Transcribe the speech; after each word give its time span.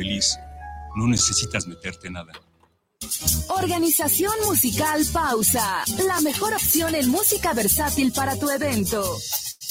feliz, 0.00 0.38
no 0.96 1.06
necesitas 1.06 1.66
meterte 1.66 2.10
nada. 2.10 2.32
Organización 3.48 4.32
musical 4.46 5.04
Pausa, 5.12 5.84
la 6.06 6.20
mejor 6.22 6.54
opción 6.54 6.94
en 6.94 7.10
música 7.10 7.52
versátil 7.52 8.10
para 8.12 8.34
tu 8.36 8.48
evento. 8.48 9.18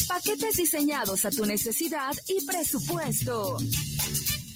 Paquetes 0.08 0.58
diseñados 0.58 1.26
a 1.26 1.32
tu 1.32 1.46
necesidad 1.46 2.14
y 2.28 2.46
presupuesto. 2.46 3.58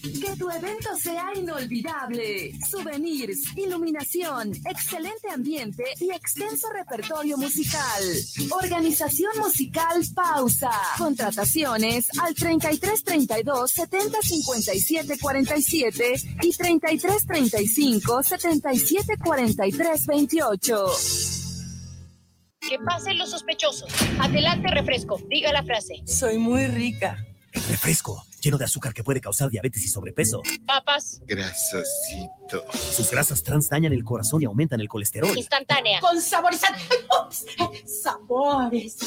Que 0.03 0.35
tu 0.37 0.49
evento 0.49 0.89
sea 0.99 1.27
inolvidable. 1.33 2.51
Souvenirs, 2.69 3.55
iluminación, 3.55 4.51
excelente 4.69 5.29
ambiente 5.33 5.85
y 5.97 6.11
extenso 6.11 6.67
repertorio 6.73 7.37
musical. 7.37 8.03
Organización 8.51 9.31
musical 9.37 10.03
Pausa. 10.13 10.71
Contrataciones 10.97 12.07
al 12.19 12.35
3332 12.35 13.71
70 13.71 14.17
57 14.21 15.19
47 15.19 16.13
y 16.41 16.51
3335 16.51 18.23
77 18.23 19.17
43 19.23 20.05
28. 20.05 20.85
Que 22.59 22.79
pasen 22.79 23.17
los 23.17 23.29
sospechosos. 23.29 23.89
Adelante, 24.19 24.67
refresco. 24.69 25.17
Diga 25.29 25.53
la 25.53 25.63
frase. 25.63 26.01
Soy 26.05 26.37
muy 26.37 26.67
rica. 26.67 27.25
Refresco, 27.53 28.25
lleno 28.43 28.57
de 28.57 28.65
azúcar 28.65 28.93
que 28.93 29.03
puede 29.03 29.21
causar 29.21 29.49
diabetes 29.49 29.83
y 29.85 29.87
sobrepeso. 29.87 30.41
Papas. 30.65 31.21
Grasosito. 31.25 32.65
Sus 32.73 33.09
grasas 33.09 33.41
trans 33.41 33.69
dañan 33.69 33.93
el 33.93 34.03
corazón 34.03 34.41
y 34.41 34.45
aumentan 34.45 34.81
el 34.81 34.89
colesterol. 34.89 35.35
Instantánea. 35.35 35.99
Con 36.01 36.21
saborizante. 36.21 36.81
Ups, 37.25 37.45
sabores. 38.03 38.97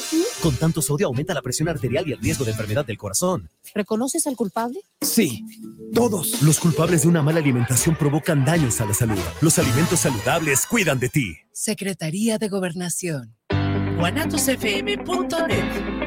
Con 0.41 0.55
tanto 0.55 0.81
sodio 0.81 1.07
aumenta 1.07 1.33
la 1.33 1.41
presión 1.41 1.69
arterial 1.69 2.07
y 2.07 2.13
el 2.13 2.19
riesgo 2.19 2.45
de 2.45 2.51
enfermedad 2.51 2.85
del 2.85 2.97
corazón. 2.97 3.49
¿Reconoces 3.73 4.25
al 4.27 4.35
culpable? 4.35 4.81
Sí, 5.01 5.45
todos. 5.93 6.41
Los 6.41 6.59
culpables 6.59 7.03
de 7.03 7.07
una 7.07 7.21
mala 7.21 7.39
alimentación 7.39 7.95
provocan 7.95 8.43
daños 8.43 8.81
a 8.81 8.85
la 8.85 8.93
salud. 8.93 9.19
Los 9.41 9.59
alimentos 9.59 9.99
saludables 9.99 10.65
cuidan 10.65 10.99
de 10.99 11.09
ti. 11.09 11.37
Secretaría 11.51 12.37
de 12.37 12.49
Gobernación. 12.49 13.35
guanatosfm.net 13.97 16.06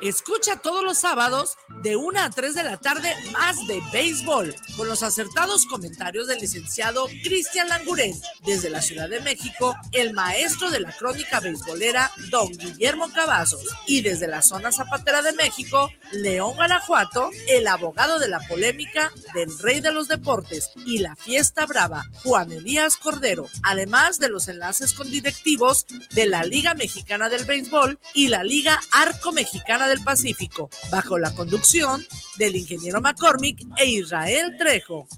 Escucha 0.00 0.56
todos 0.56 0.82
los 0.82 0.96
sábados 0.96 1.58
de 1.82 1.94
1 1.94 2.20
a 2.20 2.30
3 2.30 2.54
de 2.54 2.62
la 2.62 2.78
tarde 2.78 3.14
más 3.32 3.66
de 3.66 3.82
béisbol 3.92 4.54
con 4.76 4.88
los 4.88 5.02
acertados 5.02 5.66
comentarios 5.66 6.26
del 6.26 6.40
licenciado 6.40 7.06
Cristian 7.22 7.68
Languren. 7.68 8.18
Desde 8.46 8.70
la 8.70 8.80
Ciudad 8.80 9.10
de 9.10 9.20
México, 9.20 9.76
el 9.92 10.14
maestro 10.14 10.70
de 10.70 10.80
la 10.80 10.92
crónica 10.96 11.40
beisbolera, 11.40 12.10
don 12.30 12.48
Guillermo 12.48 13.12
Cavazos. 13.12 13.62
Y 13.86 14.00
desde 14.00 14.26
la 14.26 14.40
zona 14.40 14.72
zapatera 14.72 15.20
de 15.20 15.34
México, 15.34 15.90
León 16.12 16.54
Guanajuato, 16.54 17.30
el 17.48 17.66
abogado 17.66 18.18
de 18.18 18.28
la 18.28 18.40
polémica 18.40 19.12
del 19.34 19.56
rey 19.58 19.80
de 19.80 19.92
los 19.92 20.08
deportes 20.08 20.70
y 20.86 20.98
la 20.98 21.14
fiesta 21.14 21.66
brava, 21.66 22.06
Juan 22.24 22.50
Elías 22.52 22.96
Cordero. 22.96 23.48
Además 23.62 24.18
de 24.18 24.30
los 24.30 24.48
enlaces 24.48 24.94
con 24.94 25.10
directivos 25.10 25.84
de 26.14 26.26
la 26.26 26.42
Liga 26.42 26.72
Mexicana 26.72 27.28
del 27.28 27.44
Béisbol 27.44 27.98
y 28.14 28.28
la 28.28 28.42
Liga 28.42 28.80
Arco 28.92 29.32
Mexicana 29.32 29.59
del 29.66 30.04
Pacífico, 30.04 30.68
bajo 30.90 31.18
la 31.18 31.34
conducción 31.34 32.04
del 32.38 32.56
ingeniero 32.56 33.00
McCormick 33.00 33.66
e 33.78 33.86
Israel 33.86 34.56
Trejo. 34.58 35.08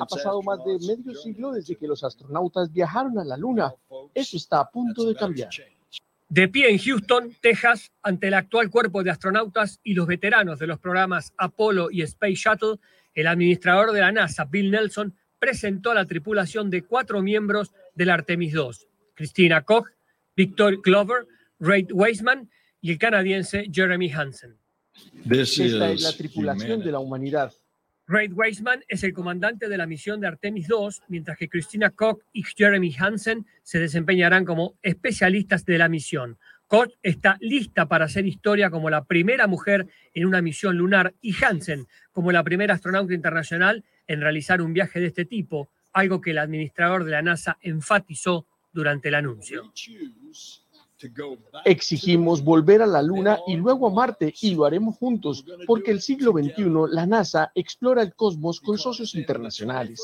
ha 0.00 0.06
pasado 0.06 0.42
más 0.42 0.58
de 0.64 0.96
medio 0.96 1.14
siglo 1.14 1.52
desde 1.52 1.76
que 1.76 1.86
los 1.86 2.02
astronautas 2.02 2.72
viajaron 2.72 3.18
a 3.18 3.24
la 3.24 3.36
Luna. 3.36 3.74
Eso 4.14 4.38
está 4.38 4.60
a 4.60 4.70
punto 4.70 5.04
de 5.04 5.14
cambiar. 5.14 5.50
De 6.28 6.48
pie 6.48 6.70
en 6.70 6.78
Houston, 6.78 7.36
Texas, 7.40 7.90
ante 8.02 8.28
el 8.28 8.34
actual 8.34 8.70
cuerpo 8.70 9.02
de 9.02 9.10
astronautas 9.10 9.80
y 9.82 9.94
los 9.94 10.06
veteranos 10.06 10.58
de 10.58 10.68
los 10.68 10.78
programas 10.78 11.32
Apollo 11.36 11.90
y 11.90 12.02
Space 12.02 12.34
Shuttle, 12.34 12.76
el 13.14 13.26
administrador 13.26 13.92
de 13.92 14.00
la 14.00 14.12
NASA, 14.12 14.44
Bill 14.44 14.70
Nelson, 14.70 15.14
presentó 15.38 15.90
a 15.90 15.94
la 15.94 16.04
tripulación 16.04 16.70
de 16.70 16.82
cuatro 16.82 17.22
miembros 17.22 17.72
del 17.94 18.10
Artemis 18.10 18.54
II, 18.54 18.70
Christina 19.14 19.62
Koch, 19.62 19.88
Victor 20.36 20.80
Glover, 20.82 21.26
Ray 21.58 21.86
Weisman 21.90 22.50
y 22.80 22.92
el 22.92 22.98
canadiense 22.98 23.66
Jeremy 23.72 24.10
Hansen. 24.10 24.56
Esta 25.30 25.64
es 25.64 26.02
la 26.02 26.12
tripulación 26.12 26.80
de 26.80 26.92
la 26.92 26.98
humanidad. 26.98 27.52
Ray 28.06 28.28
Weisman 28.28 28.82
es 28.88 29.04
el 29.04 29.12
comandante 29.12 29.68
de 29.68 29.78
la 29.78 29.86
misión 29.86 30.20
de 30.20 30.26
Artemis 30.26 30.68
II, 30.68 30.88
mientras 31.08 31.38
que 31.38 31.48
Christina 31.48 31.90
Koch 31.90 32.20
y 32.32 32.42
Jeremy 32.42 32.92
Hansen 32.98 33.46
se 33.62 33.78
desempeñarán 33.78 34.44
como 34.44 34.74
especialistas 34.82 35.64
de 35.64 35.78
la 35.78 35.88
misión. 35.88 36.36
Koch 36.70 36.92
está 37.02 37.36
lista 37.40 37.88
para 37.88 38.04
hacer 38.04 38.24
historia 38.26 38.70
como 38.70 38.90
la 38.90 39.02
primera 39.02 39.48
mujer 39.48 39.88
en 40.14 40.24
una 40.24 40.40
misión 40.40 40.76
lunar 40.76 41.14
y 41.20 41.34
Hansen 41.34 41.88
como 42.12 42.30
la 42.30 42.44
primera 42.44 42.74
astronauta 42.74 43.12
internacional 43.12 43.84
en 44.06 44.20
realizar 44.20 44.62
un 44.62 44.72
viaje 44.72 45.00
de 45.00 45.08
este 45.08 45.24
tipo, 45.24 45.68
algo 45.92 46.20
que 46.20 46.30
el 46.30 46.38
administrador 46.38 47.02
de 47.02 47.10
la 47.10 47.22
NASA 47.22 47.58
enfatizó 47.60 48.46
durante 48.72 49.08
el 49.08 49.16
anuncio. 49.16 49.72
Exigimos 51.64 52.44
volver 52.44 52.82
a 52.82 52.86
la 52.86 53.02
Luna 53.02 53.40
y 53.48 53.56
luego 53.56 53.88
a 53.88 53.90
Marte 53.90 54.32
y 54.40 54.54
lo 54.54 54.64
haremos 54.64 54.96
juntos, 54.96 55.44
porque 55.66 55.90
el 55.90 56.00
siglo 56.00 56.30
XXI 56.30 56.70
la 56.88 57.04
NASA 57.04 57.50
explora 57.56 58.02
el 58.02 58.14
cosmos 58.14 58.60
con 58.60 58.78
socios 58.78 59.16
internacionales. 59.16 60.00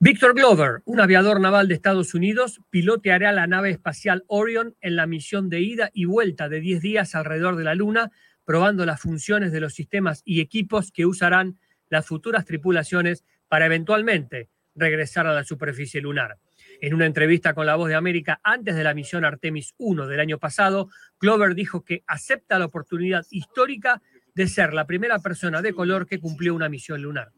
Víctor 0.00 0.34
Glover, 0.34 0.82
un 0.84 1.00
aviador 1.00 1.40
naval 1.40 1.66
de 1.66 1.74
Estados 1.74 2.14
Unidos, 2.14 2.60
piloteará 2.70 3.32
la 3.32 3.48
nave 3.48 3.70
espacial 3.70 4.22
Orion 4.28 4.76
en 4.80 4.94
la 4.94 5.08
misión 5.08 5.48
de 5.48 5.60
ida 5.60 5.90
y 5.92 6.04
vuelta 6.04 6.48
de 6.48 6.60
10 6.60 6.80
días 6.80 7.16
alrededor 7.16 7.56
de 7.56 7.64
la 7.64 7.74
Luna, 7.74 8.12
probando 8.44 8.86
las 8.86 9.00
funciones 9.00 9.50
de 9.50 9.58
los 9.58 9.74
sistemas 9.74 10.22
y 10.24 10.40
equipos 10.40 10.92
que 10.92 11.04
usarán 11.04 11.58
las 11.88 12.06
futuras 12.06 12.44
tripulaciones 12.44 13.24
para 13.48 13.66
eventualmente 13.66 14.50
regresar 14.76 15.26
a 15.26 15.34
la 15.34 15.42
superficie 15.42 16.00
lunar. 16.00 16.38
En 16.80 16.94
una 16.94 17.06
entrevista 17.06 17.52
con 17.52 17.66
La 17.66 17.74
Voz 17.74 17.88
de 17.88 17.96
América 17.96 18.38
antes 18.44 18.76
de 18.76 18.84
la 18.84 18.94
misión 18.94 19.24
Artemis 19.24 19.74
1 19.78 20.06
del 20.06 20.20
año 20.20 20.38
pasado, 20.38 20.90
Glover 21.20 21.56
dijo 21.56 21.84
que 21.84 22.04
acepta 22.06 22.60
la 22.60 22.66
oportunidad 22.66 23.26
histórica 23.30 24.00
de 24.38 24.46
ser 24.46 24.72
la 24.72 24.86
primera 24.86 25.18
persona 25.18 25.60
de 25.60 25.74
color 25.74 26.06
que 26.06 26.20
cumplió 26.20 26.54
una 26.54 26.68
misión 26.68 27.02
lunar. 27.02 27.32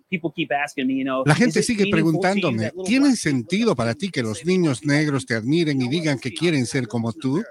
La 1.25 1.35
gente 1.35 1.63
sigue 1.63 1.91
preguntándome, 1.91 2.73
¿tiene 2.85 3.17
sentido 3.17 3.75
para 3.75 3.95
ti 3.95 4.11
que 4.11 4.23
los 4.23 4.45
niños 4.45 4.85
negros 4.85 5.25
te 5.25 5.35
admiren 5.35 5.81
y 5.81 5.89
digan 5.89 6.19
que 6.19 6.31
quieren 6.31 6.67
ser 6.67 6.87
como 6.87 7.15
tú? 7.15 7.43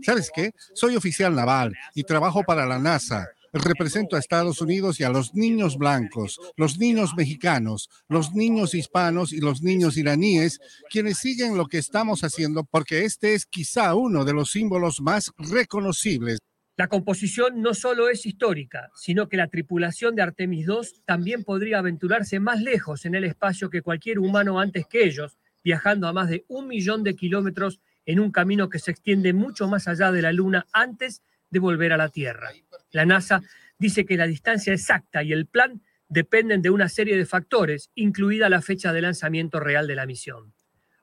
¿Sabes 0.00 0.30
qué? 0.34 0.52
Soy 0.72 0.96
oficial 0.96 1.34
naval 1.34 1.74
y 1.94 2.04
trabajo 2.04 2.42
para 2.42 2.64
la 2.64 2.78
NASA. 2.78 3.28
Represento 3.52 4.16
a 4.16 4.18
Estados 4.18 4.62
Unidos 4.62 4.98
y 4.98 5.04
a 5.04 5.10
los 5.10 5.34
niños 5.34 5.76
blancos, 5.76 6.40
los 6.56 6.78
niños 6.78 7.12
mexicanos, 7.16 7.90
los 8.08 8.32
niños 8.32 8.74
hispanos 8.74 9.32
y 9.32 9.40
los 9.40 9.62
niños 9.62 9.98
iraníes, 9.98 10.58
quienes 10.90 11.18
siguen 11.18 11.56
lo 11.58 11.66
que 11.66 11.78
estamos 11.78 12.24
haciendo 12.24 12.64
porque 12.64 13.04
este 13.04 13.34
es 13.34 13.44
quizá 13.44 13.94
uno 13.94 14.24
de 14.24 14.32
los 14.32 14.50
símbolos 14.50 15.02
más 15.02 15.32
reconocibles. 15.36 16.38
La 16.76 16.88
composición 16.88 17.62
no 17.62 17.72
solo 17.72 18.10
es 18.10 18.26
histórica, 18.26 18.90
sino 18.94 19.30
que 19.30 19.38
la 19.38 19.48
tripulación 19.48 20.14
de 20.14 20.20
Artemis 20.20 20.68
II 20.68 21.00
también 21.06 21.42
podría 21.42 21.78
aventurarse 21.78 22.38
más 22.38 22.60
lejos 22.60 23.06
en 23.06 23.14
el 23.14 23.24
espacio 23.24 23.70
que 23.70 23.80
cualquier 23.80 24.18
humano 24.18 24.60
antes 24.60 24.86
que 24.86 25.04
ellos, 25.04 25.38
viajando 25.64 26.06
a 26.06 26.12
más 26.12 26.28
de 26.28 26.44
un 26.48 26.68
millón 26.68 27.02
de 27.02 27.16
kilómetros 27.16 27.80
en 28.04 28.20
un 28.20 28.30
camino 28.30 28.68
que 28.68 28.78
se 28.78 28.90
extiende 28.90 29.32
mucho 29.32 29.68
más 29.68 29.88
allá 29.88 30.12
de 30.12 30.20
la 30.20 30.32
Luna 30.32 30.66
antes 30.70 31.22
de 31.48 31.60
volver 31.60 31.94
a 31.94 31.96
la 31.96 32.10
Tierra. 32.10 32.50
La 32.90 33.06
NASA 33.06 33.40
dice 33.78 34.04
que 34.04 34.18
la 34.18 34.26
distancia 34.26 34.74
exacta 34.74 35.22
y 35.22 35.32
el 35.32 35.46
plan 35.46 35.80
dependen 36.08 36.60
de 36.60 36.68
una 36.68 36.90
serie 36.90 37.16
de 37.16 37.24
factores, 37.24 37.90
incluida 37.94 38.50
la 38.50 38.60
fecha 38.60 38.92
de 38.92 39.00
lanzamiento 39.00 39.60
real 39.60 39.86
de 39.86 39.96
la 39.96 40.04
misión. 40.04 40.52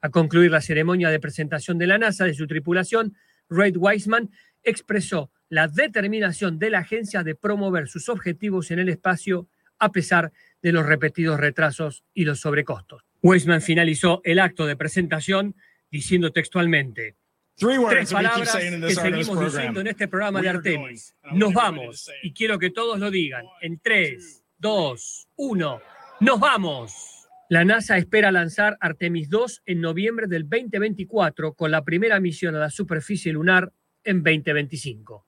A 0.02 0.10
concluir 0.10 0.52
la 0.52 0.62
ceremonia 0.62 1.10
de 1.10 1.20
presentación 1.20 1.80
de 1.80 1.88
la 1.88 1.98
NASA 1.98 2.26
de 2.26 2.36
su 2.36 2.46
tripulación, 2.46 3.16
Reid 3.50 3.78
Weisman 3.78 4.30
expresó 4.64 5.32
la 5.54 5.68
determinación 5.68 6.58
de 6.58 6.72
la 6.72 6.80
agencia 6.80 7.22
de 7.22 7.36
promover 7.36 7.88
sus 7.88 8.10
objetivos 8.10 8.72
en 8.72 8.80
el 8.80 8.90
espacio 8.90 9.48
a 9.78 9.92
pesar 9.92 10.32
de 10.64 10.72
los 10.72 10.84
repetidos 10.84 11.40
retrasos 11.40 12.04
y 12.12 12.26
los 12.26 12.40
sobrecostos. 12.40 13.04
Weisman 13.22 13.62
finalizó 13.62 14.20
el 14.24 14.40
acto 14.40 14.66
de 14.66 14.76
presentación 14.76 15.56
diciendo 15.92 16.32
textualmente, 16.32 17.18
Tres 17.56 18.12
palabras 18.12 18.56
que 18.56 18.96
seguimos 18.96 19.40
diciendo 19.54 19.82
en 19.82 19.88
este 19.88 20.08
programa 20.08 20.42
de 20.42 20.50
Artemis. 20.50 21.16
Nos 21.34 21.54
vamos. 21.54 22.10
Y 22.24 22.34
quiero 22.34 22.58
que 22.58 22.72
todos 22.72 22.98
lo 22.98 23.12
digan. 23.12 23.46
En 23.62 23.80
3, 23.80 24.44
2, 24.58 25.28
1. 25.36 25.82
¡Nos 26.22 26.40
vamos! 26.40 27.28
La 27.50 27.64
NASA 27.64 28.00
espera 28.00 28.32
lanzar 28.32 28.76
Artemis 28.82 29.30
2 29.30 29.62
en 29.68 29.82
noviembre 29.82 30.26
del 30.26 30.50
2024 30.50 31.54
con 31.54 31.70
la 31.70 31.84
primera 31.84 32.20
misión 32.20 32.56
a 32.56 32.60
la 32.60 32.72
superficie 32.72 33.32
lunar 33.32 33.72
en 34.04 34.24
2025. 34.24 35.28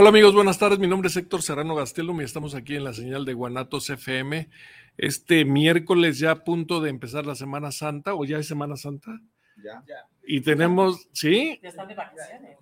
Hola 0.00 0.10
amigos, 0.10 0.32
buenas 0.32 0.60
tardes. 0.60 0.78
Mi 0.78 0.86
nombre 0.86 1.08
es 1.08 1.16
Héctor 1.16 1.42
Serrano 1.42 1.74
Gastelum 1.74 2.20
y 2.20 2.24
estamos 2.24 2.54
aquí 2.54 2.76
en 2.76 2.84
la 2.84 2.92
señal 2.92 3.24
de 3.24 3.34
Guanatos 3.34 3.90
FM. 3.90 4.48
Este 4.96 5.44
miércoles 5.44 6.20
ya 6.20 6.30
a 6.30 6.44
punto 6.44 6.80
de 6.80 6.88
empezar 6.88 7.26
la 7.26 7.34
Semana 7.34 7.72
Santa, 7.72 8.14
o 8.14 8.24
ya 8.24 8.38
es 8.38 8.46
Semana 8.46 8.76
Santa. 8.76 9.10
Ya. 9.56 9.82
Y 10.24 10.42
tenemos, 10.42 11.08
¿sí? 11.12 11.58
Ya 11.60 11.70
están 11.70 11.88
de 11.88 11.96
vacaciones. 11.96 12.56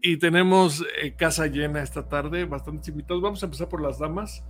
Y 0.00 0.18
tenemos 0.18 0.84
eh, 1.02 1.16
casa 1.16 1.48
llena 1.48 1.82
esta 1.82 2.08
tarde, 2.08 2.44
bastantes 2.44 2.86
invitados. 2.86 3.20
Vamos 3.20 3.42
a 3.42 3.46
empezar 3.46 3.68
por 3.68 3.82
las 3.82 3.98
damas, 3.98 4.44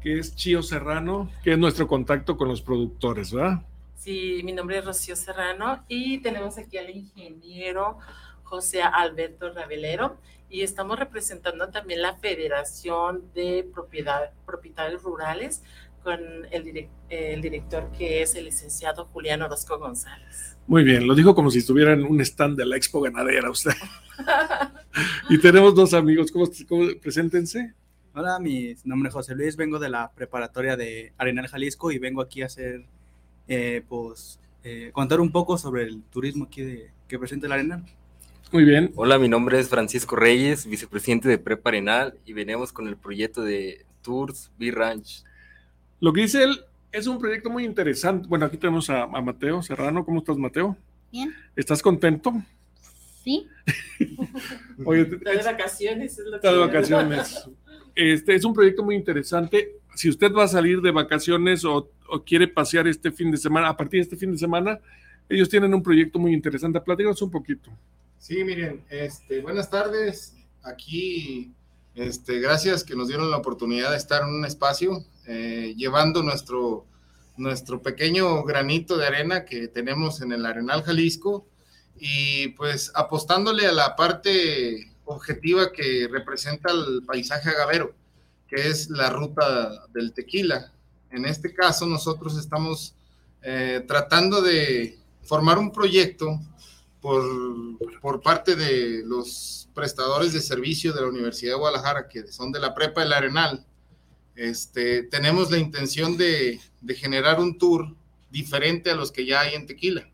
que 0.00 0.20
es 0.20 0.36
Chío 0.36 0.62
Serrano, 0.62 1.28
que 1.42 1.54
es 1.54 1.58
nuestro 1.58 1.88
contacto 1.88 2.36
con 2.36 2.46
los 2.46 2.62
productores, 2.62 3.32
¿verdad? 3.32 3.66
Sí, 3.96 4.42
mi 4.44 4.52
nombre 4.52 4.78
es 4.78 4.84
Rocío 4.84 5.16
Serrano 5.16 5.84
y 5.88 6.18
tenemos 6.18 6.56
aquí 6.56 6.78
al 6.78 6.90
ingeniero 6.90 7.98
José 8.44 8.82
Alberto 8.82 9.52
Ravelero 9.52 10.18
y 10.48 10.62
estamos 10.62 10.98
representando 10.98 11.68
también 11.70 12.00
la 12.00 12.16
Federación 12.16 13.24
de 13.34 13.68
Propiedad, 13.74 14.30
Propietarios 14.46 15.02
Rurales 15.02 15.62
con 16.04 16.20
el, 16.50 16.88
el, 17.08 17.40
director 17.40 17.90
que 17.90 18.22
es 18.22 18.34
el 18.34 18.44
licenciado 18.44 19.06
Julián 19.06 19.42
Orozco 19.42 19.78
González. 19.78 20.56
Muy 20.66 20.84
bien, 20.84 21.06
lo 21.06 21.14
dijo 21.14 21.34
como 21.34 21.50
si 21.50 21.58
estuviera 21.58 21.94
en 21.94 22.04
un 22.04 22.20
stand 22.20 22.56
de 22.56 22.66
la 22.66 22.76
Expo 22.76 23.00
Ganadera 23.00 23.50
usted. 23.50 23.72
y 25.30 25.38
tenemos 25.38 25.74
dos 25.74 25.94
amigos, 25.94 26.30
¿cómo, 26.30 26.46
cómo 26.68 26.88
preséntense? 27.00 27.74
Hola, 28.14 28.38
mi 28.38 28.76
nombre 28.84 29.08
es 29.08 29.14
José 29.14 29.34
Luis, 29.34 29.56
vengo 29.56 29.80
de 29.80 29.88
la 29.88 30.12
preparatoria 30.12 30.76
de 30.76 31.12
Arenal 31.18 31.48
Jalisco 31.48 31.90
y 31.90 31.98
vengo 31.98 32.20
aquí 32.20 32.42
a 32.42 32.46
hacer, 32.46 32.84
eh, 33.48 33.82
pues, 33.88 34.38
eh, 34.62 34.90
contar 34.92 35.20
un 35.20 35.32
poco 35.32 35.58
sobre 35.58 35.82
el 35.82 36.02
turismo 36.04 36.44
aquí 36.44 36.62
de, 36.62 36.92
que 37.08 37.18
presenta 37.18 37.46
el 37.46 37.52
Arenal. 37.52 37.84
Muy 38.54 38.62
bien. 38.62 38.92
Hola, 38.94 39.18
mi 39.18 39.28
nombre 39.28 39.58
es 39.58 39.68
Francisco 39.68 40.14
Reyes, 40.14 40.64
vicepresidente 40.66 41.28
de 41.28 41.38
Prepa 41.38 41.70
Arenal 41.70 42.14
y 42.24 42.34
venimos 42.34 42.72
con 42.72 42.86
el 42.86 42.96
proyecto 42.96 43.42
de 43.42 43.84
Tours 44.00 44.52
B-Ranch. 44.56 45.24
Lo 45.98 46.12
que 46.12 46.20
dice 46.20 46.44
él 46.44 46.60
es 46.92 47.08
un 47.08 47.18
proyecto 47.18 47.50
muy 47.50 47.64
interesante. 47.64 48.28
Bueno, 48.28 48.46
aquí 48.46 48.56
tenemos 48.56 48.88
a, 48.90 49.02
a 49.02 49.20
Mateo 49.20 49.60
Serrano. 49.60 50.04
¿Cómo 50.04 50.20
estás, 50.20 50.36
Mateo? 50.36 50.76
Bien. 51.10 51.34
¿Estás 51.56 51.82
contento? 51.82 52.32
Sí. 53.24 53.48
Oye, 54.84 55.00
Está 55.00 55.32
de 55.32 55.42
vacaciones. 55.42 56.16
Es 56.16 56.24
lo 56.24 56.36
está 56.36 56.52
de 56.52 56.58
vacaciones. 56.58 57.48
Este 57.96 58.36
es 58.36 58.44
un 58.44 58.54
proyecto 58.54 58.84
muy 58.84 58.94
interesante. 58.94 59.80
Si 59.96 60.08
usted 60.08 60.32
va 60.32 60.44
a 60.44 60.48
salir 60.48 60.80
de 60.80 60.92
vacaciones 60.92 61.64
o, 61.64 61.90
o 62.08 62.22
quiere 62.22 62.46
pasear 62.46 62.86
este 62.86 63.10
fin 63.10 63.32
de 63.32 63.36
semana, 63.36 63.70
a 63.70 63.76
partir 63.76 63.98
de 63.98 64.02
este 64.02 64.16
fin 64.16 64.30
de 64.30 64.38
semana, 64.38 64.78
ellos 65.28 65.48
tienen 65.48 65.74
un 65.74 65.82
proyecto 65.82 66.20
muy 66.20 66.32
interesante. 66.32 66.80
Platícanos 66.80 67.20
un 67.20 67.32
poquito. 67.32 67.72
Sí, 68.26 68.42
miren, 68.42 68.82
este, 68.88 69.42
buenas 69.42 69.68
tardes. 69.68 70.32
Aquí, 70.62 71.52
este, 71.94 72.40
gracias 72.40 72.82
que 72.82 72.96
nos 72.96 73.08
dieron 73.08 73.30
la 73.30 73.36
oportunidad 73.36 73.90
de 73.90 73.98
estar 73.98 74.22
en 74.22 74.30
un 74.30 74.46
espacio 74.46 75.04
eh, 75.26 75.74
llevando 75.76 76.22
nuestro, 76.22 76.86
nuestro 77.36 77.82
pequeño 77.82 78.42
granito 78.44 78.96
de 78.96 79.08
arena 79.08 79.44
que 79.44 79.68
tenemos 79.68 80.22
en 80.22 80.32
el 80.32 80.46
Arenal 80.46 80.82
Jalisco 80.84 81.46
y 81.98 82.48
pues 82.56 82.90
apostándole 82.94 83.66
a 83.66 83.72
la 83.72 83.94
parte 83.94 84.90
objetiva 85.04 85.70
que 85.70 86.08
representa 86.10 86.72
el 86.72 87.02
paisaje 87.04 87.50
agavero, 87.50 87.94
que 88.48 88.68
es 88.68 88.88
la 88.88 89.10
ruta 89.10 89.84
del 89.92 90.14
tequila. 90.14 90.72
En 91.10 91.26
este 91.26 91.52
caso, 91.52 91.84
nosotros 91.84 92.38
estamos 92.38 92.94
eh, 93.42 93.84
tratando 93.86 94.40
de 94.40 94.98
formar 95.24 95.58
un 95.58 95.70
proyecto 95.70 96.40
por, 97.04 97.22
por 98.00 98.22
parte 98.22 98.56
de 98.56 99.02
los 99.04 99.68
prestadores 99.74 100.32
de 100.32 100.40
servicio 100.40 100.94
de 100.94 101.02
la 101.02 101.08
Universidad 101.08 101.52
de 101.52 101.58
Guadalajara, 101.58 102.08
que 102.08 102.32
son 102.32 102.50
de 102.50 102.60
la 102.60 102.74
Prepa 102.74 103.02
del 103.02 103.12
Arenal, 103.12 103.66
este, 104.34 105.02
tenemos 105.02 105.50
la 105.50 105.58
intención 105.58 106.16
de, 106.16 106.58
de 106.80 106.94
generar 106.94 107.40
un 107.40 107.58
tour 107.58 107.94
diferente 108.30 108.90
a 108.90 108.94
los 108.94 109.12
que 109.12 109.26
ya 109.26 109.40
hay 109.40 109.54
en 109.54 109.66
Tequila. 109.66 110.08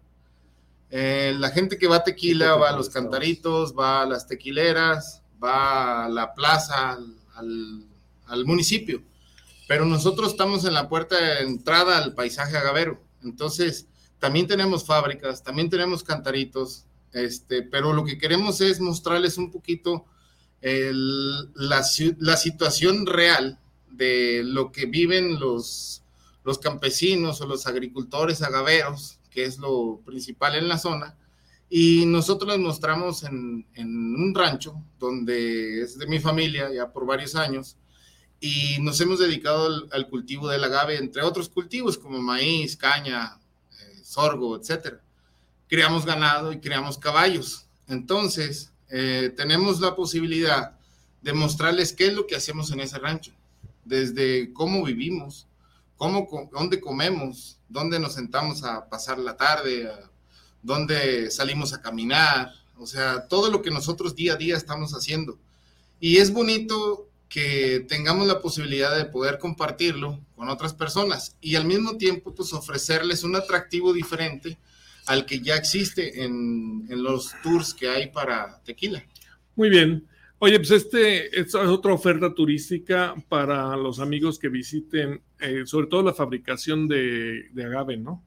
Eh, 0.90 1.32
la 1.38 1.50
gente 1.50 1.78
que 1.78 1.87
va 1.87 1.98
a 1.98 2.02
Tequila 2.02 2.56
va 2.56 2.70
a 2.70 2.76
los 2.76 2.90
cantaritos, 2.90 3.72
va 3.72 4.02
a 4.02 4.06
las 4.06 4.26
tequileras, 4.26 5.22
va 5.42 6.06
a 6.06 6.08
la 6.08 6.34
plaza, 6.34 6.90
al, 6.90 7.14
al, 7.37 7.84
al 8.26 8.44
municipio, 8.44 9.00
pero 9.69 9.84
nosotros 9.84 10.32
estamos 10.32 10.64
en 10.64 10.75
la 10.75 10.88
puerta 10.88 11.16
de 11.16 11.42
entrada 11.42 11.98
al 11.98 12.14
paisaje 12.14 12.56
agavero. 12.56 13.00
Entonces, 13.22 13.87
también 14.20 14.46
tenemos 14.46 14.84
fábricas, 14.84 15.43
también 15.43 15.69
tenemos 15.70 16.05
cantaritos, 16.05 16.84
este, 17.12 17.62
pero 17.62 17.93
lo 17.93 18.05
que 18.05 18.19
queremos 18.19 18.61
es 18.61 18.81
mostrarles 18.81 19.38
un 19.38 19.50
poquito 19.50 20.05
la, 20.62 21.82
la 22.19 22.37
situación 22.37 23.06
real 23.06 23.58
de 23.90 24.43
lo 24.44 24.70
que 24.70 24.87
viven 24.87 25.40
los, 25.40 26.02
los 26.44 26.58
campesinos 26.58 27.40
o 27.40 27.46
los 27.46 27.67
agricultores 27.67 28.42
agaveros, 28.42 29.18
que 29.30 29.45
es 29.45 29.59
lo 29.59 30.00
principal 30.04 30.54
en 30.56 30.68
la 30.68 30.78
zona, 30.78 31.16
y 31.71 32.04
nosotros 32.04 32.50
les 32.50 32.59
mostramos 32.59 33.23
en, 33.23 33.66
en 33.75 33.88
un 33.88 34.35
rancho 34.35 34.75
donde 34.99 35.83
es 35.83 35.99
de 35.99 36.06
mi 36.06 36.21
familia 36.21 36.71
ya 36.73 36.92
por 36.92 37.06
varios 37.06 37.35
años, 37.35 37.78
y 38.38 38.76
nos 38.80 39.00
hemos 39.00 39.18
dedicado 39.18 39.66
al, 39.66 39.88
al 39.92 40.09
cultivo 40.09 40.49
del 40.49 40.64
agave, 40.64 40.99
entre 40.99 41.23
otros 41.23 41.49
cultivos 41.49 41.97
como 41.97 42.21
maíz, 42.21 42.76
caña, 42.76 43.39
sorgo, 44.11 44.57
etcétera. 44.57 45.00
Criamos 45.69 46.05
ganado 46.05 46.52
y 46.52 46.59
criamos 46.59 46.99
caballos. 46.99 47.67
Entonces, 47.87 48.73
eh, 48.88 49.33
tenemos 49.37 49.81
la 49.81 49.95
posibilidad 49.95 50.76
de 51.23 51.33
mostrarles 51.33 51.93
qué 51.93 52.09
es 52.09 52.14
lo 52.14 52.26
que 52.26 52.35
hacemos 52.35 52.73
en 52.73 52.81
ese 52.81 52.99
rancho, 52.99 53.33
desde 53.85 54.52
cómo 54.52 54.83
vivimos, 54.83 55.47
cómo, 55.97 56.29
dónde 56.52 56.81
comemos, 56.81 57.59
dónde 57.69 58.00
nos 58.00 58.14
sentamos 58.14 58.64
a 58.64 58.88
pasar 58.88 59.19
la 59.19 59.37
tarde, 59.37 59.93
dónde 60.62 61.31
salimos 61.31 61.73
a 61.73 61.81
caminar, 61.81 62.52
o 62.79 62.87
sea, 62.87 63.29
todo 63.29 63.50
lo 63.50 63.62
que 63.62 63.71
nosotros 63.71 64.17
día 64.17 64.33
a 64.33 64.37
día 64.37 64.57
estamos 64.57 64.93
haciendo. 64.93 65.38
Y 66.00 66.17
es 66.17 66.33
bonito 66.33 67.10
que 67.30 67.87
tengamos 67.88 68.26
la 68.26 68.40
posibilidad 68.40 68.94
de 68.94 69.06
poder 69.06 69.38
compartirlo 69.38 70.20
con 70.34 70.49
otras 70.49 70.75
personas 70.75 71.37
y 71.40 71.54
al 71.54 71.64
mismo 71.64 71.96
tiempo 71.96 72.34
pues 72.34 72.52
ofrecerles 72.52 73.22
un 73.22 73.37
atractivo 73.37 73.92
diferente 73.92 74.58
al 75.06 75.25
que 75.25 75.40
ya 75.40 75.54
existe 75.54 76.25
en, 76.25 76.87
en 76.90 77.02
los 77.02 77.32
tours 77.42 77.72
que 77.72 77.88
hay 77.88 78.08
para 78.08 78.60
tequila. 78.64 79.02
Muy 79.54 79.70
bien. 79.70 80.06
Oye, 80.40 80.58
pues 80.58 80.70
este 80.72 81.38
es 81.38 81.54
otra 81.54 81.92
oferta 81.92 82.34
turística 82.34 83.14
para 83.28 83.76
los 83.76 84.00
amigos 84.00 84.38
que 84.38 84.49
visiten, 84.49 85.22
eh, 85.38 85.62
sobre 85.66 85.87
todo 85.87 86.02
la 86.02 86.14
fabricación 86.14 86.88
de, 86.88 87.50
de 87.52 87.64
agave, 87.64 87.96
¿no? 87.96 88.25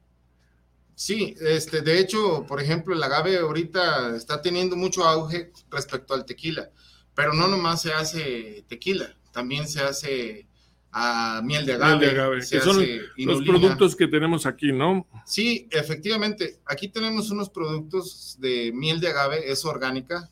Sí, 0.95 1.35
este, 1.41 1.81
de 1.81 1.99
hecho, 1.99 2.45
por 2.47 2.61
ejemplo, 2.61 2.93
el 2.93 3.01
agave 3.01 3.37
ahorita 3.37 4.15
está 4.15 4.41
teniendo 4.41 4.75
mucho 4.75 5.03
auge 5.03 5.51
respecto 5.71 6.13
al 6.13 6.23
tequila, 6.23 6.69
pero 7.15 7.33
no 7.33 7.47
nomás 7.47 7.81
se 7.81 7.93
hace 7.93 8.65
tequila, 8.67 9.15
también 9.31 9.67
se 9.67 9.81
hace 9.81 10.47
ah, 10.91 11.41
miel 11.43 11.65
de 11.65 11.73
agave, 11.73 11.97
Miel 11.97 12.09
de 12.13 12.21
agave, 12.21 12.39
que 12.39 12.61
son 12.61 12.85
los 13.17 13.41
productos 13.41 13.95
que 13.95 14.07
tenemos 14.07 14.45
aquí, 14.45 14.71
¿no? 14.71 15.07
Sí, 15.25 15.67
efectivamente. 15.71 16.59
Aquí 16.65 16.87
tenemos 16.87 17.29
unos 17.31 17.49
productos 17.49 18.37
de 18.39 18.71
miel 18.73 18.99
de 18.99 19.09
agave, 19.09 19.51
es 19.51 19.65
orgánica. 19.65 20.29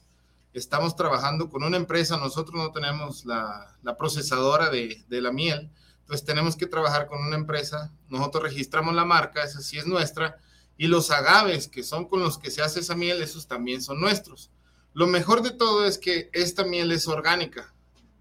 Estamos 0.54 0.96
trabajando 0.96 1.50
con 1.50 1.64
una 1.64 1.78
empresa, 1.78 2.18
nosotros 2.18 2.62
no 2.62 2.72
tenemos 2.72 3.26
la, 3.26 3.78
la 3.84 3.98
procesadora 3.98 4.70
de, 4.70 5.02
de 5.08 5.22
la 5.22 5.32
miel, 5.32 5.70
entonces 6.02 6.26
tenemos 6.26 6.58
que 6.58 6.68
trabajar 6.68 7.08
con 7.08 7.26
una 7.26 7.38
empresa. 7.38 7.94
Nosotros 8.10 8.44
registramos 8.44 8.94
la 8.94 9.06
marca, 9.06 9.44
esa 9.44 9.62
sí 9.62 9.78
es 9.78 9.88
nuestra, 9.88 10.36
y 10.78 10.88
los 10.88 11.10
agaves 11.10 11.70
que 11.70 11.84
son 11.84 12.06
con 12.06 12.20
los 12.20 12.38
que 12.38 12.52
se 12.52 12.62
hace 12.62 12.82
esa 12.82 12.96
miel, 12.96 13.22
esos 13.22 13.48
también 13.48 13.82
son 13.82 14.02
nuestros. 14.02 14.52
Lo 14.94 15.08
mejor 15.08 15.42
de 15.42 15.52
todo 15.52 15.86
es 15.86 15.98
que 15.98 16.30
esta 16.34 16.64
miel 16.64 16.92
es 16.92 17.08
orgánica 17.08 17.74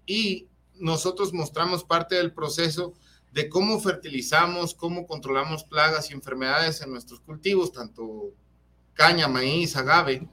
y 0.05 0.47
nosotros 0.75 1.33
mostramos 1.33 1.83
parte 1.83 2.15
del 2.15 2.33
proceso 2.33 2.93
de 3.31 3.49
cómo 3.49 3.79
fertilizamos, 3.79 4.73
cómo 4.73 5.05
controlamos 5.07 5.63
plagas 5.63 6.09
y 6.09 6.13
enfermedades 6.13 6.81
en 6.81 6.91
nuestros 6.91 7.19
cultivos, 7.21 7.71
tanto 7.71 8.33
caña, 8.93 9.27
maíz, 9.27 9.75
agave, 9.75 10.27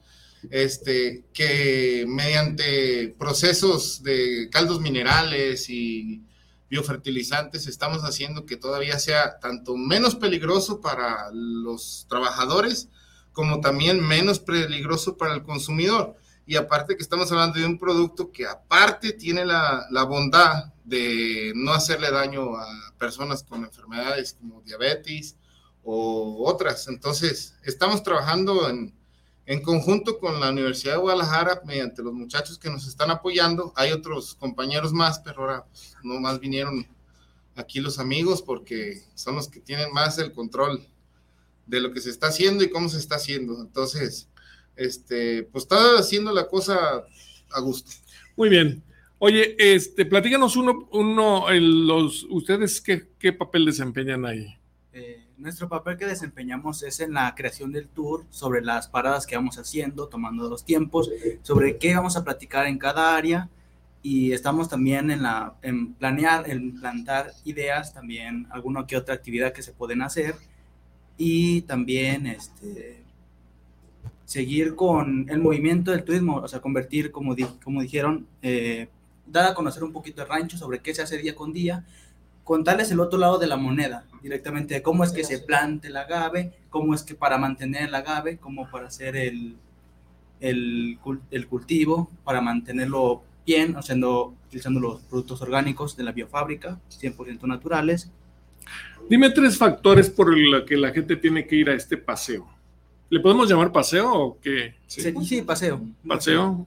este, 0.50 1.24
que 1.32 2.04
mediante 2.08 3.14
procesos 3.18 4.02
de 4.02 4.48
caldos 4.50 4.80
minerales 4.80 5.68
y 5.68 6.22
biofertilizantes 6.70 7.66
estamos 7.66 8.02
haciendo 8.02 8.46
que 8.46 8.56
todavía 8.56 8.98
sea 8.98 9.38
tanto 9.38 9.76
menos 9.76 10.14
peligroso 10.16 10.80
para 10.80 11.30
los 11.32 12.06
trabajadores 12.08 12.88
como 13.32 13.60
también 13.60 14.04
menos 14.04 14.40
peligroso 14.40 15.16
para 15.16 15.34
el 15.34 15.44
consumidor. 15.44 16.16
Y 16.48 16.56
aparte 16.56 16.96
que 16.96 17.02
estamos 17.02 17.30
hablando 17.30 17.58
de 17.58 17.66
un 17.66 17.78
producto 17.78 18.32
que 18.32 18.46
aparte 18.46 19.12
tiene 19.12 19.44
la, 19.44 19.86
la 19.90 20.04
bondad 20.04 20.72
de 20.82 21.52
no 21.54 21.74
hacerle 21.74 22.10
daño 22.10 22.56
a 22.56 22.66
personas 22.98 23.42
con 23.42 23.64
enfermedades 23.64 24.32
como 24.32 24.62
diabetes 24.62 25.36
o 25.84 26.42
otras. 26.46 26.88
Entonces, 26.88 27.54
estamos 27.64 28.02
trabajando 28.02 28.66
en, 28.70 28.94
en 29.44 29.60
conjunto 29.60 30.18
con 30.18 30.40
la 30.40 30.48
Universidad 30.48 30.94
de 30.94 31.00
Guadalajara, 31.00 31.60
mediante 31.66 32.02
los 32.02 32.14
muchachos 32.14 32.58
que 32.58 32.70
nos 32.70 32.88
están 32.88 33.10
apoyando, 33.10 33.74
hay 33.76 33.92
otros 33.92 34.34
compañeros 34.34 34.94
más, 34.94 35.18
pero 35.18 35.42
ahora 35.42 35.66
pues, 35.66 35.96
no 36.02 36.18
más 36.18 36.40
vinieron 36.40 36.88
aquí 37.56 37.78
los 37.78 37.98
amigos 37.98 38.40
porque 38.40 39.02
son 39.14 39.34
los 39.34 39.48
que 39.48 39.60
tienen 39.60 39.92
más 39.92 40.16
el 40.16 40.32
control 40.32 40.82
de 41.66 41.80
lo 41.80 41.92
que 41.92 42.00
se 42.00 42.08
está 42.08 42.28
haciendo 42.28 42.64
y 42.64 42.70
cómo 42.70 42.88
se 42.88 42.96
está 42.96 43.16
haciendo. 43.16 43.60
Entonces, 43.60 44.28
este, 44.78 45.42
pues 45.42 45.64
está 45.64 45.98
haciendo 45.98 46.32
la 46.32 46.46
cosa 46.46 47.04
a 47.50 47.60
gusto. 47.60 47.90
Muy 48.36 48.48
bien. 48.48 48.82
Oye, 49.18 49.56
este, 49.58 50.06
platícanos 50.06 50.56
uno, 50.56 50.88
uno, 50.92 51.46
los, 51.50 52.24
ustedes 52.30 52.80
qué, 52.80 53.08
qué 53.18 53.32
papel 53.32 53.66
desempeñan 53.66 54.24
ahí. 54.24 54.56
Eh, 54.92 55.26
nuestro 55.36 55.68
papel 55.68 55.96
que 55.96 56.06
desempeñamos 56.06 56.82
es 56.84 57.00
en 57.00 57.14
la 57.14 57.34
creación 57.34 57.72
del 57.72 57.88
tour, 57.88 58.24
sobre 58.30 58.62
las 58.62 58.86
paradas 58.88 59.26
que 59.26 59.34
vamos 59.34 59.58
haciendo, 59.58 60.08
tomando 60.08 60.48
los 60.48 60.64
tiempos, 60.64 61.10
sobre 61.42 61.78
qué 61.78 61.94
vamos 61.94 62.16
a 62.16 62.24
platicar 62.24 62.66
en 62.66 62.78
cada 62.78 63.16
área 63.16 63.48
y 64.02 64.32
estamos 64.32 64.68
también 64.68 65.10
en, 65.10 65.22
la, 65.22 65.54
en 65.62 65.94
planear, 65.94 66.48
en 66.48 66.78
plantar 66.78 67.32
ideas, 67.44 67.92
también 67.92 68.46
alguna 68.50 68.86
que 68.86 68.96
otra 68.96 69.14
actividad 69.14 69.52
que 69.52 69.62
se 69.62 69.72
pueden 69.72 70.02
hacer 70.02 70.36
y 71.16 71.62
también 71.62 72.26
este, 72.26 73.02
seguir 74.28 74.74
con 74.74 75.24
el 75.30 75.38
movimiento 75.38 75.90
del 75.90 76.04
turismo, 76.04 76.36
o 76.36 76.48
sea, 76.48 76.60
convertir, 76.60 77.10
como, 77.10 77.34
como 77.64 77.80
dijeron, 77.80 78.26
eh, 78.42 78.88
dar 79.26 79.50
a 79.50 79.54
conocer 79.54 79.82
un 79.82 79.90
poquito 79.90 80.20
el 80.20 80.28
rancho 80.28 80.58
sobre 80.58 80.80
qué 80.80 80.94
se 80.94 81.00
hace 81.00 81.16
día 81.16 81.34
con 81.34 81.50
día, 81.54 81.86
contarles 82.44 82.90
el 82.90 83.00
otro 83.00 83.18
lado 83.18 83.38
de 83.38 83.46
la 83.46 83.56
moneda, 83.56 84.04
directamente 84.22 84.82
cómo 84.82 85.02
es 85.02 85.12
que 85.12 85.24
se 85.24 85.38
plante 85.38 85.88
el 85.88 85.96
agave, 85.96 86.52
cómo 86.68 86.94
es 86.94 87.04
que 87.04 87.14
para 87.14 87.38
mantener 87.38 87.88
el 87.88 87.94
agave, 87.94 88.36
cómo 88.36 88.70
para 88.70 88.88
hacer 88.88 89.16
el, 89.16 89.56
el, 90.40 90.98
el 91.30 91.46
cultivo, 91.46 92.10
para 92.22 92.42
mantenerlo 92.42 93.22
bien, 93.46 93.78
haciendo, 93.78 94.34
utilizando 94.46 94.78
los 94.78 95.00
productos 95.04 95.40
orgánicos 95.40 95.96
de 95.96 96.04
la 96.04 96.12
biofábrica, 96.12 96.78
100% 96.90 97.44
naturales. 97.44 98.10
Dime 99.08 99.30
tres 99.30 99.56
factores 99.56 100.10
por 100.10 100.36
los 100.36 100.64
que 100.64 100.76
la 100.76 100.90
gente 100.90 101.16
tiene 101.16 101.46
que 101.46 101.56
ir 101.56 101.70
a 101.70 101.74
este 101.74 101.96
paseo. 101.96 102.57
¿Le 103.10 103.20
podemos 103.20 103.48
llamar 103.48 103.72
paseo 103.72 104.12
o 104.12 104.40
qué? 104.40 104.74
Sí, 104.86 105.00
sí 105.24 105.42
paseo. 105.42 105.80
¿Paseo? 106.06 106.66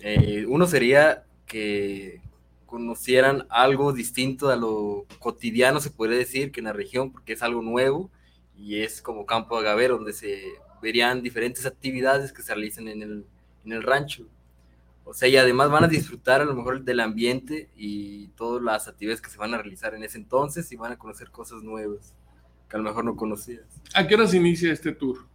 Eh, 0.00 0.44
uno 0.48 0.66
sería 0.66 1.24
que 1.46 2.20
conocieran 2.66 3.46
algo 3.48 3.92
distinto 3.92 4.50
a 4.50 4.56
lo 4.56 5.06
cotidiano, 5.18 5.80
se 5.80 5.90
puede 5.90 6.16
decir, 6.16 6.50
que 6.50 6.60
en 6.60 6.66
la 6.66 6.72
región, 6.72 7.12
porque 7.12 7.32
es 7.32 7.42
algo 7.42 7.62
nuevo 7.62 8.10
y 8.56 8.80
es 8.80 9.00
como 9.00 9.26
campo 9.26 9.56
agavero, 9.56 9.96
donde 9.96 10.12
se 10.12 10.42
verían 10.82 11.22
diferentes 11.22 11.66
actividades 11.66 12.32
que 12.32 12.42
se 12.42 12.54
realizan 12.54 12.88
en 12.88 13.02
el, 13.02 13.24
en 13.64 13.72
el 13.72 13.82
rancho. 13.82 14.26
O 15.04 15.14
sea, 15.14 15.28
y 15.28 15.36
además 15.36 15.70
van 15.70 15.84
a 15.84 15.88
disfrutar 15.88 16.42
a 16.42 16.44
lo 16.44 16.54
mejor 16.54 16.82
del 16.82 17.00
ambiente 17.00 17.70
y 17.76 18.28
todas 18.36 18.62
las 18.62 18.88
actividades 18.88 19.22
que 19.22 19.30
se 19.30 19.38
van 19.38 19.54
a 19.54 19.58
realizar 19.58 19.94
en 19.94 20.04
ese 20.04 20.18
entonces 20.18 20.70
y 20.70 20.76
van 20.76 20.92
a 20.92 20.98
conocer 20.98 21.30
cosas 21.30 21.62
nuevas 21.62 22.14
que 22.68 22.76
a 22.76 22.78
lo 22.78 22.84
mejor 22.84 23.04
no 23.04 23.16
conocías. 23.16 23.64
¿A 23.94 24.06
qué 24.06 24.14
hora 24.14 24.26
se 24.26 24.36
inicia 24.36 24.72
este 24.72 24.92
tour? 24.92 25.26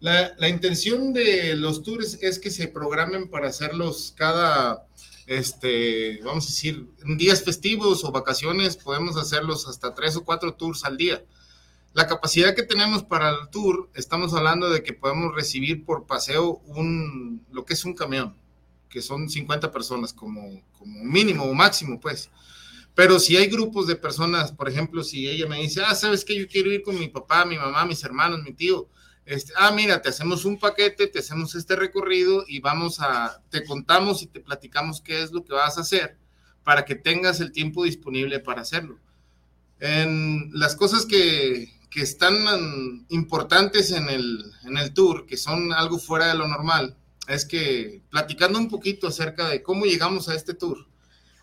La, 0.00 0.34
la 0.38 0.48
intención 0.48 1.12
de 1.12 1.54
los 1.56 1.82
tours 1.82 2.18
es 2.22 2.38
que 2.38 2.50
se 2.50 2.68
programen 2.68 3.28
para 3.30 3.48
hacerlos 3.48 4.12
cada 4.16 4.86
este, 5.26 6.20
vamos 6.22 6.44
a 6.44 6.48
decir, 6.48 6.86
días 7.16 7.42
festivos 7.42 8.04
o 8.04 8.12
vacaciones 8.12 8.76
podemos 8.76 9.16
hacerlos 9.16 9.66
hasta 9.66 9.92
tres 9.92 10.16
o 10.16 10.24
cuatro 10.24 10.54
tours 10.54 10.84
al 10.84 10.96
día. 10.96 11.24
La 11.94 12.06
capacidad 12.06 12.54
que 12.54 12.62
tenemos 12.62 13.02
para 13.02 13.30
el 13.30 13.48
tour, 13.50 13.90
estamos 13.94 14.34
hablando 14.34 14.70
de 14.70 14.82
que 14.82 14.92
podemos 14.92 15.34
recibir 15.34 15.84
por 15.84 16.06
paseo 16.06 16.60
un, 16.66 17.44
lo 17.50 17.64
que 17.64 17.74
es 17.74 17.84
un 17.84 17.94
camión, 17.94 18.36
que 18.88 19.02
son 19.02 19.28
50 19.28 19.72
personas 19.72 20.12
como, 20.12 20.62
como 20.78 21.02
mínimo 21.04 21.44
o 21.44 21.54
máximo, 21.54 21.98
pues. 21.98 22.30
Pero 22.94 23.18
si 23.18 23.36
hay 23.36 23.46
grupos 23.46 23.86
de 23.86 23.96
personas, 23.96 24.52
por 24.52 24.68
ejemplo, 24.68 25.02
si 25.02 25.28
ella 25.28 25.46
me 25.46 25.60
dice, 25.60 25.82
ah, 25.84 25.94
¿sabes 25.94 26.24
qué? 26.24 26.38
Yo 26.38 26.46
quiero 26.46 26.70
ir 26.70 26.82
con 26.82 26.98
mi 26.98 27.08
papá, 27.08 27.44
mi 27.44 27.56
mamá, 27.56 27.84
mis 27.84 28.04
hermanos, 28.04 28.42
mi 28.42 28.52
tío, 28.52 28.88
este, 29.26 29.52
ah, 29.56 29.72
mira, 29.72 30.00
te 30.00 30.08
hacemos 30.08 30.44
un 30.44 30.58
paquete, 30.58 31.08
te 31.08 31.18
hacemos 31.18 31.56
este 31.56 31.74
recorrido 31.74 32.44
y 32.46 32.60
vamos 32.60 33.00
a, 33.00 33.42
te 33.50 33.64
contamos 33.64 34.22
y 34.22 34.28
te 34.28 34.40
platicamos 34.40 35.00
qué 35.00 35.22
es 35.22 35.32
lo 35.32 35.44
que 35.44 35.52
vas 35.52 35.76
a 35.76 35.80
hacer 35.80 36.16
para 36.62 36.84
que 36.84 36.94
tengas 36.94 37.40
el 37.40 37.50
tiempo 37.50 37.84
disponible 37.84 38.38
para 38.38 38.62
hacerlo. 38.62 39.00
En 39.80 40.50
las 40.52 40.76
cosas 40.76 41.06
que, 41.06 41.68
que 41.90 42.02
están 42.02 43.04
importantes 43.08 43.90
en 43.90 44.08
el, 44.08 44.44
en 44.64 44.78
el 44.78 44.94
tour, 44.94 45.26
que 45.26 45.36
son 45.36 45.72
algo 45.72 45.98
fuera 45.98 46.28
de 46.28 46.34
lo 46.34 46.46
normal, 46.46 46.96
es 47.28 47.44
que 47.44 48.02
platicando 48.10 48.58
un 48.58 48.68
poquito 48.68 49.08
acerca 49.08 49.48
de 49.48 49.62
cómo 49.62 49.86
llegamos 49.86 50.28
a 50.28 50.34
este 50.34 50.54
tour, 50.54 50.86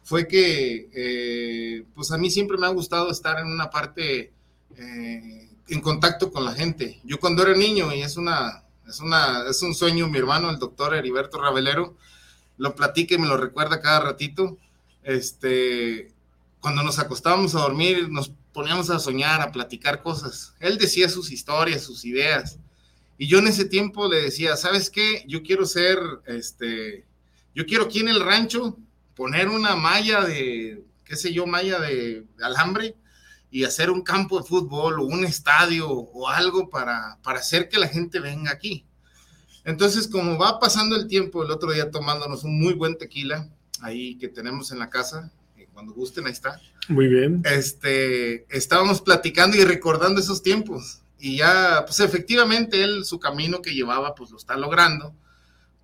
fue 0.03 0.27
que, 0.27 0.89
eh, 0.93 1.85
pues 1.93 2.11
a 2.11 2.17
mí 2.17 2.29
siempre 2.29 2.57
me 2.57 2.65
ha 2.65 2.69
gustado 2.69 3.11
estar 3.11 3.39
en 3.39 3.47
una 3.47 3.69
parte 3.69 4.33
eh, 4.77 5.49
en 5.67 5.81
contacto 5.81 6.31
con 6.31 6.45
la 6.45 6.53
gente. 6.53 6.99
Yo 7.03 7.19
cuando 7.19 7.43
era 7.43 7.55
niño, 7.55 7.93
y 7.93 8.01
es 8.01 8.17
una, 8.17 8.63
es 8.87 8.99
una, 8.99 9.43
es 9.49 9.61
un 9.61 9.73
sueño, 9.73 10.07
mi 10.07 10.17
hermano, 10.17 10.49
el 10.49 10.59
doctor 10.59 10.93
Heriberto 10.93 11.41
Ravelero, 11.41 11.95
lo 12.57 12.75
platica 12.75 13.15
y 13.15 13.17
me 13.17 13.27
lo 13.27 13.37
recuerda 13.37 13.81
cada 13.81 14.01
ratito. 14.01 14.57
Este, 15.03 16.11
cuando 16.59 16.83
nos 16.83 16.99
acostábamos 16.99 17.55
a 17.55 17.61
dormir, 17.61 18.09
nos 18.09 18.31
poníamos 18.53 18.89
a 18.89 18.99
soñar, 18.99 19.41
a 19.41 19.51
platicar 19.51 20.01
cosas. 20.01 20.53
Él 20.59 20.77
decía 20.77 21.09
sus 21.09 21.31
historias, 21.31 21.83
sus 21.83 22.05
ideas. 22.05 22.59
Y 23.17 23.27
yo 23.27 23.39
en 23.39 23.47
ese 23.47 23.65
tiempo 23.65 24.07
le 24.07 24.21
decía, 24.21 24.55
¿sabes 24.57 24.89
qué? 24.89 25.23
Yo 25.27 25.43
quiero 25.43 25.65
ser, 25.65 25.99
este, 26.25 27.05
yo 27.55 27.65
quiero 27.65 27.85
aquí 27.85 27.99
en 27.99 28.09
el 28.09 28.21
rancho 28.21 28.77
poner 29.15 29.49
una 29.49 29.75
malla 29.75 30.23
de, 30.23 30.83
qué 31.05 31.15
sé 31.15 31.33
yo, 31.33 31.45
malla 31.45 31.79
de 31.79 32.25
alambre 32.41 32.95
y 33.53 33.65
hacer 33.65 33.91
un 33.91 34.01
campo 34.01 34.39
de 34.39 34.47
fútbol 34.47 34.99
o 34.99 35.03
un 35.03 35.23
estadio 35.23 35.87
o 35.87 36.27
algo 36.27 36.71
para, 36.71 37.19
para 37.21 37.37
hacer 37.37 37.69
que 37.69 37.77
la 37.77 37.87
gente 37.87 38.19
venga 38.19 38.49
aquí. 38.49 38.83
Entonces, 39.63 40.07
como 40.07 40.39
va 40.39 40.59
pasando 40.59 40.95
el 40.95 41.07
tiempo, 41.07 41.43
el 41.43 41.51
otro 41.51 41.71
día 41.71 41.91
tomándonos 41.91 42.43
un 42.45 42.59
muy 42.59 42.73
buen 42.73 42.97
tequila, 42.97 43.47
ahí 43.79 44.17
que 44.17 44.27
tenemos 44.27 44.71
en 44.71 44.79
la 44.79 44.89
casa, 44.89 45.31
cuando 45.71 45.93
gusten, 45.93 46.25
ahí 46.25 46.31
está. 46.31 46.59
Muy 46.87 47.07
bien. 47.07 47.43
Este, 47.45 48.47
estábamos 48.49 49.01
platicando 49.01 49.55
y 49.55 49.63
recordando 49.63 50.19
esos 50.19 50.41
tiempos. 50.41 51.03
Y 51.19 51.37
ya, 51.37 51.83
pues 51.85 51.99
efectivamente, 51.99 52.81
él, 52.81 53.05
su 53.05 53.19
camino 53.19 53.61
que 53.61 53.75
llevaba, 53.75 54.15
pues 54.15 54.31
lo 54.31 54.37
está 54.37 54.57
logrando. 54.57 55.13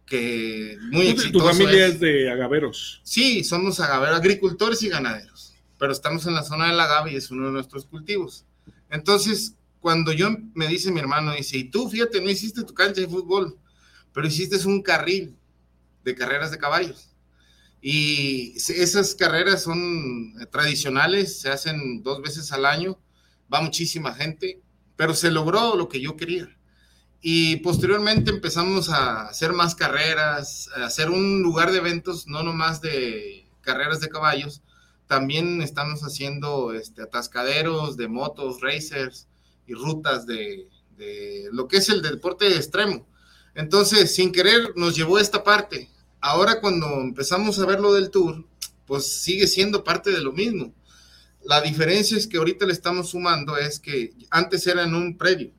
Que 0.08 0.76
muy 0.90 1.10
exitoso. 1.10 1.46
¿Tu 1.46 1.52
familia 1.52 1.86
es 1.86 2.00
de 2.00 2.32
agaveros? 2.32 3.00
Sí, 3.04 3.44
somos 3.44 3.80
agaveros, 3.80 4.18
agricultores 4.18 4.82
y 4.82 4.90
ganaderos 4.90 5.39
pero 5.80 5.94
estamos 5.94 6.28
en 6.28 6.36
la 6.36 6.44
zona 6.44 6.68
del 6.68 6.80
agave 6.80 7.14
y 7.14 7.16
es 7.16 7.32
uno 7.32 7.48
de 7.48 7.54
nuestros 7.54 7.86
cultivos. 7.86 8.46
Entonces, 8.90 9.56
cuando 9.80 10.12
yo 10.12 10.30
me 10.54 10.68
dice 10.68 10.92
mi 10.92 11.00
hermano, 11.00 11.34
dice, 11.34 11.58
y 11.58 11.64
tú, 11.64 11.90
fíjate, 11.90 12.22
no 12.22 12.30
hiciste 12.30 12.64
tu 12.64 12.74
cancha 12.74 13.02
de 13.02 13.08
fútbol, 13.08 13.58
pero 14.14 14.28
hiciste 14.28 14.58
un 14.68 14.84
carril 14.84 15.36
de 16.04 16.16
carreras 16.16 16.52
de 16.52 16.58
caballos. 16.58 17.16
Y 17.82 18.56
esas 18.58 19.16
carreras 19.16 19.64
son 19.64 20.34
tradicionales, 20.52 21.40
se 21.40 21.50
hacen 21.50 22.04
dos 22.04 22.22
veces 22.22 22.52
al 22.52 22.66
año, 22.66 23.00
va 23.52 23.62
muchísima 23.62 24.14
gente, 24.14 24.62
pero 24.98 25.14
se 25.14 25.32
logró 25.32 25.78
lo 25.78 25.88
que 25.88 26.02
yo 26.02 26.18
quería. 26.18 26.50
Y 27.22 27.58
posteriormente 27.58 28.32
empezamos 28.32 28.90
a 28.90 29.28
hacer 29.28 29.54
más 29.54 29.76
carreras, 29.76 30.70
a 30.76 30.86
hacer 30.86 31.10
un 31.10 31.42
lugar 31.42 31.72
de 31.72 31.78
eventos, 31.78 32.28
no 32.28 32.44
nomás 32.44 32.82
de 32.82 33.46
carreras 33.62 34.02
de 34.02 34.10
caballos, 34.10 34.62
también 35.10 35.64
estamos 35.64 36.02
haciendo 36.02 36.72
este, 36.72 37.02
atascaderos 37.02 37.98
de 37.98 38.08
motos, 38.08 38.62
racers 38.62 39.28
y 39.66 39.74
rutas 39.74 40.28
de, 40.28 40.68
de 40.98 41.50
lo 41.52 41.68
que 41.68 41.78
es 41.78 41.90
el 41.90 42.04
deporte 42.04 42.56
extremo. 42.56 43.08
Entonces, 43.56 44.14
sin 44.14 44.32
querer, 44.32 44.74
nos 44.76 44.96
llevó 44.96 45.18
a 45.18 45.22
esta 45.22 45.44
parte. 45.44 45.90
Ahora 46.22 46.62
cuando 46.62 46.86
empezamos 47.02 47.58
a 47.58 47.66
ver 47.66 47.80
lo 47.80 47.92
del 47.92 48.12
tour, 48.12 48.46
pues 48.86 49.24
sigue 49.24 49.48
siendo 49.48 49.84
parte 49.84 50.12
de 50.12 50.22
lo 50.22 50.32
mismo. 50.32 50.76
La 51.44 51.60
diferencia 51.60 52.16
es 52.16 52.28
que 52.28 52.38
ahorita 52.38 52.68
le 52.68 52.74
estamos 52.74 53.10
sumando 53.10 53.58
es 53.58 53.80
que 53.80 54.14
antes 54.30 54.68
era 54.68 54.84
en 54.84 54.94
un 54.94 55.18
predio, 55.18 55.52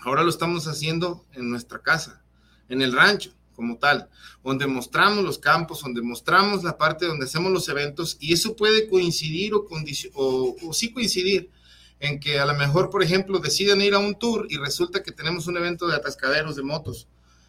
ahora 0.00 0.24
lo 0.24 0.30
estamos 0.30 0.66
haciendo 0.66 1.24
en 1.32 1.48
nuestra 1.48 1.80
casa, 1.80 2.24
en 2.68 2.82
el 2.82 2.92
rancho 2.92 3.37
como 3.58 3.76
tal, 3.76 4.08
donde 4.44 4.68
mostramos 4.68 5.24
los 5.24 5.36
campos, 5.36 5.82
donde 5.82 6.00
mostramos 6.00 6.62
la 6.62 6.78
parte 6.78 7.06
donde 7.06 7.24
hacemos 7.24 7.50
los 7.50 7.68
eventos 7.68 8.16
y 8.20 8.32
eso 8.32 8.54
puede 8.54 8.86
coincidir 8.86 9.52
o, 9.52 9.66
o, 10.14 10.56
o 10.62 10.72
sí 10.72 10.92
coincidir 10.92 11.50
en 11.98 12.20
que 12.20 12.38
a 12.38 12.46
lo 12.46 12.54
mejor, 12.54 12.88
por 12.88 13.02
ejemplo, 13.02 13.40
deciden 13.40 13.82
ir 13.82 13.94
a 13.94 13.98
un 13.98 14.16
tour 14.16 14.46
y 14.48 14.58
resulta 14.58 15.02
que 15.02 15.10
tenemos 15.10 15.48
un 15.48 15.56
evento 15.56 15.88
de 15.88 15.96
atascaderos 15.96 16.54
de 16.54 16.62
motos. 16.62 17.08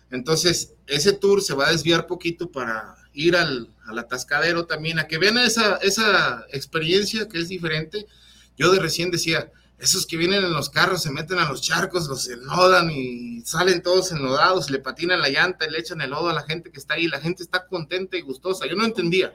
Entonces, 0.10 0.74
ese 0.88 1.14
tour 1.14 1.44
se 1.44 1.54
va 1.54 1.68
a 1.68 1.72
desviar 1.72 2.08
poquito 2.08 2.52
para 2.52 2.96
ir 3.14 3.36
al, 3.36 3.70
al 3.86 4.00
atascadero 4.00 4.66
también, 4.66 4.98
a 4.98 5.06
que 5.06 5.20
vean 5.20 5.38
esa, 5.38 5.76
esa 5.76 6.48
experiencia 6.52 7.28
que 7.28 7.38
es 7.38 7.50
diferente. 7.50 8.08
Yo 8.58 8.72
de 8.72 8.80
recién 8.80 9.12
decía, 9.12 9.52
esos 9.80 10.06
que 10.06 10.18
vienen 10.18 10.44
en 10.44 10.52
los 10.52 10.70
carros 10.70 11.02
se 11.04 11.12
meten 11.12 11.40
a 11.40 11.48
los 11.48 11.62
charcos, 11.62 12.08
los 12.08 12.28
enlodan 12.28 12.92
y 12.92 13.42
salen 13.46 13.82
todos 13.82 14.12
enlodados, 14.12 14.70
le 14.70 14.80
patinan 14.80 15.22
la 15.22 15.30
llanta 15.30 15.66
y 15.66 15.72
le 15.72 15.80
echan 15.80 16.02
el 16.02 16.10
lodo 16.10 16.30
a 16.30 16.34
la 16.34 16.44
gente 16.44 16.70
que 16.70 16.80
está 16.80 16.96
ahí. 16.96 17.08
La 17.08 17.22
gente 17.22 17.44
está 17.44 17.66
contenta 17.66 18.18
y 18.18 18.22
gustosa. 18.22 18.68
Yo 18.68 18.76
no 18.76 18.84
entendía, 18.84 19.34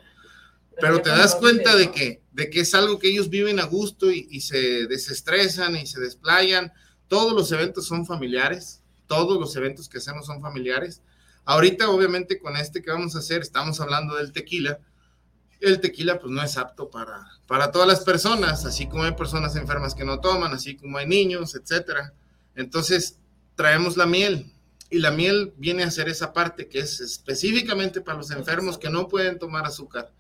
pero 0.81 1.01
te 1.01 1.09
das 1.09 1.35
cuenta 1.35 1.75
de 1.77 1.91
que, 1.91 2.23
de 2.33 2.51
que 2.51 2.61
es 2.61 2.75
algo 2.75 2.99
que 2.99 3.09
ellos 3.09 3.31
viven 3.31 3.59
a 3.59 3.65
gusto 3.65 4.11
y, 4.11 4.29
y 4.31 4.43
se 4.43 4.87
desestresan 4.87 5.77
y 5.77 5.87
se 5.87 5.99
desplayan. 5.99 6.73
Todos 7.09 7.33
los 7.33 7.51
eventos 7.51 7.87
son 7.87 8.05
familiares, 8.05 8.83
todos 9.07 9.41
los 9.41 9.57
eventos 9.57 9.89
que 9.89 9.99
hacemos 9.99 10.27
son 10.27 10.43
familiares. 10.43 11.01
Ahorita, 11.47 11.89
obviamente, 11.89 12.39
con 12.39 12.57
este 12.57 12.83
que 12.83 12.91
vamos 12.91 13.17
a 13.17 13.21
hacer, 13.21 13.41
estamos 13.41 13.81
hablando 13.81 14.17
del 14.17 14.33
tequila. 14.33 14.79
El 15.61 15.80
tequila, 15.80 16.18
pues, 16.18 16.32
no 16.32 16.42
es 16.42 16.56
apto 16.56 16.90
para, 16.90 17.26
para 17.46 17.70
todas 17.70 17.88
las 17.88 18.00
personas, 18.00 18.64
así 18.64 18.87
como 18.87 19.04
hay 19.04 19.12
personas 19.12 19.56
enfermas 19.56 19.94
que 19.94 20.04
no 20.04 20.20
toman, 20.20 20.52
así 20.52 20.76
como 20.76 20.99
hay 20.99 21.06
niños, 21.06 21.54
etcétera. 21.54 22.12
Entonces, 22.54 23.18
traemos 23.54 23.96
la 23.96 24.06
miel 24.06 24.52
y 24.90 24.99
la 24.99 25.11
miel 25.11 25.54
viene 25.56 25.82
a 25.82 25.90
ser 25.90 26.08
esa 26.08 26.32
parte 26.32 26.68
que 26.68 26.80
es 26.80 27.00
específicamente 27.00 28.00
para 28.00 28.18
los 28.18 28.30
enfermos 28.30 28.78
que 28.78 28.90
no 28.90 29.08
pueden 29.08 29.38
tomar 29.38 29.66
azúcar. 29.66 30.12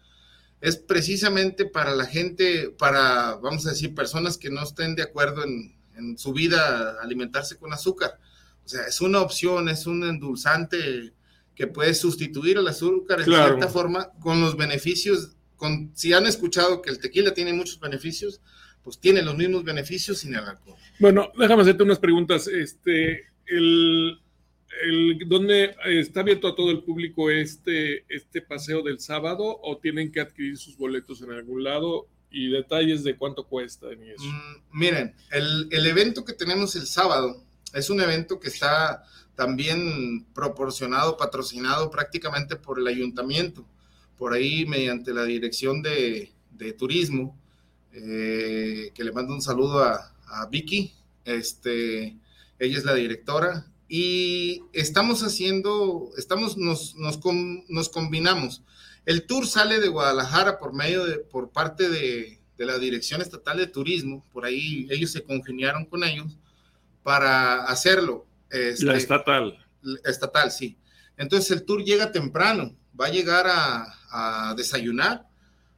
Es 0.60 0.76
precisamente 0.76 1.66
para 1.66 1.94
la 1.94 2.06
gente, 2.06 2.70
para, 2.78 3.34
vamos 3.36 3.66
a 3.66 3.70
decir, 3.70 3.94
personas 3.94 4.38
que 4.38 4.50
no 4.50 4.62
estén 4.62 4.94
de 4.94 5.02
acuerdo 5.02 5.44
en, 5.44 5.76
en 5.96 6.18
su 6.18 6.32
vida 6.32 6.96
alimentarse 7.02 7.56
con 7.56 7.72
azúcar. 7.72 8.18
O 8.64 8.68
sea, 8.68 8.86
es 8.86 9.00
una 9.00 9.20
opción, 9.20 9.68
es 9.68 9.86
un 9.86 10.04
endulzante 10.04 11.12
que 11.54 11.66
puede 11.66 11.94
sustituir 11.94 12.58
el 12.58 12.66
azúcar 12.68 13.20
en 13.20 13.26
Claro. 13.26 13.54
cierta 13.56 13.68
forma 13.68 14.10
con 14.20 14.40
los 14.40 14.56
beneficios. 14.56 15.36
Con, 15.56 15.92
si 15.94 16.12
han 16.12 16.26
escuchado 16.26 16.82
que 16.82 16.90
el 16.90 16.98
tequila 16.98 17.32
tiene 17.32 17.52
muchos 17.52 17.78
beneficios, 17.80 18.40
pues 18.82 18.98
tiene 18.98 19.22
los 19.22 19.36
mismos 19.36 19.64
beneficios 19.64 20.18
sin 20.18 20.34
el 20.34 20.44
alcohol. 20.44 20.76
Bueno, 20.98 21.30
déjame 21.38 21.62
hacerte 21.62 21.82
unas 21.84 21.98
preguntas. 21.98 22.48
Este, 22.48 23.28
el, 23.46 24.18
el, 24.82 25.18
¿Dónde 25.26 25.74
está 25.86 26.20
abierto 26.20 26.48
a 26.48 26.56
todo 26.56 26.70
el 26.70 26.82
público 26.82 27.30
este, 27.30 28.04
este 28.14 28.42
paseo 28.42 28.82
del 28.82 29.00
sábado 29.00 29.58
o 29.62 29.78
tienen 29.78 30.10
que 30.12 30.20
adquirir 30.20 30.58
sus 30.58 30.76
boletos 30.76 31.22
en 31.22 31.30
algún 31.32 31.62
lado? 31.64 32.08
Y 32.36 32.50
detalles 32.50 33.04
de 33.04 33.16
cuánto 33.16 33.46
cuesta 33.46 33.86
y 33.92 34.10
eso. 34.10 34.24
Mm, 34.24 34.78
Miren, 34.78 35.14
el, 35.30 35.68
el 35.70 35.86
evento 35.86 36.24
que 36.24 36.32
tenemos 36.32 36.74
el 36.74 36.84
sábado 36.86 37.44
es 37.72 37.88
un 37.90 38.00
evento 38.00 38.40
que 38.40 38.48
está 38.48 39.04
también 39.34 40.24
proporcionado, 40.34 41.16
patrocinado 41.16 41.90
prácticamente 41.90 42.56
por 42.56 42.78
el 42.78 42.86
ayuntamiento, 42.86 43.66
por 44.16 44.32
ahí 44.32 44.64
mediante 44.66 45.12
la 45.12 45.24
dirección 45.24 45.82
de, 45.82 46.32
de 46.50 46.72
turismo, 46.72 47.38
eh, 47.92 48.90
que 48.94 49.04
le 49.04 49.12
mando 49.12 49.34
un 49.34 49.42
saludo 49.42 49.82
a, 49.82 50.14
a 50.26 50.46
Vicky, 50.46 50.94
este, 51.24 52.16
ella 52.58 52.78
es 52.78 52.84
la 52.84 52.94
directora, 52.94 53.66
y 53.88 54.62
estamos 54.72 55.22
haciendo, 55.22 56.10
estamos, 56.16 56.56
nos, 56.56 56.94
nos, 56.96 57.20
nos 57.68 57.88
combinamos. 57.88 58.62
El 59.04 59.26
tour 59.26 59.46
sale 59.46 59.80
de 59.80 59.88
Guadalajara 59.88 60.58
por 60.58 60.72
medio 60.72 61.04
de, 61.04 61.18
por 61.18 61.50
parte 61.50 61.88
de, 61.88 62.40
de 62.56 62.66
la 62.66 62.78
Dirección 62.78 63.20
Estatal 63.20 63.58
de 63.58 63.66
Turismo, 63.66 64.24
por 64.32 64.44
ahí 64.44 64.86
ellos 64.90 65.12
se 65.12 65.22
congeniaron 65.22 65.84
con 65.84 66.04
ellos 66.04 66.38
para 67.02 67.64
hacerlo. 67.64 68.26
Este, 68.50 68.84
La 68.86 68.96
estatal. 68.96 69.58
Estatal, 70.04 70.50
sí. 70.50 70.76
Entonces 71.16 71.50
el 71.50 71.64
tour 71.64 71.82
llega 71.84 72.12
temprano, 72.12 72.74
va 72.98 73.06
a 73.06 73.10
llegar 73.10 73.46
a, 73.46 73.86
a 74.10 74.54
desayunar, 74.56 75.26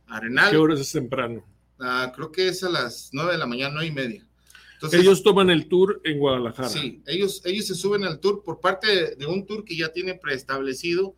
a 0.07 0.17
Arenal. 0.17 0.51
¿Qué 0.51 0.57
horas 0.57 0.81
es 0.81 0.93
temprano? 0.93 1.45
Ah, 1.79 2.13
creo 2.15 2.33
que 2.33 2.49
es 2.49 2.63
a 2.63 2.71
las 2.71 3.11
nueve 3.13 3.33
de 3.33 3.39
la 3.39 3.47
mañana, 3.47 3.75
nueve 3.75 3.89
y 3.89 3.93
media. 3.93 4.27
Entonces, 4.75 5.01
Ellos 5.01 5.23
toman 5.23 5.49
el 5.51 5.69
tour 5.69 6.01
en 6.05 6.19
Guadalajara. 6.19 6.69
Sí, 6.69 7.03
ellos, 7.07 7.41
ellos 7.45 7.67
se 7.67 7.75
suben 7.75 8.05
al 8.05 8.21
tour 8.21 8.43
por 8.45 8.61
parte 8.61 8.87
de, 8.87 9.17
de 9.17 9.27
un 9.27 9.47
tour 9.47 9.65
que 9.65 9.77
ya 9.77 9.91
tiene 9.93 10.15
preestablecido 10.15 11.15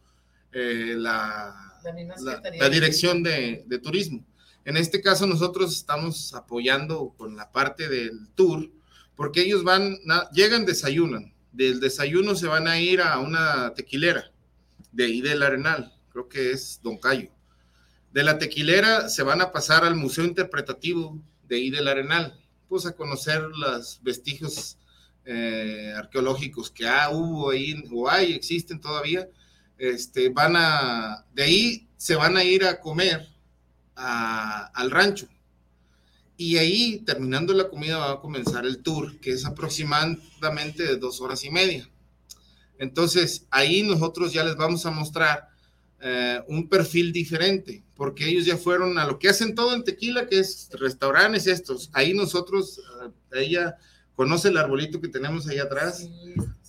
eh, 0.52 0.94
la, 0.96 1.80
la, 2.20 2.42
la 2.58 2.68
dirección 2.70 3.22
de, 3.22 3.64
de 3.66 3.78
turismo. 3.78 4.24
En 4.64 4.76
este 4.76 5.00
caso 5.00 5.26
nosotros 5.26 5.74
estamos 5.74 6.34
apoyando 6.34 7.14
con 7.16 7.36
la 7.36 7.50
parte 7.50 7.88
del 7.88 8.28
tour, 8.34 8.68
porque 9.16 9.42
ellos 9.42 9.64
van, 9.64 9.98
na- 10.04 10.28
llegan, 10.30 10.64
desayunan. 10.66 11.32
Del 11.58 11.80
desayuno 11.80 12.36
se 12.36 12.46
van 12.46 12.68
a 12.68 12.78
ir 12.78 13.00
a 13.00 13.18
una 13.18 13.74
tequilera 13.74 14.30
de 14.92 15.06
ahí 15.06 15.28
Arenal, 15.28 15.92
creo 16.12 16.28
que 16.28 16.52
es 16.52 16.78
Don 16.84 16.98
Cayo. 16.98 17.30
De 18.12 18.22
la 18.22 18.38
tequilera 18.38 19.08
se 19.08 19.24
van 19.24 19.40
a 19.40 19.50
pasar 19.50 19.84
al 19.84 19.96
Museo 19.96 20.24
Interpretativo 20.24 21.20
de 21.48 21.56
ahí 21.56 21.76
Arenal, 21.76 22.38
pues 22.68 22.86
a 22.86 22.92
conocer 22.92 23.42
los 23.42 24.00
vestigios 24.04 24.78
eh, 25.24 25.92
arqueológicos 25.96 26.70
que 26.70 26.86
ha, 26.86 27.10
hubo 27.10 27.50
ahí, 27.50 27.74
o 27.92 28.08
hay, 28.08 28.34
existen 28.34 28.80
todavía. 28.80 29.28
Este, 29.78 30.28
van 30.28 30.54
a, 30.54 31.24
de 31.34 31.42
ahí 31.42 31.88
se 31.96 32.14
van 32.14 32.36
a 32.36 32.44
ir 32.44 32.64
a 32.66 32.78
comer 32.78 33.26
al 33.96 34.90
rancho. 34.92 35.28
Y 36.40 36.56
ahí, 36.56 37.02
terminando 37.04 37.52
la 37.52 37.68
comida, 37.68 37.98
va 37.98 38.12
a 38.12 38.20
comenzar 38.20 38.64
el 38.64 38.80
tour, 38.80 39.18
que 39.18 39.32
es 39.32 39.44
aproximadamente 39.44 40.84
de 40.84 40.96
dos 40.96 41.20
horas 41.20 41.42
y 41.44 41.50
media. 41.50 41.90
Entonces, 42.78 43.48
ahí 43.50 43.82
nosotros 43.82 44.32
ya 44.32 44.44
les 44.44 44.54
vamos 44.54 44.86
a 44.86 44.92
mostrar 44.92 45.48
eh, 46.00 46.40
un 46.46 46.68
perfil 46.68 47.12
diferente, 47.12 47.82
porque 47.96 48.28
ellos 48.28 48.46
ya 48.46 48.56
fueron 48.56 48.98
a 48.98 49.04
lo 49.04 49.18
que 49.18 49.28
hacen 49.28 49.56
todo 49.56 49.74
en 49.74 49.82
Tequila, 49.82 50.28
que 50.28 50.38
es 50.38 50.70
restaurantes 50.74 51.48
estos. 51.48 51.90
Ahí 51.92 52.14
nosotros, 52.14 52.78
eh, 53.32 53.40
ella 53.40 53.76
conoce 54.14 54.46
el 54.46 54.58
arbolito 54.58 55.00
que 55.00 55.08
tenemos 55.08 55.48
ahí 55.48 55.58
atrás. 55.58 56.08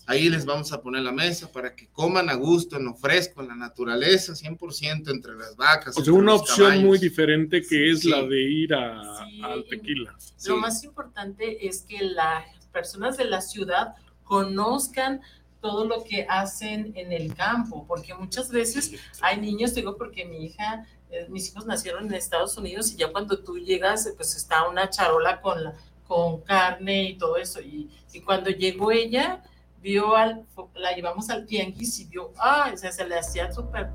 Ahí 0.09 0.27
les 0.27 0.43
vamos 0.43 0.71
a 0.73 0.81
poner 0.81 1.03
la 1.03 1.11
mesa 1.11 1.51
para 1.51 1.75
que 1.75 1.87
coman 1.89 2.29
a 2.31 2.33
gusto, 2.33 2.77
en 2.77 2.85
lo 2.85 2.95
fresco, 2.95 3.41
en 3.41 3.49
la 3.49 3.55
naturaleza, 3.55 4.33
100% 4.33 5.11
entre 5.11 5.35
las 5.35 5.55
vacas. 5.55 5.95
O 5.97 6.03
sea, 6.03 6.13
una 6.13 6.33
opción 6.33 6.69
caballos. 6.69 6.83
muy 6.83 6.97
diferente 6.97 7.61
que 7.61 7.91
es 7.91 7.99
Sí. 8.01 8.09
la 8.09 8.23
de 8.23 8.41
ir 8.41 8.73
a, 8.73 9.01
al 9.43 9.65
tequila. 9.69 10.17
Lo 10.47 10.57
más 10.57 10.83
importante 10.83 11.67
es 11.67 11.83
que 11.83 12.01
las 12.03 12.43
personas 12.71 13.17
de 13.17 13.25
la 13.25 13.39
ciudad 13.41 13.93
conozcan 14.23 15.21
todo 15.61 15.85
lo 15.85 16.03
que 16.03 16.25
hacen 16.29 16.91
en 16.95 17.11
el 17.11 17.35
campo, 17.35 17.85
porque 17.87 18.13
muchas 18.15 18.49
veces 18.49 18.93
hay 19.21 19.39
niños, 19.39 19.75
digo 19.75 19.95
porque 19.97 20.25
mi 20.25 20.45
hija, 20.45 20.85
eh, 21.11 21.27
mis 21.29 21.49
hijos 21.49 21.65
nacieron 21.65 22.05
en 22.07 22.13
Estados 22.13 22.57
Unidos 22.57 22.91
y 22.93 22.95
ya 22.95 23.11
cuando 23.11 23.39
tú 23.39 23.57
llegas, 23.59 24.09
pues 24.15 24.35
está 24.35 24.67
una 24.69 24.89
charola 24.89 25.41
con, 25.41 25.63
la- 25.63 25.73
con 26.07 26.41
carne 26.41 27.09
y 27.09 27.17
todo 27.17 27.35
eso, 27.37 27.59
y, 27.61 27.89
y 28.13 28.21
cuando 28.21 28.49
llegó 28.49 28.91
ella, 28.91 29.43
vio 29.81 30.15
al, 30.15 30.45
la 30.75 30.93
llevamos 30.93 31.29
al 31.29 31.45
tianguis 31.45 31.99
y 31.99 32.05
vio, 32.05 32.33
ah, 32.37 32.71
o 32.73 32.77
sea, 32.77 32.91
se 32.91 33.07
le 33.07 33.17
hacía 33.17 33.51
súper 33.51 33.89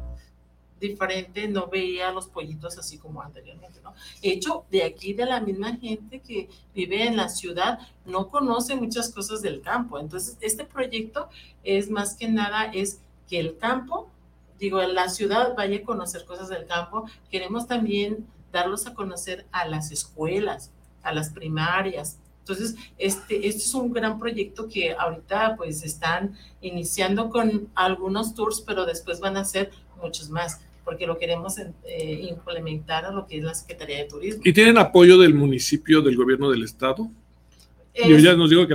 diferente, 0.80 1.48
no 1.48 1.68
veía 1.68 2.10
los 2.12 2.26
pollitos 2.26 2.78
así 2.78 2.98
como 2.98 3.22
anteriormente, 3.22 3.80
¿no? 3.82 3.94
Hecho 4.22 4.64
de 4.70 4.84
aquí, 4.84 5.14
de 5.14 5.26
la 5.26 5.40
misma 5.40 5.76
gente 5.76 6.20
que 6.20 6.48
vive 6.74 7.06
en 7.06 7.16
la 7.16 7.28
ciudad, 7.28 7.78
no 8.04 8.28
conoce 8.28 8.76
muchas 8.76 9.12
cosas 9.12 9.40
del 9.42 9.62
campo. 9.62 9.98
Entonces, 9.98 10.36
este 10.40 10.64
proyecto 10.64 11.28
es 11.62 11.90
más 11.90 12.16
que 12.16 12.28
nada, 12.28 12.64
es 12.64 13.00
que 13.28 13.40
el 13.40 13.56
campo, 13.56 14.10
digo, 14.58 14.82
la 14.82 15.08
ciudad 15.08 15.54
vaya 15.56 15.78
a 15.78 15.82
conocer 15.82 16.24
cosas 16.24 16.48
del 16.48 16.66
campo. 16.66 17.08
Queremos 17.30 17.66
también 17.66 18.26
darlos 18.52 18.86
a 18.86 18.94
conocer 18.94 19.46
a 19.52 19.66
las 19.66 19.90
escuelas, 19.90 20.70
a 21.02 21.12
las 21.12 21.30
primarias. 21.30 22.18
Entonces, 22.44 22.76
este, 22.98 23.48
este 23.48 23.62
es 23.62 23.74
un 23.74 23.90
gran 23.90 24.18
proyecto 24.18 24.68
que 24.68 24.92
ahorita 24.92 25.56
pues 25.56 25.82
están 25.82 26.36
iniciando 26.60 27.30
con 27.30 27.68
algunos 27.74 28.34
tours, 28.34 28.60
pero 28.60 28.84
después 28.84 29.18
van 29.18 29.38
a 29.38 29.44
ser 29.44 29.70
muchos 30.00 30.28
más. 30.28 30.60
porque 30.84 31.06
lo 31.06 31.16
queremos 31.16 31.56
eh, 31.58 32.26
implementar 32.28 33.06
a 33.06 33.10
lo 33.10 33.26
que 33.26 33.38
es 33.38 33.44
la 33.44 33.54
Secretaría 33.54 33.96
de 33.96 34.04
Turismo. 34.04 34.42
¿Y 34.44 34.52
tienen 34.52 34.76
apoyo 34.76 35.16
del 35.16 35.32
municipio, 35.32 36.02
del 36.02 36.14
gobierno 36.14 36.50
del 36.50 36.62
estado? 36.62 37.10
Yo 37.94 38.18
ya 38.18 38.34
nos 38.34 38.50
digo 38.50 38.66
que 38.66 38.74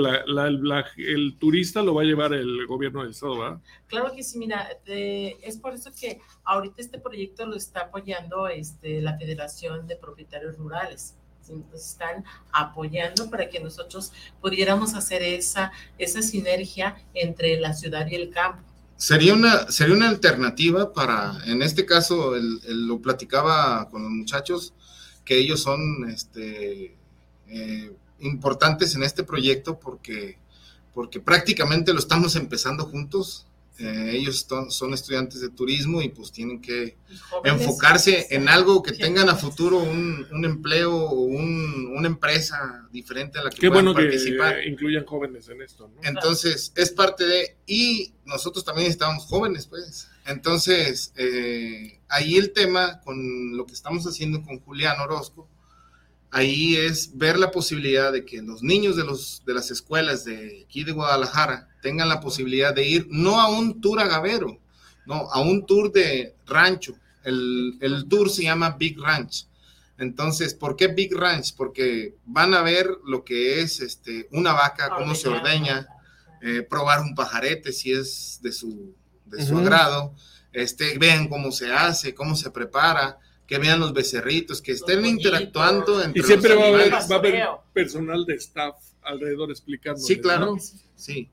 el 0.98 1.38
turista 1.38 1.84
lo 1.84 1.94
va 1.94 2.04
a 2.04 2.06
llevar 2.06 2.34
el 2.34 2.66
gobierno 2.66 3.02
del 3.02 3.12
estado, 3.12 3.38
¿verdad? 3.38 3.62
Claro 3.88 4.16
que 4.16 4.24
sí, 4.24 4.40
mira, 4.40 4.68
es 4.86 5.58
por 5.58 5.74
eso 5.74 5.92
que 5.94 6.20
ahorita 6.46 6.82
este 6.82 7.00
proyecto 7.00 7.46
lo 7.46 7.56
está 7.56 7.82
apoyando 7.82 8.48
este, 8.48 9.02
la 9.02 9.18
Federación 9.18 9.86
de 9.88 9.98
Propietarios 9.98 10.58
Rurales. 10.58 11.16
Están 11.74 12.24
apoyando 12.52 13.30
para 13.30 13.50
que 13.50 13.60
nosotros 13.60 14.12
pudiéramos 14.42 14.94
hacer 14.94 15.24
esa, 15.24 15.72
esa 15.98 16.22
sinergia 16.22 16.96
entre 17.14 17.60
la 17.60 17.74
ciudad 17.74 18.08
y 18.08 18.16
el 18.16 18.30
campo. 18.30 18.64
Sería 18.98 19.34
una, 19.34 19.72
sería 19.72 19.96
una 19.96 20.10
alternativa 20.10 20.92
para, 20.92 21.38
en 21.46 21.62
este 21.62 21.86
caso, 21.86 22.34
lo 22.68 23.00
platicaba 23.00 23.88
con 23.90 24.04
los 24.04 24.12
muchachos, 24.12 24.74
que 25.24 25.38
ellos 25.38 25.62
son 25.62 26.10
este, 26.10 26.98
eh, 27.48 27.92
importantes 28.20 28.96
en 28.96 29.04
este 29.04 29.24
proyecto 29.24 29.80
porque, 29.80 30.38
porque 30.94 31.20
prácticamente 31.20 31.94
lo 31.94 32.00
estamos 32.00 32.36
empezando 32.36 32.86
juntos. 32.86 33.46
Eh, 33.80 34.12
ellos 34.14 34.46
son, 34.70 34.94
estudiantes 34.94 35.40
de 35.40 35.50
turismo 35.50 36.02
y 36.02 36.10
pues 36.10 36.34
tienen 36.34 36.62
que 36.62 36.98
enfocarse 37.46 38.28
en 38.30 38.50
algo 38.50 38.84
que 38.84 38.92
tengan 38.92 39.30
a 39.30 39.36
futuro 39.36 39.78
un, 39.78 40.28
un 40.32 40.44
empleo 40.44 40.94
o 40.94 41.22
un, 41.22 41.88
una 41.96 42.08
empresa 42.08 42.86
diferente 42.92 43.40
a 43.40 43.44
la 43.44 43.50
que 43.50 43.58
Qué 43.58 43.70
bueno 43.70 43.94
participar. 43.94 44.60
que 44.60 44.68
incluyan 44.68 45.06
jóvenes 45.06 45.48
en 45.48 45.62
esto. 45.62 45.90
Entonces, 46.04 46.74
es 46.76 46.92
parte 46.92 47.26
de, 47.26 47.56
y 47.66 48.14
nosotros 48.26 48.66
también 48.66 48.90
estamos 48.90 49.26
jóvenes, 49.26 49.68
pues. 49.68 50.10
Entonces, 50.26 51.14
eh, 51.16 52.02
ahí 52.10 52.36
el 52.36 52.52
tema 52.52 53.00
con 53.00 53.56
lo 53.56 53.66
que 53.66 53.74
estamos 53.74 54.06
haciendo 54.06 54.42
con 54.42 54.60
Julián 54.60 55.00
Orozco, 55.00 55.48
ahí 56.32 56.76
es 56.76 57.18
ver 57.18 57.40
la 57.40 57.52
posibilidad 57.52 58.12
de 58.12 58.26
que 58.26 58.42
los 58.42 58.62
niños 58.62 58.98
de, 58.98 59.06
los, 59.06 59.42
de 59.46 59.54
las 59.54 59.72
escuelas 59.72 60.26
de 60.26 60.66
aquí 60.66 60.84
de 60.84 60.92
Guadalajara 60.92 61.69
tengan 61.82 62.10
la 62.10 62.20
posibilidad 62.20 62.74
de 62.74 62.88
ir 62.88 63.08
no 63.10 63.40
a 63.40 63.50
un 63.50 63.82
tour 63.82 64.00
agavero, 64.00 64.60
no, 65.06 65.30
a 65.32 65.42
un 65.42 65.66
tour 65.66 65.92
de 65.92 66.36
rancho. 66.46 66.96
El, 67.24 67.78
el 67.82 68.08
tour 68.08 68.30
se 68.30 68.44
llama 68.44 68.76
Big 68.80 69.00
Ranch. 69.00 69.48
Entonces, 70.00 70.54
¿por 70.54 70.76
qué 70.78 70.88
Big 70.88 71.14
Ranch? 71.14 71.54
Porque 71.56 72.16
van 72.26 72.54
a 72.54 72.62
ver 72.62 72.88
lo 73.06 73.26
que 73.26 73.62
es 73.62 73.82
este, 73.82 74.28
una 74.32 74.54
vaca, 74.54 74.90
cómo 74.98 75.14
se 75.14 75.28
ordeña, 75.28 75.88
eh, 76.42 76.62
probar 76.62 77.02
un 77.02 77.16
pajarete 77.16 77.74
si 77.74 77.92
es 77.92 78.40
de 78.42 78.54
su, 78.54 78.96
de 79.26 79.46
su 79.46 79.58
agrado, 79.58 80.16
este, 80.54 80.98
vean 80.98 81.28
cómo 81.28 81.52
se 81.52 81.74
hace, 81.74 82.16
cómo 82.16 82.36
se 82.38 82.50
prepara, 82.50 83.20
que 83.46 83.58
vean 83.58 83.82
los 83.82 83.94
becerritos, 83.94 84.62
que 84.62 84.72
estén 84.72 85.06
interactuando 85.06 86.02
entre 86.02 86.22
Y 86.22 86.24
siempre 86.24 86.56
va, 86.56 86.66
a 86.66 86.68
haber, 86.68 86.94
va 86.94 87.16
a 87.16 87.20
haber 87.20 87.48
personal 87.74 88.26
de 88.26 88.36
staff 88.36 88.76
alrededor 89.02 89.52
explicando. 89.52 90.00
Sí, 90.00 90.22
claro, 90.22 90.56
sí. 90.96 91.30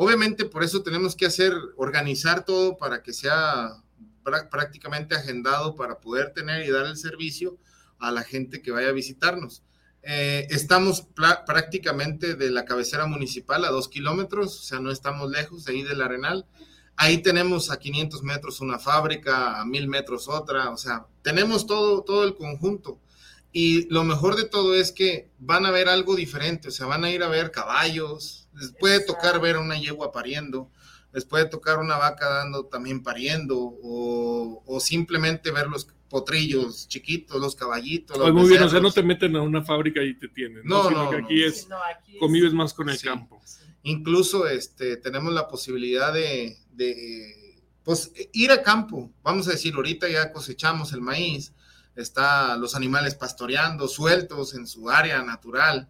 Obviamente 0.00 0.44
por 0.44 0.62
eso 0.62 0.84
tenemos 0.84 1.16
que 1.16 1.26
hacer, 1.26 1.52
organizar 1.76 2.44
todo 2.44 2.76
para 2.76 3.02
que 3.02 3.12
sea 3.12 3.82
prácticamente 4.48 5.16
agendado 5.16 5.74
para 5.74 5.98
poder 5.98 6.32
tener 6.32 6.64
y 6.64 6.70
dar 6.70 6.86
el 6.86 6.96
servicio 6.96 7.58
a 7.98 8.12
la 8.12 8.22
gente 8.22 8.62
que 8.62 8.70
vaya 8.70 8.90
a 8.90 8.92
visitarnos. 8.92 9.64
Eh, 10.04 10.46
estamos 10.50 11.04
prácticamente 11.44 12.36
de 12.36 12.50
la 12.52 12.64
cabecera 12.64 13.06
municipal 13.06 13.64
a 13.64 13.70
dos 13.70 13.88
kilómetros, 13.88 14.60
o 14.60 14.62
sea, 14.62 14.78
no 14.78 14.92
estamos 14.92 15.32
lejos 15.32 15.64
de 15.64 15.72
ahí 15.72 15.82
del 15.82 16.00
Arenal. 16.00 16.46
Ahí 16.94 17.18
tenemos 17.18 17.72
a 17.72 17.80
500 17.80 18.22
metros 18.22 18.60
una 18.60 18.78
fábrica, 18.78 19.60
a 19.60 19.64
1000 19.64 19.88
metros 19.88 20.28
otra, 20.28 20.70
o 20.70 20.76
sea, 20.76 21.06
tenemos 21.22 21.66
todo, 21.66 22.04
todo 22.04 22.22
el 22.22 22.36
conjunto. 22.36 23.00
Y 23.50 23.92
lo 23.92 24.04
mejor 24.04 24.36
de 24.36 24.44
todo 24.44 24.76
es 24.76 24.92
que 24.92 25.32
van 25.40 25.66
a 25.66 25.72
ver 25.72 25.88
algo 25.88 26.14
diferente, 26.14 26.68
o 26.68 26.70
sea, 26.70 26.86
van 26.86 27.02
a 27.02 27.10
ir 27.10 27.24
a 27.24 27.28
ver 27.28 27.50
caballos, 27.50 28.47
les 28.58 28.72
puede 28.72 29.00
tocar 29.00 29.40
ver 29.40 29.56
una 29.56 29.78
yegua 29.78 30.12
pariendo, 30.12 30.70
les 31.12 31.24
puede 31.24 31.46
tocar 31.46 31.78
una 31.78 31.96
vaca 31.96 32.28
dando 32.28 32.66
también 32.66 33.02
pariendo, 33.02 33.58
o, 33.58 34.62
o 34.66 34.80
simplemente 34.80 35.50
ver 35.50 35.68
los 35.68 35.88
potrillos 36.08 36.88
chiquitos, 36.88 37.40
los 37.40 37.54
caballitos. 37.54 38.16
Los 38.16 38.32
muy 38.32 38.48
bien, 38.48 38.62
o 38.62 38.68
sea, 38.68 38.80
no 38.80 38.90
te 38.90 39.02
meten 39.02 39.36
a 39.36 39.42
una 39.42 39.62
fábrica 39.62 40.02
y 40.02 40.14
te 40.14 40.28
tienen. 40.28 40.62
No, 40.64 40.90
no, 40.90 41.10
aquí 41.10 41.44
es, 41.44 41.68
convives 42.18 42.52
más 42.52 42.74
con 42.74 42.88
el 42.88 43.00
campo. 43.00 43.40
Incluso 43.82 44.46
este, 44.46 44.96
tenemos 44.96 45.32
la 45.32 45.48
posibilidad 45.48 46.12
de, 46.12 46.58
de 46.72 47.62
pues, 47.84 48.12
ir 48.32 48.50
a 48.50 48.62
campo. 48.62 49.10
Vamos 49.22 49.48
a 49.48 49.52
decir, 49.52 49.74
ahorita 49.74 50.08
ya 50.08 50.32
cosechamos 50.32 50.92
el 50.92 51.00
maíz, 51.00 51.52
está 51.94 52.56
los 52.56 52.74
animales 52.74 53.14
pastoreando, 53.14 53.88
sueltos 53.88 54.54
en 54.54 54.66
su 54.66 54.90
área 54.90 55.22
natural. 55.22 55.88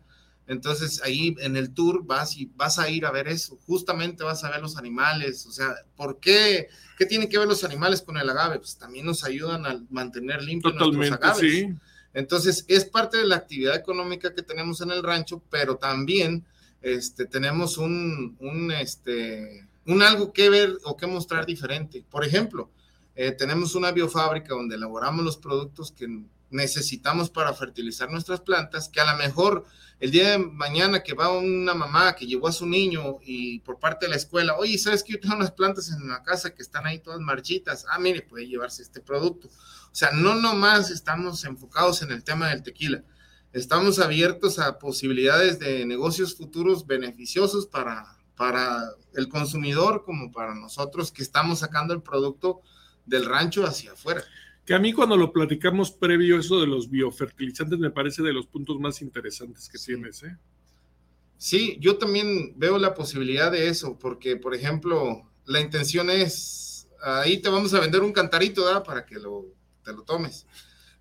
Entonces 0.48 1.02
ahí 1.04 1.36
en 1.40 1.56
el 1.56 1.74
tour 1.74 2.04
vas 2.04 2.36
y 2.36 2.50
vas 2.56 2.78
a 2.78 2.88
ir 2.88 3.04
a 3.04 3.10
ver 3.10 3.28
eso, 3.28 3.58
justamente 3.66 4.24
vas 4.24 4.42
a 4.42 4.50
ver 4.50 4.62
los 4.62 4.78
animales, 4.78 5.44
o 5.46 5.52
sea, 5.52 5.74
¿por 5.94 6.18
qué? 6.18 6.68
¿Qué 6.96 7.04
tienen 7.04 7.28
que 7.28 7.38
ver 7.38 7.46
los 7.46 7.64
animales 7.64 8.00
con 8.00 8.16
el 8.16 8.28
agave? 8.28 8.58
Pues 8.58 8.78
también 8.78 9.04
nos 9.04 9.24
ayudan 9.24 9.66
a 9.66 9.78
mantener 9.90 10.42
limpios 10.42 10.74
nuestros 10.74 11.12
agaves. 11.12 11.68
Entonces 12.14 12.64
es 12.66 12.86
parte 12.86 13.18
de 13.18 13.26
la 13.26 13.36
actividad 13.36 13.76
económica 13.76 14.34
que 14.34 14.42
tenemos 14.42 14.80
en 14.80 14.90
el 14.90 15.02
rancho, 15.02 15.42
pero 15.50 15.76
también 15.76 16.46
este, 16.80 17.26
tenemos 17.26 17.76
un, 17.76 18.34
un 18.40 18.72
este, 18.72 19.68
un 19.84 20.02
algo 20.02 20.32
que 20.32 20.48
ver 20.48 20.78
o 20.84 20.96
que 20.96 21.06
mostrar 21.06 21.44
diferente. 21.44 22.04
Por 22.10 22.24
ejemplo, 22.24 22.70
eh, 23.14 23.32
tenemos 23.32 23.74
una 23.74 23.92
biofábrica 23.92 24.54
donde 24.54 24.76
elaboramos 24.76 25.24
los 25.24 25.36
productos 25.36 25.92
que 25.92 26.08
necesitamos 26.50 27.30
para 27.30 27.52
fertilizar 27.52 28.10
nuestras 28.10 28.40
plantas, 28.40 28.88
que 28.88 29.00
a 29.00 29.12
lo 29.12 29.18
mejor 29.18 29.66
el 30.00 30.10
día 30.10 30.30
de 30.30 30.38
mañana 30.38 31.02
que 31.02 31.14
va 31.14 31.36
una 31.36 31.74
mamá 31.74 32.14
que 32.14 32.26
llevó 32.26 32.48
a 32.48 32.52
su 32.52 32.66
niño 32.66 33.18
y 33.22 33.60
por 33.60 33.78
parte 33.78 34.06
de 34.06 34.10
la 34.10 34.16
escuela, 34.16 34.56
oye, 34.56 34.78
¿sabes 34.78 35.02
que 35.02 35.12
yo 35.12 35.20
tengo 35.20 35.36
unas 35.36 35.50
plantas 35.52 35.90
en 35.90 36.08
la 36.08 36.22
casa 36.22 36.54
que 36.54 36.62
están 36.62 36.86
ahí 36.86 37.00
todas 37.00 37.20
marchitas? 37.20 37.84
Ah, 37.90 37.98
mire, 37.98 38.22
puede 38.22 38.46
llevarse 38.46 38.82
este 38.82 39.00
producto. 39.00 39.48
O 39.48 39.94
sea, 39.94 40.12
no 40.12 40.34
nomás 40.34 40.90
estamos 40.90 41.44
enfocados 41.44 42.02
en 42.02 42.12
el 42.12 42.22
tema 42.22 42.48
del 42.48 42.62
tequila, 42.62 43.02
estamos 43.52 43.98
abiertos 43.98 44.58
a 44.58 44.78
posibilidades 44.78 45.58
de 45.58 45.84
negocios 45.84 46.36
futuros 46.36 46.86
beneficiosos 46.86 47.66
para 47.66 48.18
para 48.38 48.92
el 49.14 49.28
consumidor 49.28 50.04
como 50.04 50.30
para 50.30 50.54
nosotros 50.54 51.10
que 51.10 51.22
estamos 51.22 51.58
sacando 51.58 51.92
el 51.92 52.02
producto 52.02 52.62
del 53.04 53.26
rancho 53.26 53.66
hacia 53.66 53.92
afuera. 53.92 54.22
Que 54.68 54.74
a 54.74 54.78
mí 54.78 54.92
cuando 54.92 55.16
lo 55.16 55.32
platicamos 55.32 55.92
previo 55.92 56.38
eso 56.38 56.60
de 56.60 56.66
los 56.66 56.90
biofertilizantes 56.90 57.78
me 57.78 57.90
parece 57.90 58.22
de 58.22 58.34
los 58.34 58.46
puntos 58.46 58.78
más 58.78 59.00
interesantes 59.00 59.66
que 59.66 59.78
tienes, 59.78 60.22
¿eh? 60.24 60.36
Sí, 61.38 61.78
yo 61.80 61.96
también 61.96 62.52
veo 62.54 62.76
la 62.76 62.92
posibilidad 62.92 63.50
de 63.50 63.68
eso, 63.68 63.98
porque 63.98 64.36
por 64.36 64.54
ejemplo, 64.54 65.26
la 65.46 65.62
intención 65.62 66.10
es, 66.10 66.86
ahí 67.02 67.38
te 67.38 67.48
vamos 67.48 67.72
a 67.72 67.80
vender 67.80 68.02
un 68.02 68.12
cantarito, 68.12 68.62
¿verdad? 68.62 68.84
Para 68.84 69.06
que 69.06 69.14
lo, 69.14 69.46
te 69.82 69.94
lo 69.94 70.02
tomes. 70.02 70.46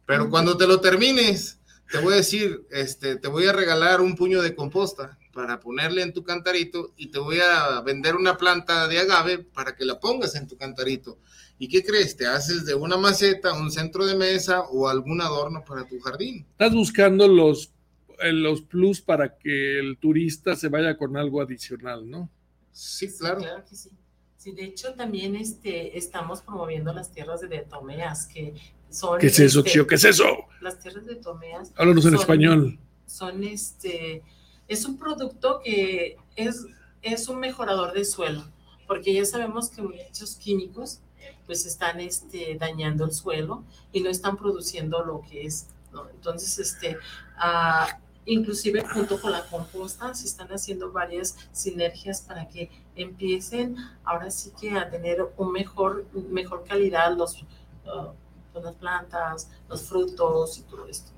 Pero 0.06 0.30
cuando 0.30 0.56
te 0.56 0.65
lo 0.65 0.80
termines, 0.80 1.60
te 1.91 1.97
voy 1.97 2.13
a 2.13 2.17
decir, 2.17 2.65
este, 2.71 3.17
te 3.17 3.27
voy 3.27 3.47
a 3.47 3.51
regalar 3.51 3.99
un 3.99 4.15
puño 4.15 4.41
de 4.41 4.56
composta 4.56 5.19
para 5.38 5.60
ponerle 5.60 6.02
en 6.02 6.13
tu 6.13 6.23
cantarito 6.23 6.95
y 6.97 7.12
te 7.12 7.19
voy 7.19 7.38
a 7.39 7.80
vender 7.82 8.15
una 8.15 8.38
planta 8.38 8.88
de 8.88 8.97
agave 8.97 9.38
para 9.38 9.76
que 9.76 9.86
la 9.86 10.00
pongas 10.00 10.34
en 10.34 10.47
tu 10.47 10.58
cantarito. 10.58 11.19
¿Y 11.60 11.67
qué 11.67 11.84
crees? 11.84 12.17
Te 12.17 12.26
haces 12.26 12.65
de 12.65 12.73
una 12.73 12.97
maceta, 12.97 13.54
un 13.54 13.69
centro 13.69 14.08
de 14.08 14.15
mesa 14.15 14.62
o 14.62 14.89
algún 14.89 15.21
adorno 15.21 15.63
para 15.63 15.88
tu 15.88 16.00
jardín. 16.00 16.43
Estás 16.54 16.73
buscando 16.73 17.28
los, 17.28 17.71
eh, 18.19 18.34
los 18.34 18.63
plus 18.63 19.00
para 19.00 19.38
que 19.38 19.78
el 19.78 20.00
turista 20.00 20.56
se 20.56 20.69
vaya 20.69 20.97
con 20.97 21.15
algo 21.15 21.39
adicional, 21.39 22.10
¿no? 22.10 22.32
Sí, 22.71 23.08
claro. 23.15 23.38
Claro 23.38 23.63
que 23.63 23.76
sí. 23.76 23.91
Sí, 24.38 24.54
de 24.54 24.63
hecho 24.63 24.95
también 24.95 25.36
este, 25.36 26.00
estamos 26.00 26.41
promoviendo 26.41 26.91
las 26.93 27.12
tierras 27.12 27.41
de 27.41 27.60
Tomeas, 27.60 28.26
que 28.26 28.56
son... 28.89 29.19
¿Qué 29.19 29.28
es 29.28 29.39
eso, 29.39 29.60
este, 29.60 29.71
tío? 29.71 29.86
¿Qué 29.86 29.95
es 29.95 30.04
eso? 30.04 30.26
Las 30.62 30.80
tierras 30.80 31.06
de 31.06 31.17
Tomeas. 31.17 31.71
Háblanos 31.76 32.08
en 32.08 32.15
español. 32.15 32.80
Son 33.06 33.43
este 33.43 34.23
es 34.67 34.86
un 34.86 34.97
producto 34.97 35.62
que 35.63 36.17
es, 36.36 36.65
es 37.01 37.27
un 37.27 37.39
mejorador 37.39 37.93
de 37.93 38.06
suelo, 38.06 38.43
porque 38.88 39.13
ya 39.13 39.25
sabemos 39.25 39.69
que 39.69 39.82
muchos 39.82 40.36
químicos 40.36 40.99
pues 41.45 41.65
están 41.65 41.99
este, 41.99 42.58
dañando 42.60 43.06
el 43.06 43.12
suelo 43.12 43.63
y 43.91 44.01
no 44.01 44.10
están 44.10 44.38
produciendo 44.38 45.03
lo 45.03 45.21
que 45.21 45.45
es. 45.45 45.67
Entonces, 46.13 46.60
este, 46.60 46.97
ah, 47.38 47.88
inclusive 48.25 48.84
junto 48.86 49.19
con 49.19 49.32
la 49.32 49.43
composta 49.45 50.13
se 50.13 50.27
están 50.27 50.49
haciendo 50.49 50.91
varias 50.91 51.36
sinergias 51.51 52.21
para 52.21 52.47
que 52.47 52.69
empiecen 52.95 53.77
ahora 54.03 54.30
sí 54.30 54.51
que 54.60 54.71
a 54.71 54.89
tener 54.89 55.25
un 55.38 55.51
mejor, 55.51 56.06
mejor 56.30 56.65
calidad 56.65 57.15
los, 57.15 57.41
uh, 57.86 58.60
las 58.62 58.75
plantas, 58.75 59.49
los 59.69 59.82
frutos 59.84 60.60
y 60.60 60.63
todo 60.63 60.86
esto. 60.88 61.12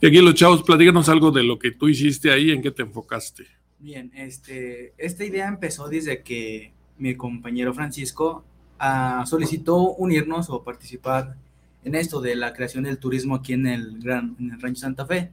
Y 0.00 0.06
aquí 0.06 0.20
los 0.20 0.34
chavos, 0.34 0.62
platícanos 0.62 1.08
algo 1.08 1.30
de 1.30 1.42
lo 1.42 1.58
que 1.58 1.70
tú 1.70 1.88
hiciste 1.88 2.30
ahí, 2.30 2.50
en 2.50 2.62
qué 2.62 2.70
te 2.70 2.82
enfocaste. 2.82 3.46
Bien, 3.78 4.10
este, 4.14 4.94
esta 4.98 5.24
idea 5.24 5.48
empezó 5.48 5.88
desde 5.88 6.22
que 6.22 6.72
mi 6.98 7.16
compañero 7.16 7.74
Francisco 7.74 8.44
ah, 8.78 9.24
solicitó 9.26 9.94
unirnos 9.94 10.50
o 10.50 10.62
participar 10.62 11.36
en 11.84 11.94
esto 11.94 12.20
de 12.20 12.36
la 12.36 12.52
creación 12.52 12.84
del 12.84 12.98
turismo 12.98 13.34
aquí 13.34 13.54
en 13.54 13.66
el, 13.66 13.98
Gran, 13.98 14.36
en 14.38 14.52
el 14.52 14.60
Rancho 14.60 14.82
Santa 14.82 15.06
Fe. 15.06 15.30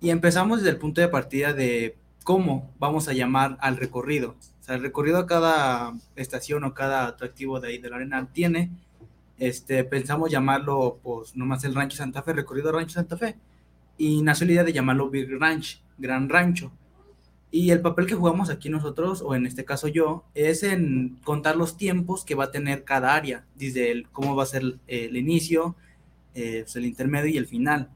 Y 0.00 0.10
empezamos 0.10 0.58
desde 0.58 0.70
el 0.70 0.78
punto 0.78 1.00
de 1.00 1.08
partida 1.08 1.52
de 1.52 1.96
cómo 2.24 2.72
vamos 2.78 3.08
a 3.08 3.12
llamar 3.12 3.58
al 3.60 3.76
recorrido. 3.76 4.36
O 4.60 4.64
sea, 4.64 4.76
el 4.76 4.82
recorrido 4.82 5.18
a 5.18 5.26
cada 5.26 5.94
estación 6.16 6.64
o 6.64 6.74
cada 6.74 7.06
atractivo 7.06 7.60
de 7.60 7.68
ahí 7.68 7.78
de 7.78 7.90
la 7.90 7.96
arena 7.96 8.28
tiene, 8.32 8.70
este, 9.38 9.84
pensamos 9.84 10.30
llamarlo, 10.30 10.98
pues, 11.02 11.34
nomás 11.36 11.64
el 11.64 11.74
Rancho 11.74 11.96
Santa 11.96 12.22
Fe, 12.22 12.32
recorrido 12.32 12.72
Rancho 12.72 12.94
Santa 12.94 13.16
Fe. 13.16 13.36
Y 13.98 14.22
nació 14.22 14.46
la 14.46 14.52
idea 14.52 14.64
de 14.64 14.72
llamarlo 14.72 15.10
Big 15.10 15.28
Ranch, 15.38 15.82
Gran 15.98 16.28
Rancho. 16.28 16.72
Y 17.50 17.70
el 17.70 17.80
papel 17.80 18.06
que 18.06 18.16
jugamos 18.16 18.50
aquí 18.50 18.68
nosotros, 18.68 19.22
o 19.22 19.34
en 19.36 19.46
este 19.46 19.64
caso 19.64 19.86
yo, 19.86 20.24
es 20.34 20.64
en 20.64 21.20
contar 21.22 21.56
los 21.56 21.76
tiempos 21.76 22.24
que 22.24 22.34
va 22.34 22.44
a 22.44 22.50
tener 22.50 22.82
cada 22.82 23.14
área, 23.14 23.44
desde 23.54 23.92
el, 23.92 24.08
cómo 24.08 24.34
va 24.34 24.42
a 24.42 24.46
ser 24.46 24.78
el, 24.88 25.16
inicio, 25.16 25.76
eh, 26.34 26.62
pues, 26.64 26.74
el 26.74 26.84
intermedio 26.84 27.30
y 27.30 27.36
el 27.36 27.46
final. 27.46 27.90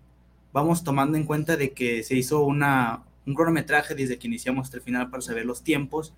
Vamos 0.52 0.84
tomando 0.84 1.18
en 1.18 1.24
cuenta 1.24 1.56
de 1.56 1.72
que 1.72 2.04
se 2.04 2.14
hizo 2.14 2.44
una, 2.44 3.02
un 3.26 3.34
cronometraje 3.34 3.96
desde 3.96 4.16
que 4.16 4.28
iniciamos 4.28 4.66
hasta 4.66 4.76
el 4.76 4.82
final 4.84 5.10
para 5.10 5.22
saber 5.22 5.44
los 5.44 5.62
tiempos. 5.62 6.14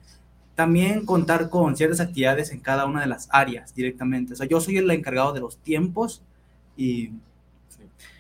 También 0.55 1.07
contar 1.07 1.49
con 1.49 1.77
ciertas 1.77 2.01
actividades 2.01 2.51
en 2.51 2.61
cada 2.61 2.87
una 2.87 3.01
de 3.01 3.07
las 3.07 3.29
áreas 3.31 3.75
directamente. 3.75 4.35
O 4.35 4.37
sea, 4.37 4.47
yo 4.47 4.61
soy 4.61 4.77
el 4.79 4.91
encargado 4.91 5.33
de 5.33 5.41
los 5.41 5.59
tiempos 5.59 6.23
y... 6.77 7.13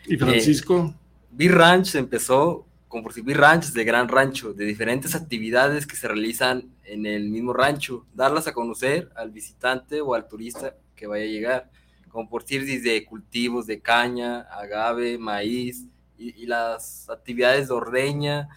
¿Y 0.06 0.16
Francisco? 0.16 0.94
Eh, 0.94 0.94
B-Ranch 1.32 1.94
empezó 1.94 2.66
como 2.90 3.04
por 3.04 3.14
decir 3.14 3.38
ranchos 3.38 3.72
de 3.72 3.84
gran 3.84 4.08
rancho, 4.08 4.52
de 4.52 4.64
diferentes 4.64 5.14
actividades 5.14 5.86
que 5.86 5.94
se 5.94 6.08
realizan 6.08 6.68
en 6.82 7.06
el 7.06 7.28
mismo 7.30 7.52
rancho, 7.52 8.04
darlas 8.14 8.48
a 8.48 8.52
conocer 8.52 9.12
al 9.14 9.30
visitante 9.30 10.00
o 10.00 10.12
al 10.12 10.26
turista 10.26 10.74
que 10.96 11.06
vaya 11.06 11.22
a 11.22 11.28
llegar, 11.28 11.70
como 12.08 12.28
por 12.28 12.44
desde 12.44 13.04
cultivos 13.04 13.68
de 13.68 13.80
caña, 13.80 14.40
agave, 14.40 15.18
maíz 15.18 15.86
y, 16.18 16.46
las 16.46 17.08
actividades 17.08 17.68
de 17.68 17.74
ordeña, 17.74 18.48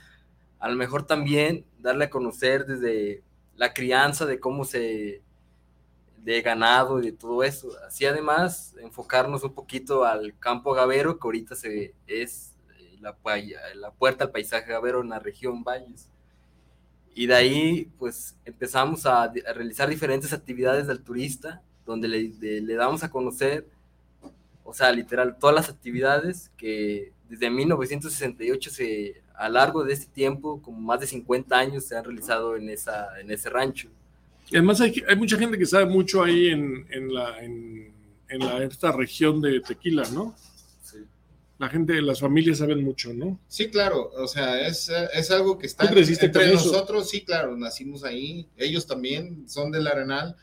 a 0.58 0.68
lo 0.68 0.78
mejor 0.78 1.06
también 1.06 1.64
darle 1.78 2.06
a 2.06 2.10
conocer 2.10 2.66
desde 2.66 3.22
la 3.56 3.74
crianza 3.74 4.26
de 4.26 4.40
cómo 4.40 4.66
se 4.66 5.22
de 6.18 6.42
ganado 6.42 7.02
y 7.02 7.08
de 7.08 7.12
todo 7.12 7.44
eso. 7.44 7.70
Así 7.86 8.06
además 8.06 8.76
enfocarnos 8.82 9.44
un 9.44 9.54
poquito 9.54 10.06
al 10.06 10.38
campo 10.40 10.74
agavero 10.74 11.20
que 11.20 11.28
ahorita 11.28 11.56
se 11.56 11.94
es 12.08 12.54
la, 13.02 13.16
la 13.76 13.92
puerta 13.92 14.24
al 14.24 14.32
paisaje 14.32 14.72
gavero 14.72 15.02
en 15.02 15.10
la 15.10 15.20
región 15.20 15.64
Valles. 15.64 16.10
Y 17.16 17.28
de 17.28 17.36
ahí, 17.36 17.92
pues 18.00 18.36
empezamos 18.46 19.06
a, 19.06 19.32
realizar 19.54 19.88
diferentes 19.88 20.34
actividades 20.34 20.88
del 20.88 21.04
turista, 21.04 21.62
donde 21.86 22.08
le, 22.08 22.62
le, 22.62 22.76
damos 22.76 23.04
a 23.04 23.12
conocer, 23.12 23.68
o 24.64 24.74
sea, 24.74 24.92
literal, 24.92 25.38
todas 25.38 25.56
las 25.56 25.70
actividades 25.70 26.50
que 26.58 27.13
desde 27.30 27.50
1968 27.50 28.70
se, 28.70 29.22
a 29.36 29.48
lo 29.48 29.56
largo 29.56 29.84
de 29.84 29.94
este 29.94 30.06
tiempo, 30.08 30.62
como 30.62 30.80
más 30.80 31.00
de 31.00 31.08
50 31.08 31.58
años, 31.58 31.86
se 31.86 31.96
han 31.96 32.04
realizado 32.04 32.56
en, 32.56 32.70
esa, 32.70 33.20
en 33.20 33.32
ese 33.32 33.50
rancho. 33.50 33.90
Y 34.50 34.58
además 34.58 34.82
hay, 34.82 35.04
hay 35.08 35.16
mucha 35.16 35.38
gente 35.38 35.58
que 35.58 35.66
sabe 35.66 35.86
mucho 35.86 36.24
ahí 36.24 36.48
en, 36.48 36.86
en 36.92 37.14
la, 37.14 37.44
en, 37.44 37.94
en 38.30 38.40
la, 38.40 38.64
esta 38.64 38.92
región 38.92 39.42
de 39.42 39.62
Tequila, 39.62 40.04
¿no? 40.14 40.36
la 41.64 41.70
gente, 41.70 42.02
las 42.02 42.20
familias 42.20 42.58
saben 42.58 42.84
mucho, 42.84 43.14
¿no? 43.14 43.40
Sí, 43.48 43.70
claro, 43.70 44.12
o 44.18 44.28
sea, 44.28 44.68
es, 44.68 44.92
es 45.14 45.32
algo 45.32 45.58
que 45.58 45.68
está 45.68 45.86
entre 45.86 46.52
nosotros, 46.52 47.10
sí, 47.10 47.24
claro, 47.24 47.56
nacimos 47.56 48.04
ahí, 48.04 48.50
ellos 48.58 48.86
también 48.86 49.48
son 49.48 49.72
del 49.72 49.88
Arenal 49.88 50.36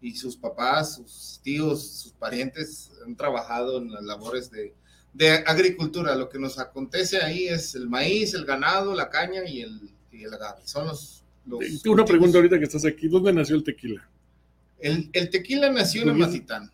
y 0.00 0.14
sus 0.14 0.36
papás, 0.36 0.94
sus 0.96 1.40
tíos, 1.42 1.84
sus 1.84 2.12
parientes 2.12 2.92
han 3.04 3.16
trabajado 3.16 3.78
en 3.78 3.90
las 3.90 4.04
labores 4.04 4.50
de, 4.50 4.72
de 5.18 5.30
agricultura. 5.32 6.14
Lo 6.14 6.28
que 6.28 6.38
nos 6.38 6.58
acontece 6.58 7.18
ahí 7.18 7.48
es 7.48 7.74
el 7.74 7.88
maíz, 7.88 8.34
el 8.34 8.44
ganado, 8.44 8.94
la 8.94 9.10
caña 9.10 9.44
y 9.44 9.62
el, 9.62 9.90
y 10.12 10.22
el 10.22 10.32
agave. 10.32 10.62
Son 10.64 10.86
los... 10.86 11.24
los 11.44 11.84
Una 11.86 12.04
pregunta 12.04 12.38
ahorita 12.38 12.58
que 12.58 12.64
estás 12.64 12.84
aquí, 12.84 13.08
¿dónde 13.08 13.32
nació 13.32 13.56
el 13.56 13.64
tequila? 13.64 14.08
El, 14.78 15.10
el 15.12 15.28
tequila 15.28 15.70
nació 15.70 16.02
en 16.02 16.10
Amatitán. 16.10 16.70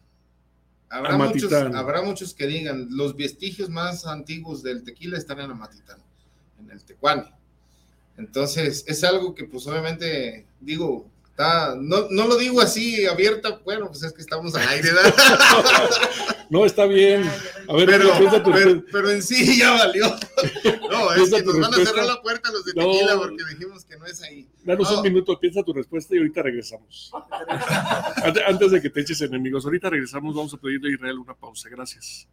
Habrá 0.90 1.16
muchos, 1.16 1.52
habrá 1.52 2.02
muchos 2.02 2.34
que 2.34 2.46
digan, 2.46 2.88
los 2.90 3.16
vestigios 3.16 3.70
más 3.70 4.06
antiguos 4.06 4.62
del 4.62 4.84
tequila 4.84 5.16
están 5.16 5.40
en 5.40 5.50
Amatitán, 5.50 5.98
en 6.60 6.70
el 6.70 6.84
Tecuani. 6.84 7.24
Entonces, 8.16 8.84
es 8.86 9.02
algo 9.02 9.34
que 9.34 9.44
pues 9.44 9.66
obviamente, 9.66 10.46
digo, 10.60 11.10
está, 11.34 11.74
no, 11.76 12.06
no 12.10 12.28
lo 12.28 12.36
digo 12.36 12.60
así 12.60 13.04
abierta, 13.06 13.60
bueno, 13.64 13.88
pues 13.88 14.04
es 14.04 14.12
que 14.12 14.22
estamos 14.22 14.54
al 14.54 14.68
aire, 14.68 14.92
¿verdad? 14.92 15.14
No, 16.50 16.66
está 16.66 16.84
bien. 16.84 17.24
A 17.68 17.72
ver, 17.74 17.86
pero, 17.86 18.84
pero, 18.92 19.10
en 19.10 19.22
sí 19.22 19.58
ya 19.58 19.72
valió. 19.72 20.04
No, 20.90 21.12
es 21.12 21.30
que 21.30 21.42
nos 21.42 21.58
van 21.58 21.74
a 21.74 21.76
cerrar 21.76 22.04
la 22.04 22.22
puerta 22.22 22.52
los 22.52 22.64
de 22.64 22.74
tequila 22.74 23.16
porque 23.16 23.42
dijimos 23.50 23.84
que 23.84 23.96
no 23.96 24.06
es 24.06 24.22
ahí. 24.22 24.46
Danos 24.62 24.90
un 24.92 25.02
minuto, 25.02 25.40
piensa 25.40 25.62
tu 25.64 25.72
respuesta 25.72 26.14
y 26.14 26.18
ahorita 26.18 26.42
regresamos. 26.42 27.10
Antes 28.46 28.70
de 28.70 28.80
que 28.80 28.90
te 28.90 29.00
eches 29.00 29.20
enemigos, 29.22 29.64
ahorita 29.64 29.90
regresamos, 29.90 30.36
vamos 30.36 30.54
a 30.54 30.58
pedirle 30.58 30.90
a 30.90 30.94
Israel 30.94 31.18
una 31.18 31.34
pausa. 31.34 31.68
Gracias. 31.68 32.28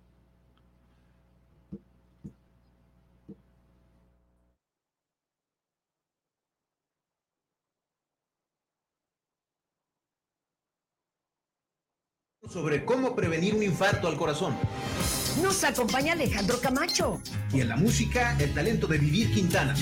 Sobre 12.51 12.83
cómo 12.83 13.15
prevenir 13.15 13.55
un 13.55 13.63
infarto 13.63 14.07
al 14.07 14.17
corazón. 14.17 14.55
Nos 15.41 15.63
acompaña 15.63 16.13
Alejandro 16.13 16.59
Camacho. 16.59 17.21
Y 17.53 17.61
en 17.61 17.69
la 17.69 17.77
música, 17.77 18.35
el 18.39 18.53
talento 18.53 18.87
de 18.87 18.97
Vivir 18.97 19.31
Quintana. 19.33 19.73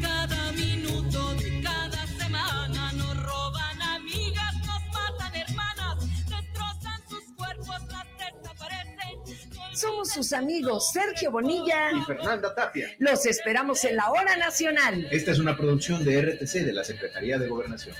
Cada 0.00 0.52
minuto 0.52 1.34
de 1.34 1.60
cada 1.60 2.06
semana 2.06 2.92
nos 2.92 3.22
roban 3.22 3.82
amigas, 3.82 4.54
nos 4.60 4.82
matan 4.92 5.34
hermanas, 5.34 5.98
destrozan 6.30 7.00
sus 7.08 7.24
cuerpos, 7.36 7.80
las 7.90 8.06
desaparecen. 8.18 9.76
Somos 9.76 10.08
sus 10.08 10.32
amigos 10.32 10.90
Sergio 10.92 11.30
Bonilla 11.30 11.92
y 11.92 12.00
Fernanda 12.04 12.54
Tapia. 12.54 12.88
Los 12.98 13.26
esperamos 13.26 13.84
en 13.84 13.96
la 13.96 14.10
hora 14.10 14.36
nacional. 14.36 15.06
Esta 15.10 15.32
es 15.32 15.38
una 15.38 15.56
producción 15.56 16.02
de 16.04 16.22
RTC 16.22 16.64
de 16.64 16.72
la 16.72 16.84
Secretaría 16.84 17.38
de 17.38 17.48
Gobernación. 17.48 17.94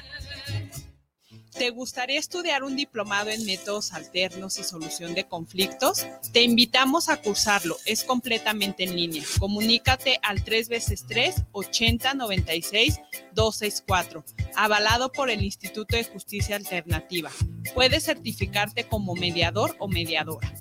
¿Te 1.57 1.71
gustaría 1.71 2.19
estudiar 2.19 2.65
un 2.65 2.75
diplomado 2.75 3.31
en 3.31 3.47
métodos 3.47 3.93
alternos 3.93 4.59
y 4.59 4.65
solución 4.65 5.15
de 5.15 5.29
conflictos? 5.29 6.05
Te 6.33 6.43
invitamos 6.43 7.09
a 7.09 7.19
cursarlo. 7.19 7.77
Es 7.85 8.03
completamente 8.03 8.83
en 8.83 8.97
línea. 8.97 9.23
Comunícate 9.39 10.19
al 10.23 10.43
3 10.43 10.69
veces 10.69 11.05
3 11.07 11.45
80 11.53 12.15
96 12.15 13.01
264, 13.35 14.25
avalado 14.57 15.13
por 15.13 15.31
el 15.31 15.45
Instituto 15.45 15.97
de 15.97 16.05
Justicia 16.05 16.57
Alternativa. 16.57 17.31
Puedes 17.73 18.05
certificarte 18.05 18.85
como 18.89 19.15
mediador 19.15 19.77
o 19.79 19.87
mediadora. 19.87 20.53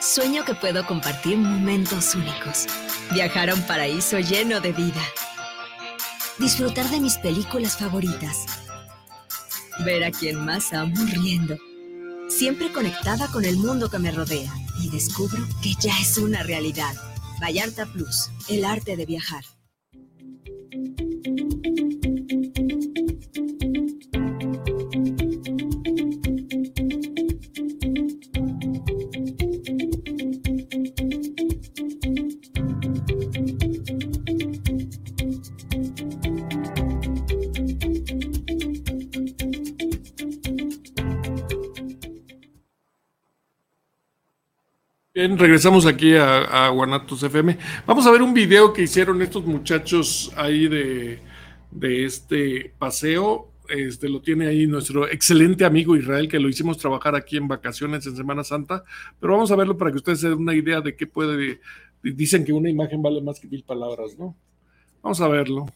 Sueño 0.00 0.44
que 0.44 0.54
puedo 0.54 0.84
compartir 0.86 1.36
momentos 1.36 2.16
únicos. 2.16 2.66
Viajar 3.12 3.50
a 3.50 3.54
un 3.54 3.62
paraíso 3.62 4.18
lleno 4.18 4.60
de 4.60 4.72
vida 4.72 5.02
disfrutar 6.40 6.88
de 6.88 7.00
mis 7.00 7.18
películas 7.18 7.76
favoritas, 7.76 8.46
ver 9.84 10.02
a 10.04 10.10
quien 10.10 10.42
más 10.42 10.72
amo 10.72 10.94
riendo, 11.12 11.58
siempre 12.30 12.72
conectada 12.72 13.28
con 13.28 13.44
el 13.44 13.58
mundo 13.58 13.90
que 13.90 13.98
me 13.98 14.10
rodea 14.10 14.50
y 14.80 14.88
descubro 14.88 15.46
que 15.62 15.74
ya 15.78 15.92
es 16.00 16.16
una 16.16 16.42
realidad. 16.42 16.94
Vallarta 17.42 17.84
Plus, 17.84 18.30
el 18.48 18.64
arte 18.64 18.96
de 18.96 19.04
viajar. 19.04 19.44
Bien, 45.20 45.36
regresamos 45.36 45.84
aquí 45.84 46.14
a, 46.14 46.70
Guanatos 46.70 47.22
FM. 47.22 47.58
Vamos 47.86 48.06
a 48.06 48.10
ver 48.10 48.22
un 48.22 48.32
video 48.32 48.72
que 48.72 48.84
hicieron 48.84 49.20
estos 49.20 49.44
muchachos 49.44 50.32
ahí 50.34 50.66
de, 50.66 51.20
este 51.82 52.72
paseo. 52.78 53.50
Este 53.68 54.08
lo 54.08 54.22
tiene 54.22 54.46
ahí 54.46 54.66
nuestro 54.66 55.06
excelente 55.06 55.66
amigo 55.66 55.94
Israel, 55.94 56.26
que 56.26 56.40
lo 56.40 56.48
hicimos 56.48 56.78
trabajar 56.78 57.14
aquí 57.16 57.36
en 57.36 57.48
vacaciones 57.48 58.06
en 58.06 58.16
Semana 58.16 58.44
Santa. 58.44 58.82
Pero 59.20 59.34
vamos 59.34 59.52
a 59.52 59.56
verlo 59.56 59.76
para 59.76 59.90
que 59.90 59.98
ustedes 59.98 60.20
se 60.20 60.30
den 60.30 60.38
una 60.38 60.54
idea 60.54 60.80
de 60.80 60.96
qué 60.96 61.06
puede. 61.06 61.60
Dicen 62.02 62.42
que 62.42 62.54
una 62.54 62.70
imagen 62.70 63.02
vale 63.02 63.20
más 63.20 63.38
que 63.38 63.46
mil 63.46 63.62
palabras, 63.62 64.18
¿no? 64.18 64.34
Vamos 65.02 65.20
a 65.20 65.28
verlo. 65.28 65.66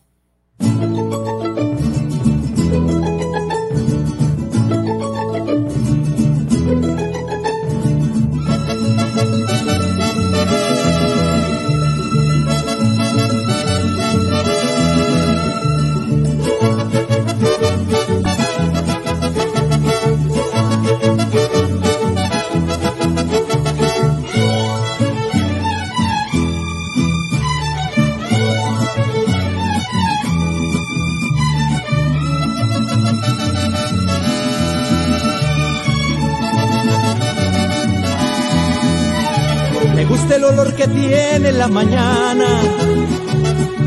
Tiene 40.86 41.52
la 41.52 41.68
mañana. 41.68 42.44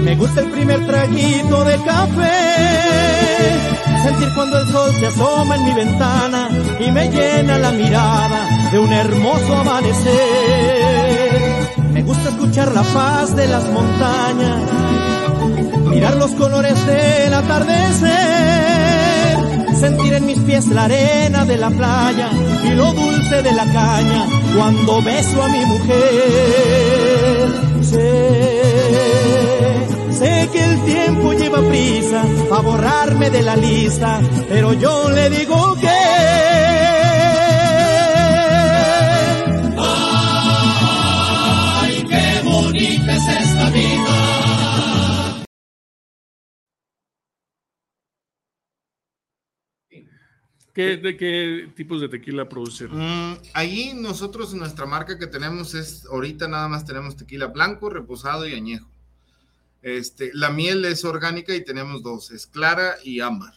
Me 0.04 0.16
gusta 0.16 0.42
el 0.42 0.50
primer 0.52 0.86
traguito 0.88 1.64
de 1.64 1.76
café. 1.84 2.34
Sentir 4.04 4.30
cuando 4.36 4.60
el 4.60 4.72
sol 4.72 4.92
se 5.00 5.08
asoma 5.08 5.56
en 5.56 5.66
mi 5.66 5.74
ventana 5.74 6.50
y 6.80 6.92
me 6.92 7.10
llena 7.10 7.58
la 7.58 7.72
mirada 7.72 8.70
de 8.72 8.80
un 8.80 8.92
hermoso 8.92 9.56
amanecer. 9.56 10.14
Me 11.92 12.04
gusta 12.04 12.30
escuchar 12.30 12.72
la 12.74 12.84
paz 12.84 13.36
de 13.36 13.48
las 13.48 13.66
montañas, 13.70 14.62
mirar 15.90 16.16
los 16.16 16.32
colores 16.32 16.86
del 16.86 17.34
atardecer, 17.34 18.67
sentir 19.78 20.14
en 20.14 20.26
mis 20.26 20.40
pies 20.40 20.68
la 20.68 20.86
arena 20.86 21.46
de 21.46 21.58
la 21.58 21.70
playa 21.70 22.30
y 22.64 22.70
lo 22.72 22.92
dulce 22.94 23.42
de 23.44 23.52
la 23.52 23.66
caña 23.66 24.26
cuando 24.56 25.02
beso 25.02 25.44
a 25.44 25.48
mi 25.50 25.66
mujer. 25.66 27.50
Sé, 27.82 28.28
sé 30.12 30.50
que 30.52 30.64
el 30.64 30.82
tiempo 30.84 31.34
lleva 31.34 31.62
prisa 31.62 32.24
a 32.52 32.62
borrarme 32.62 33.30
de 33.30 33.44
la 33.44 33.56
lista, 33.56 34.20
pero 34.50 34.74
yo 34.74 35.10
le 35.12 35.30
digo 35.30 35.76
que 35.80 36.07
¿Qué, 50.78 50.98
¿De 50.98 51.18
qué 51.18 51.72
tipos 51.76 52.02
de 52.02 52.08
tequila 52.08 52.48
producen? 52.48 52.90
Mm, 52.92 53.40
ahí 53.56 53.96
nosotros, 53.96 54.54
nuestra 54.54 54.86
marca 54.86 55.18
que 55.18 55.26
tenemos 55.26 55.74
es, 55.74 56.06
ahorita 56.06 56.48
nada 56.48 56.68
más 56.68 56.86
tenemos 56.86 57.16
tequila 57.16 57.48
blanco, 57.48 57.90
reposado 57.90 58.48
y 58.48 58.54
añejo. 58.54 58.88
Este, 59.82 60.30
la 60.36 60.52
miel 60.52 60.86
es 60.86 61.04
orgánica 61.04 61.56
y 61.56 61.66
tenemos 61.66 62.04
dos, 62.04 62.30
es 62.30 62.46
clara 62.46 62.98
y 63.04 63.22
ámbar. 63.22 63.56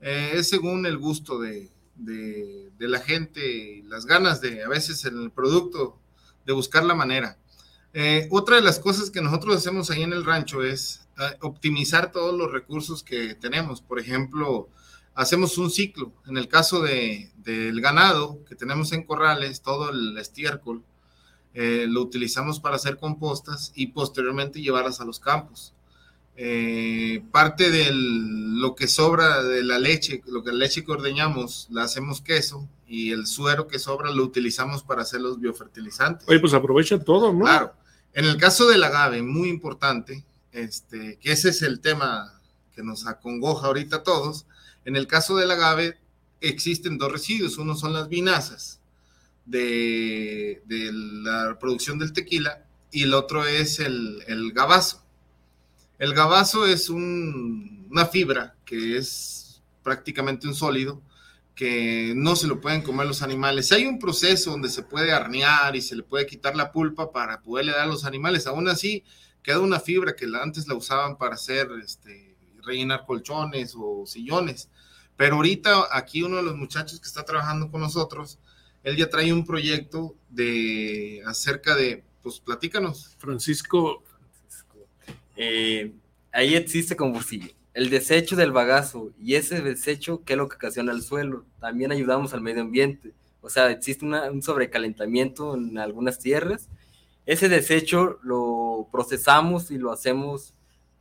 Eh, 0.00 0.32
es 0.34 0.48
según 0.48 0.84
el 0.84 0.98
gusto 0.98 1.38
de, 1.38 1.70
de, 1.94 2.72
de 2.76 2.88
la 2.88 2.98
gente 2.98 3.84
las 3.86 4.04
ganas 4.04 4.40
de, 4.40 4.64
a 4.64 4.68
veces, 4.68 5.04
en 5.04 5.16
el 5.22 5.30
producto, 5.30 5.96
de 6.44 6.54
buscar 6.54 6.82
la 6.82 6.96
manera. 6.96 7.38
Eh, 7.92 8.26
otra 8.32 8.56
de 8.56 8.62
las 8.62 8.80
cosas 8.80 9.10
que 9.12 9.22
nosotros 9.22 9.54
hacemos 9.54 9.92
ahí 9.92 10.02
en 10.02 10.12
el 10.12 10.24
rancho 10.24 10.64
es 10.64 11.06
eh, 11.20 11.36
optimizar 11.40 12.10
todos 12.10 12.36
los 12.36 12.50
recursos 12.50 13.04
que 13.04 13.36
tenemos. 13.36 13.80
Por 13.80 14.00
ejemplo, 14.00 14.70
hacemos 15.18 15.58
un 15.58 15.70
ciclo. 15.70 16.12
En 16.28 16.36
el 16.36 16.46
caso 16.46 16.80
de, 16.80 17.32
del 17.38 17.80
ganado 17.80 18.38
que 18.48 18.54
tenemos 18.54 18.92
en 18.92 19.02
corrales, 19.02 19.62
todo 19.62 19.90
el 19.90 20.16
estiércol, 20.16 20.84
eh, 21.54 21.86
lo 21.88 22.02
utilizamos 22.02 22.60
para 22.60 22.76
hacer 22.76 22.98
compostas 22.98 23.72
y 23.74 23.88
posteriormente 23.88 24.62
llevarlas 24.62 25.00
a 25.00 25.04
los 25.04 25.18
campos. 25.18 25.74
Eh, 26.36 27.24
parte 27.32 27.72
de 27.72 27.90
lo 27.92 28.76
que 28.76 28.86
sobra 28.86 29.42
de 29.42 29.64
la 29.64 29.80
leche, 29.80 30.22
lo 30.26 30.44
que 30.44 30.52
la 30.52 30.58
leche 30.58 30.84
que 30.84 30.92
ordeñamos, 30.92 31.66
la 31.68 31.82
hacemos 31.82 32.20
queso 32.20 32.68
y 32.86 33.10
el 33.10 33.26
suero 33.26 33.66
que 33.66 33.80
sobra 33.80 34.12
lo 34.12 34.22
utilizamos 34.22 34.84
para 34.84 35.02
hacer 35.02 35.20
los 35.20 35.40
biofertilizantes. 35.40 36.28
Oye, 36.28 36.38
pues 36.38 36.54
aprovecha 36.54 36.96
todo, 37.00 37.32
¿no? 37.32 37.40
Claro. 37.40 37.74
En 38.12 38.24
el 38.24 38.36
caso 38.36 38.68
del 38.68 38.84
agave, 38.84 39.22
muy 39.22 39.48
importante, 39.48 40.24
este, 40.52 41.18
que 41.20 41.32
ese 41.32 41.48
es 41.48 41.62
el 41.62 41.80
tema 41.80 42.40
que 42.72 42.84
nos 42.84 43.08
acongoja 43.08 43.66
ahorita 43.66 43.96
a 43.96 44.02
todos. 44.04 44.46
En 44.88 44.96
el 44.96 45.06
caso 45.06 45.36
del 45.36 45.50
agave 45.50 45.98
existen 46.40 46.96
dos 46.96 47.12
residuos, 47.12 47.58
uno 47.58 47.76
son 47.76 47.92
las 47.92 48.08
vinazas 48.08 48.80
de, 49.44 50.62
la 50.66 51.58
producción 51.60 51.98
del 51.98 52.14
tequila 52.14 52.64
y 52.90 53.02
el 53.02 53.12
otro 53.12 53.44
es 53.44 53.80
el, 53.80 54.50
gabazo. 54.54 55.04
El 55.98 56.14
gabazo 56.14 56.66
es 56.66 56.88
un- 56.88 57.86
una 57.90 58.06
fibra 58.06 58.54
que 58.64 58.96
es 58.96 59.60
prácticamente 59.82 60.48
un 60.48 60.54
sólido 60.54 61.02
que 61.54 62.14
no 62.16 62.34
se 62.34 62.46
lo 62.46 62.58
pueden 62.58 62.80
comer 62.80 63.08
los 63.08 63.20
animales. 63.20 63.70
Hay 63.72 63.84
un 63.84 63.98
proceso 63.98 64.52
donde 64.52 64.70
se 64.70 64.84
puede 64.84 65.12
arnear 65.12 65.76
y 65.76 65.82
se 65.82 65.96
le 65.96 66.02
puede 66.02 66.24
quitar 66.24 66.56
la 66.56 66.72
pulpa 66.72 67.12
para 67.12 67.42
poderle 67.42 67.72
dar 67.72 67.82
a 67.82 67.86
los 67.86 68.06
animales. 68.06 68.46
Aún 68.46 68.66
así, 68.68 69.04
queda 69.42 69.60
una 69.60 69.80
fibra 69.80 70.16
que 70.16 70.24
antes 70.42 70.66
la 70.66 70.74
usaban 70.74 71.18
para 71.18 71.34
hacer, 71.34 71.68
este, 71.84 72.38
rellenar 72.62 73.04
colchones 73.04 73.74
o 73.76 74.06
sillones. 74.06 74.70
Pero 75.18 75.34
ahorita 75.34 75.88
aquí 75.90 76.22
uno 76.22 76.36
de 76.36 76.44
los 76.44 76.56
muchachos 76.56 77.00
que 77.00 77.08
está 77.08 77.24
trabajando 77.24 77.72
con 77.72 77.80
nosotros, 77.80 78.38
él 78.84 78.96
ya 78.96 79.10
trae 79.10 79.32
un 79.32 79.44
proyecto 79.44 80.14
de 80.30 81.20
acerca 81.26 81.74
de, 81.74 82.04
pues 82.22 82.38
platícanos. 82.38 83.16
Francisco. 83.18 84.04
Eh, 85.34 85.92
ahí 86.30 86.54
existe 86.54 86.94
combustible. 86.94 87.56
El 87.74 87.90
desecho 87.90 88.36
del 88.36 88.52
bagazo 88.52 89.10
y 89.18 89.34
ese 89.34 89.60
desecho, 89.60 90.22
¿qué 90.24 90.34
es 90.34 90.36
lo 90.36 90.48
que 90.48 90.54
ocasiona 90.54 90.92
el 90.92 91.02
suelo? 91.02 91.44
También 91.58 91.90
ayudamos 91.90 92.32
al 92.32 92.40
medio 92.40 92.62
ambiente. 92.62 93.12
O 93.40 93.50
sea, 93.50 93.72
existe 93.72 94.04
un 94.04 94.40
sobrecalentamiento 94.40 95.56
en 95.56 95.78
algunas 95.78 96.20
tierras. 96.20 96.68
Ese 97.26 97.48
desecho 97.48 98.20
lo 98.22 98.88
procesamos 98.92 99.72
y 99.72 99.78
lo 99.78 99.90
hacemos 99.90 100.54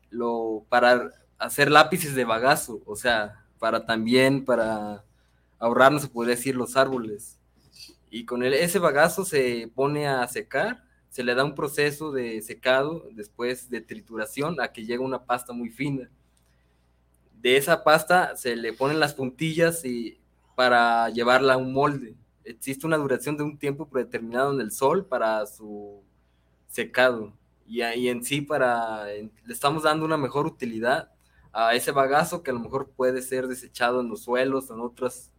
lo, 0.10 0.65
para 0.69 1.12
hacer 1.38 1.69
lápices 1.69 2.15
de 2.15 2.25
bagazo. 2.25 2.82
O 2.88 2.95
sea, 2.95 3.43
para 3.60 3.86
también, 3.86 4.46
para 4.46 5.04
ahorrarnos, 5.60 6.04
se 6.04 6.10
podría 6.10 6.36
decir, 6.36 6.56
los 6.56 6.78
árboles. 6.78 7.39
Y 8.10 8.26
con 8.26 8.43
el, 8.43 8.54
ese 8.54 8.80
bagazo 8.80 9.26
se 9.26 9.72
pone 9.76 10.08
a 10.08 10.28
secar, 10.28 10.84
se 11.10 11.24
le 11.24 11.36
da 11.36 11.43
un 11.43 11.56
proceso 11.56 12.12
de 12.12 12.41
secado, 12.41 13.08
después 13.12 13.70
de 13.70 13.82
trituración, 13.82 14.62
a 14.62 14.72
que 14.72 14.86
llega 14.86 15.04
una 15.04 15.26
pasta 15.26 15.54
muy 15.54 15.70
fina. 15.70 16.10
De 17.41 17.58
esa 17.58 17.84
pasta 17.84 18.36
se 18.36 18.56
le 18.56 18.74
ponen 18.74 19.00
las 19.00 19.13
puntillas 19.13 19.86
y 19.86 20.20
para 20.56 21.10
llevarla 21.10 21.54
a 21.54 21.58
un 21.58 21.74
molde. 21.74 22.15
Existe 22.43 22.88
una 22.88 22.98
duración 22.98 23.38
de 23.38 23.43
un 23.43 23.58
tiempo 23.58 23.88
predeterminado 23.88 24.54
en 24.54 24.62
el 24.62 24.72
sol 24.72 25.06
para 25.06 25.46
su 25.46 26.02
secado. 26.67 27.34
Y 27.67 27.82
ahí 27.82 28.08
en 28.08 28.24
sí 28.24 28.41
para 28.41 29.06
le 29.06 29.30
estamos 29.54 29.84
dando 29.84 30.06
una 30.06 30.17
mejor 30.17 30.48
utilidad 30.48 31.12
a 31.58 31.74
ese 31.74 31.91
bagazo 31.91 32.43
que 32.43 32.52
a 32.52 32.54
lo 32.54 32.60
mejor 32.60 32.88
puede 32.89 33.20
ser 33.24 33.48
desechado 33.48 34.02
en 34.02 34.10
los 34.10 34.22
suelos, 34.22 34.70
en 34.70 34.80
otros, 34.80 35.32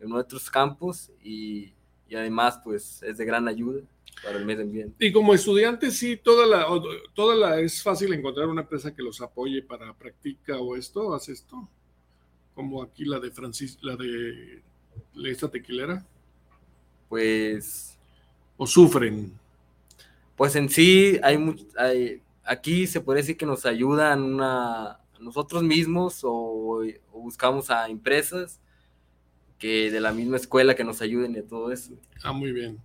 en 0.00 0.12
otros 0.12 0.50
campos 0.50 1.12
y, 1.22 1.72
y 2.08 2.16
además 2.16 2.60
pues 2.64 3.00
es 3.04 3.16
de 3.16 3.24
gran 3.24 3.46
ayuda 3.46 3.80
para 4.24 4.38
el 4.38 4.44
medio 4.44 4.64
ambiente. 4.64 5.06
Y 5.06 5.12
como 5.12 5.32
estudiante, 5.32 5.92
sí, 5.92 6.16
toda 6.16 6.48
la, 6.48 6.66
toda 7.14 7.36
la, 7.36 7.60
es 7.60 7.80
fácil 7.80 8.12
encontrar 8.12 8.48
una 8.48 8.62
empresa 8.62 8.92
que 8.92 9.04
los 9.04 9.20
apoye 9.20 9.62
para 9.62 9.94
práctica 9.94 10.58
o 10.58 10.74
esto, 10.74 11.14
hace 11.14 11.30
esto, 11.30 11.68
como 12.56 12.82
aquí 12.82 13.04
la 13.04 13.20
de 13.20 13.30
Francis, 13.30 13.78
la 13.82 13.94
de 13.94 14.62
esta 15.24 15.48
tequilera, 15.48 16.04
Pues 17.08 17.96
o 18.56 18.66
sufren. 18.66 19.32
Pues 20.36 20.56
en 20.56 20.68
sí, 20.68 21.20
hay, 21.22 21.68
hay 21.78 22.22
aquí 22.44 22.88
se 22.88 23.00
puede 23.00 23.20
decir 23.20 23.36
que 23.36 23.46
nos 23.46 23.64
ayudan 23.64 24.22
una, 24.22 24.98
nosotros 25.22 25.62
mismos 25.62 26.20
o, 26.24 26.82
o 27.12 27.20
buscamos 27.20 27.70
a 27.70 27.88
empresas 27.88 28.60
que 29.58 29.90
de 29.90 30.00
la 30.00 30.12
misma 30.12 30.36
escuela 30.36 30.74
que 30.74 30.84
nos 30.84 31.00
ayuden 31.00 31.36
y 31.36 31.42
todo 31.42 31.70
eso. 31.72 31.92
Ah, 32.22 32.32
muy 32.32 32.52
bien. 32.52 32.78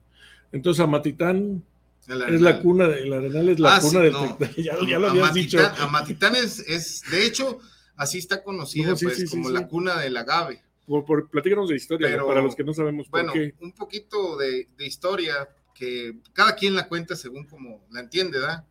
Entonces, 0.52 0.80
Amatitán 0.82 1.64
El 2.08 2.22
es 2.36 2.42
la 2.42 2.62
cuna, 2.62 2.88
de, 2.88 3.02
el 3.04 3.14
Arenal 3.14 3.50
es 3.50 3.60
la 3.60 3.76
Ah, 3.76 3.82
sí, 3.82 3.88
cuna 3.90 4.00
del 4.02 4.14
no. 4.14 4.38
Ya, 4.58 4.78
ya 4.88 5.00
lo 5.00 5.08
habías 5.10 5.30
Amatitán- 5.32 5.34
dicho. 5.34 5.60
Amatitán 5.84 6.36
es, 6.36 6.60
es, 6.60 7.02
de 7.12 7.26
hecho, 7.26 7.60
así 7.96 8.20
está 8.20 8.44
conocida, 8.44 8.92
No, 8.92 8.96
sí, 8.96 9.06
pues, 9.06 9.18
sí, 9.18 9.28
sí, 9.28 9.32
como 9.36 9.50
sí. 9.50 9.54
la 9.56 9.68
cuna 9.68 10.00
del 10.00 10.16
agave. 10.16 10.62
Por, 10.86 11.04
por, 11.04 11.30
platícanos 11.30 11.68
de 11.68 11.76
historia, 11.76 12.08
Pero, 12.08 12.28
para 12.28 12.42
los 12.42 12.56
que 12.56 12.64
no 12.64 12.74
sabemos 12.74 13.10
por 13.10 13.20
Bueno, 13.20 13.34
qué. 13.34 13.54
un 13.60 13.74
poquito 13.74 14.38
de, 14.38 14.70
de 14.78 14.86
historia 14.86 15.50
que 15.76 16.20
cada 16.34 16.56
quien 16.56 16.76
la 16.76 16.88
cuenta 16.88 17.16
según 17.16 17.46
como 17.46 17.86
la 17.92 18.00
entiende, 18.00 18.40
¿verdad? 18.40 18.66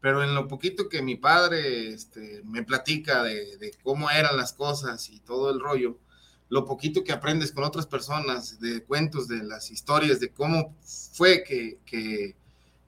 Pero 0.00 0.24
en 0.24 0.34
lo 0.34 0.48
poquito 0.48 0.88
que 0.88 1.02
mi 1.02 1.16
padre 1.16 1.88
este, 1.88 2.42
me 2.44 2.62
platica 2.62 3.22
de, 3.22 3.56
de 3.58 3.72
cómo 3.82 4.10
eran 4.10 4.36
las 4.36 4.52
cosas 4.52 5.10
y 5.10 5.20
todo 5.20 5.50
el 5.50 5.60
rollo, 5.60 5.98
lo 6.48 6.64
poquito 6.64 7.04
que 7.04 7.12
aprendes 7.12 7.52
con 7.52 7.64
otras 7.64 7.86
personas, 7.86 8.60
de 8.60 8.82
cuentos, 8.82 9.28
de 9.28 9.42
las 9.44 9.70
historias, 9.70 10.18
de 10.20 10.30
cómo 10.30 10.74
fue 11.12 11.44
que, 11.44 11.78
que, 11.86 12.34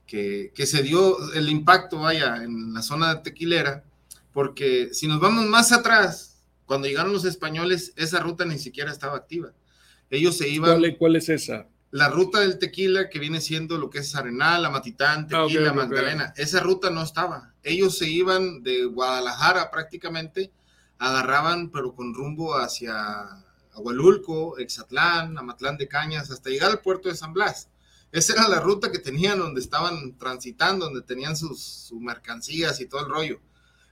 que, 0.05 0.51
que 0.53 0.65
se 0.65 0.83
dio 0.83 1.17
el 1.33 1.49
impacto, 1.49 1.99
vaya, 1.99 2.43
en 2.43 2.73
la 2.73 2.81
zona 2.81 3.23
tequilera, 3.23 3.83
porque 4.33 4.89
si 4.93 5.07
nos 5.07 5.19
vamos 5.19 5.45
más 5.45 5.71
atrás, 5.71 6.41
cuando 6.65 6.87
llegaron 6.87 7.13
los 7.13 7.25
españoles, 7.25 7.93
esa 7.95 8.19
ruta 8.19 8.43
ni 8.43 8.59
siquiera 8.59 8.91
estaba 8.91 9.15
activa. 9.15 9.53
Ellos 10.09 10.37
se 10.37 10.49
iban... 10.49 10.79
¿Cuál, 10.79 10.97
cuál 10.97 11.15
es 11.15 11.29
esa? 11.29 11.67
La 11.93 12.09
ruta 12.09 12.39
del 12.39 12.57
tequila 12.57 13.07
que 13.07 13.19
viene 13.19 13.39
siendo 13.39 13.77
lo 13.77 13.91
que 13.91 13.99
es 13.99 14.15
Arenal, 14.15 14.65
Amatitán, 14.65 15.27
Ah, 15.31 15.45
Tequila, 15.45 15.69
ok, 15.69 15.75
Magdalena, 15.75 16.33
esa 16.37 16.59
ruta 16.59 16.89
no 16.89 17.03
estaba. 17.03 17.53
Ellos 17.61 17.99
se 17.99 18.09
iban 18.09 18.63
de 18.63 18.85
Guadalajara 18.85 19.69
prácticamente, 19.69 20.51
agarraban 20.97 21.69
pero 21.69 21.93
con 21.93 22.15
rumbo 22.15 22.55
hacia 22.55 23.43
Agualulco, 23.75 24.57
Exatlán, 24.57 25.37
Amatlán 25.37 25.77
de 25.77 25.87
Cañas, 25.87 26.31
hasta 26.31 26.49
llegar 26.49 26.71
al 26.71 26.81
puerto 26.81 27.09
de 27.09 27.15
San 27.15 27.31
Blas. 27.31 27.69
Esa 28.11 28.33
era 28.33 28.47
la 28.47 28.59
ruta 28.59 28.91
que 28.91 28.97
tenían 28.97 29.37
donde 29.37 29.61
estaban 29.61 30.17
transitando, 30.17 30.85
donde 30.85 31.03
tenían 31.03 31.37
sus, 31.37 31.61
sus 31.61 32.01
mercancías 32.01 32.81
y 32.81 32.87
todo 32.87 33.01
el 33.01 33.11
rollo. 33.11 33.39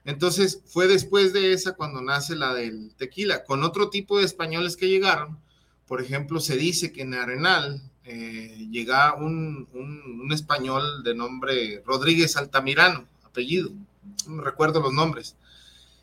Entonces 0.06 0.64
fue 0.66 0.88
después 0.88 1.34
de 1.34 1.54
esa 1.54 1.74
cuando 1.74 2.02
nace 2.02 2.36
la 2.36 2.56
del 2.56 2.96
tequila, 2.96 3.44
con 3.44 3.62
otro 3.62 3.92
tipo 3.92 4.18
de 4.18 4.26
españoles 4.26 4.76
que 4.76 4.90
llegaron. 4.90 5.40
Por 5.86 6.02
ejemplo, 6.02 6.40
se 6.40 6.58
dice 6.58 6.92
que 6.92 7.02
en 7.04 7.14
Arenal 7.14 7.91
eh, 8.04 8.68
llega 8.72 9.14
un, 9.16 9.68
español 10.32 11.04
de 11.04 11.14
nombre 11.14 11.84
Rodríguez 11.86 12.36
Altamirano, 12.38 13.06
apellido, 13.24 13.72
no 14.28 14.42
recuerdo 14.42 14.80
los 14.82 14.94
nombres. 14.94 15.36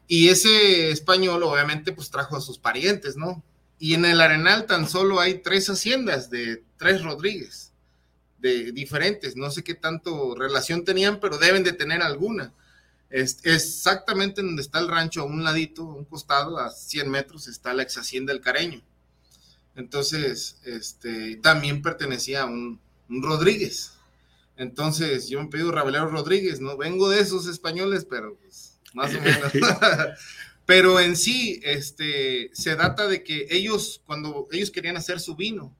Y 0.07 0.29
ese 0.29 0.91
español 0.91 1.43
obviamente 1.43 1.93
pues 1.93 2.11
trajo 2.11 2.37
a 2.37 2.41
sus 2.41 2.59
parientes, 2.59 3.17
¿no? 3.17 3.43
Y 3.79 3.95
en 3.95 4.05
el 4.05 4.21
Arenal 4.21 4.67
tan 4.67 4.89
solo 4.89 5.21
hay 5.21 5.39
tres 5.39 5.69
haciendas 5.69 6.31
de 6.31 6.63
tres 6.77 7.03
Rodríguez, 7.03 7.73
de 8.39 8.73
diferentes, 8.73 9.37
no 9.37 9.51
sé 9.51 9.65
qué 9.65 9.75
tanto 9.75 10.35
relación 10.35 10.85
tenían, 10.85 11.21
pero 11.21 11.39
deben 11.39 11.65
de 11.65 11.73
tener 11.73 12.03
alguna. 12.03 12.53
Es, 13.11 13.39
exactamente 13.45 14.43
donde 14.43 14.63
está 14.63 14.79
el 14.79 14.89
rancho, 14.89 15.23
a 15.23 15.25
un 15.25 15.43
ladito, 15.43 15.83
a 15.83 15.95
un 15.95 16.05
costado, 16.05 16.59
a 16.59 16.71
100 16.71 17.11
metros, 17.11 17.49
está 17.49 17.73
la 17.73 17.83
ex 17.83 17.97
hacienda 17.99 18.33
del 18.33 18.43
Careño. 18.43 18.83
Entonces, 19.79 20.61
este, 20.65 21.37
también 21.37 21.83
pertenecía 21.83 22.43
a 22.43 22.47
un, 22.47 22.81
un 23.09 23.23
Rodríguez. 23.23 23.93
Entonces, 24.57 25.29
yo 25.29 25.41
me 25.41 25.49
pido 25.49 25.71
Rabelero 25.71 26.09
Rodríguez, 26.09 26.61
¿no? 26.61 26.77
Vengo 26.77 27.09
de 27.09 27.21
esos 27.21 27.47
españoles, 27.47 28.05
pero 28.05 28.37
pues, 28.39 28.81
más 28.93 29.15
o 29.15 29.21
menos. 29.21 29.53
pero 30.67 30.99
en 30.99 31.17
sí, 31.17 31.61
este, 31.63 32.51
se 32.55 32.75
data 32.75 33.07
de 33.07 33.23
que 33.23 33.47
ellos, 33.51 34.03
cuando 34.05 34.49
ellos 34.51 34.73
querían 34.73 34.97
hacer 34.97 35.21
su 35.21 35.37
vino, 35.37 35.77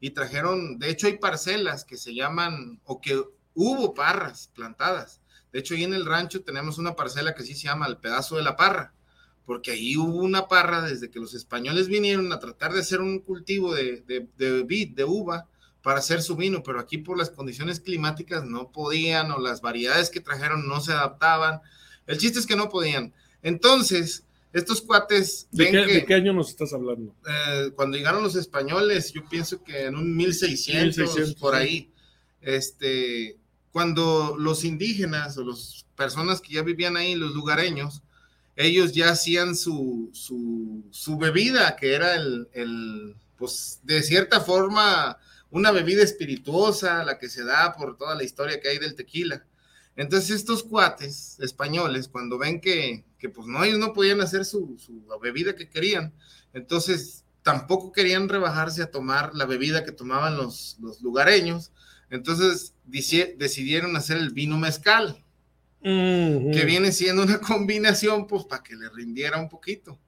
y 0.00 0.10
trajeron, 0.10 0.78
de 0.78 0.90
hecho 0.90 1.06
hay 1.06 1.16
parcelas 1.16 1.86
que 1.86 1.96
se 1.96 2.14
llaman, 2.14 2.78
o 2.84 3.00
que 3.00 3.22
hubo 3.54 3.94
parras 3.94 4.50
plantadas. 4.54 5.22
De 5.50 5.60
hecho, 5.60 5.74
ahí 5.74 5.84
en 5.84 5.94
el 5.94 6.04
rancho 6.04 6.42
tenemos 6.42 6.76
una 6.76 6.94
parcela 6.94 7.34
que 7.34 7.42
sí 7.42 7.54
se 7.54 7.64
llama 7.64 7.86
el 7.86 7.96
pedazo 7.96 8.36
de 8.36 8.42
la 8.42 8.56
parra, 8.56 8.92
porque 9.50 9.72
ahí 9.72 9.96
hubo 9.96 10.18
una 10.18 10.46
parra 10.46 10.80
desde 10.80 11.10
que 11.10 11.18
los 11.18 11.34
españoles 11.34 11.88
vinieron 11.88 12.32
a 12.32 12.38
tratar 12.38 12.72
de 12.72 12.78
hacer 12.78 13.00
un 13.00 13.18
cultivo 13.18 13.74
de, 13.74 14.00
de, 14.02 14.28
de 14.38 14.62
vid, 14.62 14.90
de 14.90 15.02
uva, 15.02 15.48
para 15.82 15.98
hacer 15.98 16.22
su 16.22 16.36
vino, 16.36 16.62
pero 16.62 16.78
aquí 16.78 16.98
por 16.98 17.18
las 17.18 17.30
condiciones 17.30 17.80
climáticas 17.80 18.44
no 18.44 18.70
podían, 18.70 19.32
o 19.32 19.40
las 19.40 19.60
variedades 19.60 20.08
que 20.08 20.20
trajeron 20.20 20.68
no 20.68 20.80
se 20.80 20.92
adaptaban. 20.92 21.62
El 22.06 22.18
chiste 22.18 22.38
es 22.38 22.46
que 22.46 22.54
no 22.54 22.68
podían. 22.68 23.12
Entonces, 23.42 24.24
estos 24.52 24.82
cuates 24.82 25.48
¿De 25.50 25.64
qué, 25.64 25.84
que 25.84 25.94
de 25.94 26.04
qué 26.04 26.14
año 26.14 26.32
nos 26.32 26.50
estás 26.50 26.72
hablando? 26.72 27.12
eh, 27.28 27.72
cuando 27.74 27.96
llegaron 27.96 28.22
los 28.22 28.36
españoles, 28.36 29.12
yo 29.12 29.28
pienso 29.28 29.64
que 29.64 29.86
en 29.86 29.96
un 29.96 30.16
1600, 30.16 30.96
1600, 30.96 31.34
por 31.40 31.56
sí. 31.56 31.60
ahí, 31.60 31.90
este, 32.40 33.36
cuando 33.72 34.36
los 34.38 34.62
indígenas 34.62 35.36
o 35.38 35.44
las 35.44 35.86
personas 35.96 36.40
que 36.40 36.54
ya 36.54 36.62
vivían 36.62 36.96
ahí, 36.96 37.16
los 37.16 37.34
lugareños, 37.34 38.04
ellos 38.60 38.92
ya 38.92 39.10
hacían 39.10 39.56
su, 39.56 40.10
su, 40.12 40.84
su 40.90 41.16
bebida, 41.16 41.76
que 41.76 41.94
era 41.94 42.14
el, 42.14 42.48
el, 42.52 43.16
pues, 43.36 43.80
de 43.82 44.02
cierta 44.02 44.40
forma, 44.40 45.18
una 45.50 45.70
bebida 45.70 46.02
espirituosa, 46.02 47.04
la 47.04 47.18
que 47.18 47.28
se 47.28 47.44
da 47.44 47.74
por 47.74 47.96
toda 47.96 48.14
la 48.14 48.24
historia 48.24 48.60
que 48.60 48.68
hay 48.68 48.78
del 48.78 48.94
tequila. 48.94 49.44
Entonces 49.96 50.30
estos 50.30 50.62
cuates 50.62 51.38
españoles, 51.40 52.08
cuando 52.08 52.38
ven 52.38 52.60
que, 52.60 53.04
que 53.18 53.28
pues 53.28 53.46
no, 53.46 53.62
ellos 53.64 53.78
no 53.78 53.92
podían 53.92 54.20
hacer 54.20 54.44
su, 54.44 54.76
su 54.78 55.04
bebida 55.20 55.54
que 55.54 55.68
querían, 55.68 56.14
entonces 56.54 57.24
tampoco 57.42 57.90
querían 57.92 58.28
rebajarse 58.28 58.82
a 58.82 58.90
tomar 58.90 59.34
la 59.34 59.46
bebida 59.46 59.84
que 59.84 59.92
tomaban 59.92 60.36
los, 60.36 60.76
los 60.80 61.02
lugareños, 61.02 61.72
entonces 62.08 62.74
dici- 62.88 63.36
decidieron 63.36 63.96
hacer 63.96 64.16
el 64.16 64.30
vino 64.30 64.56
mezcal, 64.58 65.22
que 65.82 66.64
viene 66.66 66.92
siendo 66.92 67.22
una 67.22 67.40
combinación 67.40 68.26
pues 68.26 68.44
para 68.44 68.62
que 68.62 68.76
le 68.76 68.88
rindiera 68.90 69.38
un 69.38 69.48
poquito. 69.48 69.98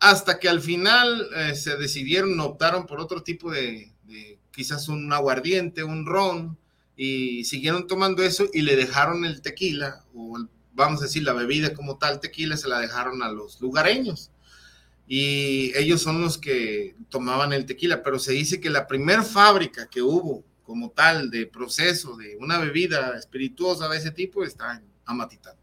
Hasta 0.00 0.38
que 0.38 0.48
al 0.48 0.60
final 0.60 1.28
eh, 1.34 1.54
se 1.54 1.76
decidieron, 1.76 2.38
optaron 2.40 2.86
por 2.86 3.00
otro 3.00 3.22
tipo 3.22 3.50
de, 3.50 3.92
quizás 4.52 4.88
un 4.88 5.12
aguardiente, 5.12 5.82
un 5.82 6.06
ron, 6.06 6.56
y 6.96 7.44
siguieron 7.44 7.86
tomando 7.86 8.22
eso 8.22 8.48
y 8.52 8.62
le 8.62 8.76
dejaron 8.76 9.24
el 9.24 9.40
tequila, 9.40 10.04
o 10.14 10.36
vamos 10.72 11.00
a 11.00 11.04
decir 11.04 11.22
la 11.22 11.32
bebida 11.32 11.72
como 11.74 11.96
tal, 11.96 12.20
tequila, 12.20 12.56
se 12.56 12.68
la 12.68 12.80
dejaron 12.80 13.22
a 13.22 13.30
los 13.30 13.60
lugareños. 13.60 14.30
Y 15.06 15.72
ellos 15.76 16.02
son 16.02 16.20
los 16.20 16.38
que 16.38 16.94
tomaban 17.08 17.52
el 17.52 17.66
tequila, 17.66 18.02
pero 18.02 18.18
se 18.18 18.32
dice 18.32 18.60
que 18.60 18.68
la 18.68 18.86
primer 18.86 19.22
fábrica 19.22 19.88
que 19.88 20.02
hubo 20.02 20.44
como 20.64 20.90
tal 20.90 21.30
de 21.30 21.46
proceso 21.46 22.16
de 22.16 22.36
una 22.36 22.58
bebida 22.58 23.16
espirituosa 23.16 23.88
de 23.88 23.96
ese 23.96 24.10
tipo 24.10 24.44
está 24.44 24.74
en 24.76 24.82
Amatitán. 25.08 25.56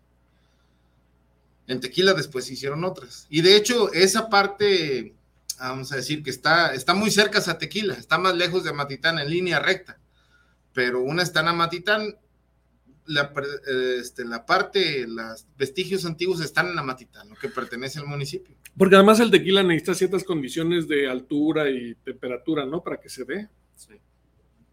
En 1.67 1.79
tequila 1.79 2.13
después 2.13 2.45
se 2.45 2.53
hicieron 2.53 2.83
otras. 2.83 3.27
Y 3.29 3.41
de 3.41 3.55
hecho, 3.55 3.91
esa 3.93 4.29
parte, 4.29 5.15
vamos 5.59 5.91
a 5.91 5.95
decir 5.95 6.21
que 6.23 6.29
está, 6.29 6.73
está 6.73 6.93
muy 6.93 7.09
cerca 7.09 7.39
a 7.39 7.57
tequila, 7.57 7.93
está 7.93 8.17
más 8.17 8.35
lejos 8.35 8.63
de 8.63 8.71
Amatitán 8.71 9.19
en 9.19 9.29
línea 9.29 9.59
recta, 9.59 9.97
pero 10.73 11.01
una 11.01 11.23
está 11.23 11.39
en 11.39 11.47
Amatitán, 11.47 12.17
la, 13.07 13.31
este, 13.99 14.25
la 14.25 14.45
parte, 14.45 15.05
los 15.07 15.45
vestigios 15.57 16.05
antiguos 16.05 16.41
están 16.41 16.69
en 16.69 16.79
Amatitán, 16.79 17.29
lo 17.29 17.35
que 17.35 17.49
pertenece 17.49 17.99
al 17.99 18.07
municipio. 18.07 18.55
Porque 18.77 18.95
además 18.95 19.19
el 19.19 19.31
tequila 19.31 19.63
necesita 19.63 19.93
ciertas 19.95 20.23
condiciones 20.23 20.87
de 20.87 21.07
altura 21.07 21.69
y 21.69 21.95
temperatura, 21.95 22.65
¿no? 22.65 22.83
Para 22.83 22.99
que 22.99 23.09
se 23.09 23.23
dé. 23.23 23.47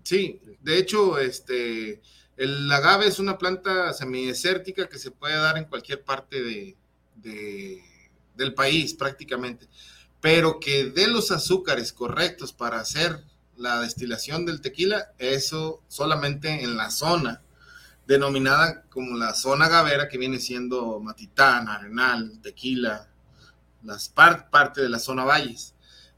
Sí, 0.02 0.40
de 0.60 0.78
hecho, 0.78 1.18
este, 1.18 2.00
el 2.36 2.70
agave 2.72 3.06
es 3.06 3.18
una 3.18 3.38
planta 3.38 3.92
semidesértica 3.92 4.88
que 4.88 4.98
se 4.98 5.10
puede 5.10 5.36
dar 5.36 5.58
en 5.58 5.64
cualquier 5.66 6.02
parte 6.02 6.42
de, 6.42 6.76
de- 7.16 7.82
del 8.34 8.54
país 8.54 8.94
prácticamente, 8.94 9.68
pero 10.20 10.58
que 10.58 10.84
dé 10.86 11.06
los 11.08 11.30
azúcares 11.30 11.92
correctos 11.92 12.52
para 12.52 12.80
hacer 12.80 13.22
la 13.56 13.80
destilación 13.80 14.46
del 14.46 14.60
tequila, 14.62 15.12
eso 15.18 15.82
solamente 15.88 16.62
en 16.64 16.76
la 16.76 16.90
zona 16.90 17.42
denominada 18.06 18.82
como 18.88 19.16
la 19.16 19.34
zona 19.34 19.66
agavera 19.66 20.08
que 20.08 20.18
viene 20.18 20.40
siendo 20.40 20.98
Matitán, 21.00 21.68
Arenal, 21.68 22.40
Tequila, 22.42 23.08
las 23.84 24.08
par- 24.08 24.50
parte 24.50 24.80
de 24.80 24.88
la 24.88 24.98
zona 24.98 25.24
valles. 25.24 25.74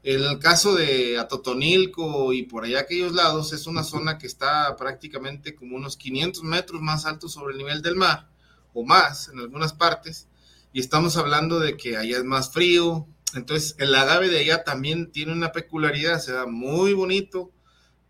En 0.07 0.21
el 0.21 0.37
caso 0.37 0.75
de 0.75 1.17
Atotonilco 1.17 2.31
y 2.31 2.43
por 2.43 2.63
allá 2.63 2.81
aquellos 2.81 3.13
lados, 3.13 3.53
es 3.53 3.65
una 3.65 3.83
zona 3.83 4.19
que 4.19 4.27
está 4.27 4.75
prácticamente 4.75 5.55
como 5.55 5.77
unos 5.77 5.97
500 5.97 6.43
metros 6.43 6.79
más 6.79 7.07
alto 7.07 7.27
sobre 7.27 7.53
el 7.53 7.57
nivel 7.57 7.81
del 7.81 7.95
mar, 7.95 8.29
o 8.75 8.83
más 8.85 9.29
en 9.29 9.39
algunas 9.39 9.73
partes, 9.73 10.27
y 10.71 10.79
estamos 10.79 11.17
hablando 11.17 11.59
de 11.59 11.75
que 11.75 11.97
allá 11.97 12.17
es 12.19 12.23
más 12.23 12.53
frío. 12.53 13.07
Entonces, 13.33 13.75
el 13.79 13.95
agave 13.95 14.29
de 14.29 14.41
allá 14.41 14.63
también 14.63 15.11
tiene 15.11 15.33
una 15.33 15.51
peculiaridad, 15.51 16.19
se 16.19 16.33
da 16.33 16.45
muy 16.45 16.93
bonito, 16.93 17.51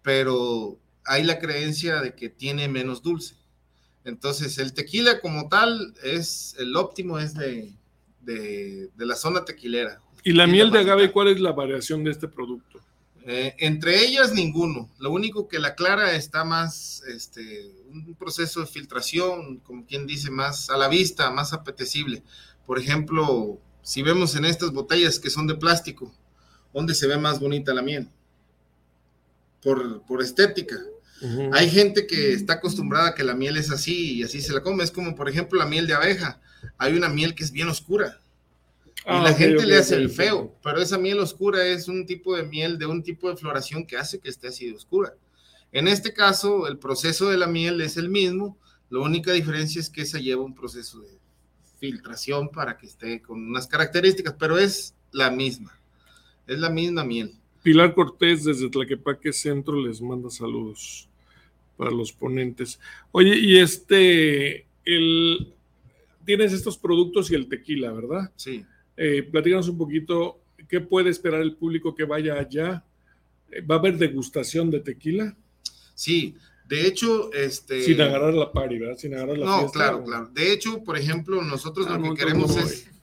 pero 0.02 0.78
hay 1.06 1.24
la 1.24 1.40
creencia 1.40 2.02
de 2.02 2.14
que 2.14 2.28
tiene 2.28 2.68
menos 2.68 3.04
dulce. 3.04 3.38
Entonces, 4.04 4.58
el 4.58 4.74
tequila 4.74 5.22
como 5.22 5.48
tal 5.48 5.94
es 6.04 6.56
el 6.60 6.76
óptimo, 6.76 7.20
es 7.20 7.36
de, 7.36 7.74
de, 8.20 8.90
de 8.94 9.06
la 9.06 9.16
zona 9.16 9.46
tequilera. 9.46 10.02
¿Y 10.26 10.34
la 10.34 10.48
Y 10.48 10.52
miel 10.52 10.72
de 10.72 10.80
agave 10.80 11.12
cuál 11.12 11.30
es 11.30 11.40
la 11.40 11.52
variación 11.52 12.04
de 12.04 12.10
este 12.10 12.28
producto? 12.28 12.82
Eh, 13.28 13.56
entre 13.60 14.04
ellas, 14.04 14.34
ninguno. 14.34 14.90
Lo 14.98 15.12
único 15.12 15.48
que 15.48 15.60
la 15.60 15.76
clara 15.76 16.16
está 16.16 16.44
más, 16.44 17.04
este, 17.08 17.72
un 17.92 18.16
proceso 18.16 18.60
de 18.60 18.66
filtración, 18.66 19.60
como 19.60 19.86
quien 19.86 20.08
dice, 20.08 20.32
más 20.32 20.72
a 20.72 20.78
la 20.78 20.88
vista, 20.88 21.30
más 21.30 21.54
apetecible. 21.54 22.24
Por 22.66 22.80
ejemplo, 22.80 23.60
si 23.84 24.02
vemos 24.02 24.36
en 24.36 24.46
estas 24.46 24.72
botellas 24.72 25.20
que 25.20 25.30
son 25.30 25.46
de 25.46 25.56
plástico, 25.56 26.12
¿dónde 26.74 26.96
se 26.96 27.06
ve 27.06 27.18
más 27.20 27.40
bonita 27.40 27.74
la 27.76 27.84
miel? 27.84 28.10
Por, 29.62 30.02
por 30.08 30.24
estética. 30.24 30.78
Hay 31.54 31.70
gente 31.70 32.08
que 32.08 32.34
está 32.34 32.54
acostumbrada 32.54 33.10
a 33.10 33.16
que 33.16 33.24
la 33.24 33.36
miel 33.36 33.58
es 33.58 33.72
así 33.72 34.18
y 34.18 34.24
así 34.24 34.42
se 34.42 34.54
la 34.54 34.62
come. 34.62 34.84
Es 34.84 34.92
como, 34.92 35.16
por 35.16 35.30
ejemplo, 35.30 35.58
la 35.58 35.66
miel 35.66 35.88
de 35.88 35.94
abeja. 35.94 36.42
Hay 36.78 36.96
una 36.96 37.10
miel 37.10 37.36
que 37.36 37.44
es 37.44 37.52
bien 37.52 37.70
oscura. 37.70 38.20
Y 39.06 39.10
Ah, 39.10 39.22
la 39.22 39.34
gente 39.36 39.66
le 39.68 39.78
hace 39.78 39.96
el 39.96 40.10
feo, 40.10 40.56
pero 40.64 40.80
esa 40.80 40.98
miel 40.98 41.20
oscura 41.20 41.64
es 41.64 41.88
un 41.88 42.08
tipo 42.08 42.36
de 42.36 42.42
miel 42.42 42.80
de 42.80 42.88
un 42.88 43.04
tipo 43.04 43.30
de 43.30 43.36
floración 43.36 43.86
que 43.86 43.98
hace 43.98 44.20
que 44.20 44.30
esté 44.30 44.48
así 44.48 44.68
de 44.68 44.76
oscura. 44.76 45.14
En 45.72 45.88
este 45.88 46.12
caso, 46.12 46.68
el 46.68 46.80
proceso 46.80 47.30
de 47.30 47.38
la 47.38 47.46
miel 47.46 47.82
es 47.82 47.98
el 47.98 48.10
mismo, 48.10 48.58
la 48.90 49.00
única 49.00 49.32
diferencia 49.32 49.80
es 49.80 49.92
que 49.92 50.02
esa 50.02 50.18
lleva 50.18 50.44
un 50.44 50.56
proceso 50.56 51.02
de 51.02 51.20
filtración 51.80 52.50
para 52.50 52.78
que 52.78 52.88
esté 52.88 53.22
con 53.22 53.48
unas 53.48 53.68
características, 53.68 54.36
pero 54.40 54.58
es 54.58 54.96
la 55.12 55.30
misma, 55.30 55.78
es 56.48 56.58
la 56.58 56.72
misma 56.72 57.04
miel. 57.04 57.36
Pilar 57.62 57.94
Cortés 57.94 58.44
desde 58.44 58.70
Tlaquepaque 58.70 59.34
Centro 59.34 59.80
les 59.86 60.02
manda 60.02 60.32
saludos 60.32 61.08
para 61.78 61.92
los 61.92 62.12
ponentes. 62.12 62.80
Oye, 63.12 63.38
y 63.38 63.58
este, 63.58 64.66
el, 64.84 65.54
tienes 66.26 66.54
estos 66.54 66.78
productos 66.78 67.30
y 67.30 67.36
el 67.36 67.48
tequila, 67.48 67.92
¿verdad? 67.92 68.32
Sí. 68.36 68.66
Eh, 68.98 69.24
platícanos 69.24 69.68
un 69.68 69.78
poquito, 69.78 70.42
¿qué 70.68 70.82
puede 70.82 71.10
esperar 71.10 71.42
el 71.42 71.56
público 71.56 71.94
que 71.94 72.06
vaya 72.06 72.36
allá? 72.36 72.84
Eh, 73.52 73.62
¿Va 73.62 73.76
a 73.76 73.80
haber 73.80 73.98
degustación 73.98 74.72
de 74.72 74.80
tequila? 74.80 75.36
Sí, 75.94 76.36
de 76.68 76.88
hecho, 76.88 77.32
este... 77.34 77.84
Sin 77.84 78.02
agarrar 78.02 78.34
la 78.34 78.52
party, 78.52 78.80
¿verdad? 78.80 78.98
Sin 78.98 79.14
agarrar 79.14 79.38
la 79.38 79.46
No, 79.46 79.60
fiesta, 79.60 79.80
claro, 79.80 80.04
claro. 80.04 80.30
De 80.34 80.52
hecho, 80.52 80.84
por 80.84 80.98
ejemplo, 80.98 81.42
nosotros 81.42 81.88
Ah, 81.90 81.98
lo 81.98 82.14
que 82.14 82.20
queremos 82.20 82.56
es... 82.58 82.88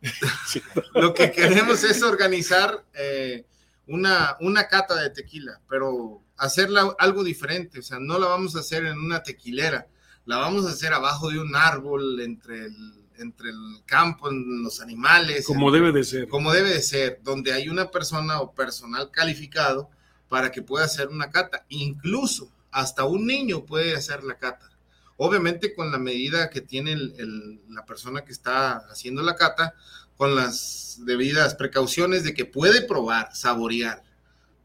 lo 0.94 1.12
que 1.12 1.32
queremos 1.32 1.82
es 1.82 2.02
organizar 2.02 2.84
eh, 2.94 3.44
una, 3.88 4.36
una 4.40 4.68
cata 4.68 4.94
de 5.02 5.10
tequila, 5.10 5.60
pero 5.68 6.22
hacerla 6.36 6.94
algo 6.98 7.24
diferente. 7.24 7.80
O 7.80 7.82
sea, 7.82 7.98
no 7.98 8.18
la 8.18 8.26
vamos 8.26 8.54
a 8.54 8.60
hacer 8.60 8.84
en 8.84 8.98
una 8.98 9.22
tequilera, 9.22 9.88
la 10.24 10.36
vamos 10.36 10.66
a 10.66 10.70
hacer 10.70 10.92
abajo 10.92 11.30
de 11.30 11.40
un 11.40 11.56
árbol, 11.56 12.20
entre 12.20 12.66
el, 12.66 12.94
entre 13.18 13.50
el 13.50 13.82
campo, 13.86 14.30
en 14.30 14.62
los 14.62 14.80
animales. 14.80 15.46
Como 15.46 15.68
entre- 15.68 15.80
debe 15.80 15.98
de 15.98 16.04
ser. 16.04 16.28
Como 16.28 16.52
debe 16.52 16.70
de 16.70 16.82
ser, 16.82 17.20
donde 17.22 17.52
hay 17.52 17.68
una 17.68 17.90
persona 17.90 18.40
o 18.40 18.52
personal 18.52 19.10
calificado 19.10 19.90
para 20.28 20.50
que 20.52 20.62
pueda 20.62 20.84
hacer 20.84 21.08
una 21.08 21.30
cata. 21.30 21.64
Incluso 21.68 22.50
hasta 22.70 23.04
un 23.04 23.26
niño 23.26 23.64
puede 23.64 23.94
hacer 23.96 24.24
la 24.24 24.36
cata. 24.36 24.70
Obviamente 25.16 25.74
con 25.74 25.90
la 25.90 25.98
medida 25.98 26.48
que 26.50 26.60
tiene 26.60 26.92
el- 26.92 27.14
el- 27.18 27.60
la 27.70 27.84
persona 27.84 28.24
que 28.24 28.32
está 28.32 28.76
haciendo 28.90 29.22
la 29.22 29.34
cata, 29.36 29.74
con 30.16 30.34
las 30.34 30.98
debidas 31.04 31.54
precauciones 31.54 32.24
de 32.24 32.34
que 32.34 32.44
puede 32.44 32.82
probar, 32.82 33.30
saborear, 33.34 34.02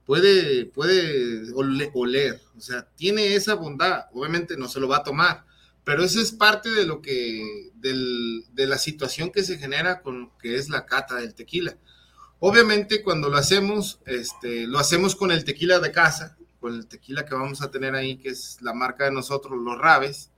puede, 0.06 0.66
puede 0.66 1.52
ole- 1.54 1.92
oler, 1.94 2.42
o 2.58 2.62
sea, 2.62 2.88
tiene 2.96 3.36
esa 3.36 3.54
bondad, 3.56 4.06
obviamente 4.14 4.58
no 4.58 4.68
se 4.68 4.80
lo 4.80 4.88
va 4.88 4.98
a 4.98 5.04
tomar, 5.04 5.46
pero 5.84 6.04
eso 6.04 6.22
es 6.22 6.32
parte 6.32 6.70
de 6.72 6.86
lo 6.86 7.02
que, 7.02 7.72
del- 7.76 8.46
de 8.54 8.68
la 8.68 8.78
situación 8.78 9.32
que 9.32 9.44
se 9.44 9.58
genera 9.58 10.02
con 10.02 10.22
lo 10.22 10.38
que 10.38 10.56
es 10.56 10.70
la 10.70 10.86
cata 10.86 11.16
del 11.16 11.34
tequila. 11.34 11.76
Obviamente 12.40 13.04
cuando 13.04 13.30
lo 13.30 13.38
hacemos, 13.38 14.00
este, 14.06 14.68
lo 14.68 14.80
hacemos 14.80 15.16
con 15.16 15.32
el 15.32 15.44
tequila 15.46 15.80
de 15.80 15.92
casa, 15.92 16.38
con 16.60 16.74
el 16.74 16.88
tequila 16.88 17.26
que 17.26 17.36
vamos 17.36 17.62
a 17.62 17.72
tener 17.72 17.96
ahí, 17.96 18.18
que 18.18 18.30
es 18.30 18.58
la 18.62 18.74
marca 18.74 19.06
de 19.06 19.12
nosotros, 19.12 19.60
los 19.62 19.78
Rabes. 19.78 20.30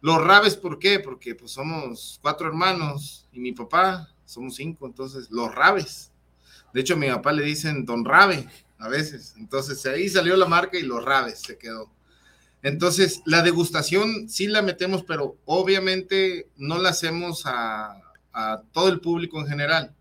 Los 0.00 0.20
Rabes, 0.22 0.56
¿por 0.56 0.78
qué? 0.80 0.98
Porque 0.98 1.34
pues 1.36 1.52
somos 1.52 2.18
cuatro 2.22 2.48
hermanos 2.48 3.26
y 3.32 3.38
mi 3.38 3.52
papá, 3.52 4.08
somos 4.24 4.56
cinco, 4.56 4.86
entonces 4.86 5.30
los 5.30 5.54
Rabes. 5.54 6.10
De 6.74 6.80
hecho, 6.80 6.94
a 6.94 6.96
mi 6.96 7.08
papá 7.08 7.32
le 7.32 7.44
dicen 7.44 7.84
Don 7.84 8.04
Rabe 8.04 8.48
a 8.78 8.88
veces. 8.88 9.34
Entonces 9.38 9.84
ahí 9.86 10.08
salió 10.08 10.36
la 10.36 10.46
marca 10.46 10.76
y 10.78 10.82
los 10.82 11.04
Rabes 11.04 11.40
se 11.40 11.56
quedó. 11.56 11.88
Entonces, 12.62 13.22
la 13.26 13.42
degustación 13.42 14.28
sí 14.28 14.46
la 14.46 14.62
metemos, 14.62 15.02
pero 15.02 15.36
obviamente 15.44 16.48
no 16.56 16.78
la 16.78 16.90
hacemos 16.90 17.42
a, 17.44 18.00
a 18.32 18.62
todo 18.72 18.88
el 18.88 19.00
público 19.00 19.40
en 19.40 19.46
general. 19.46 19.94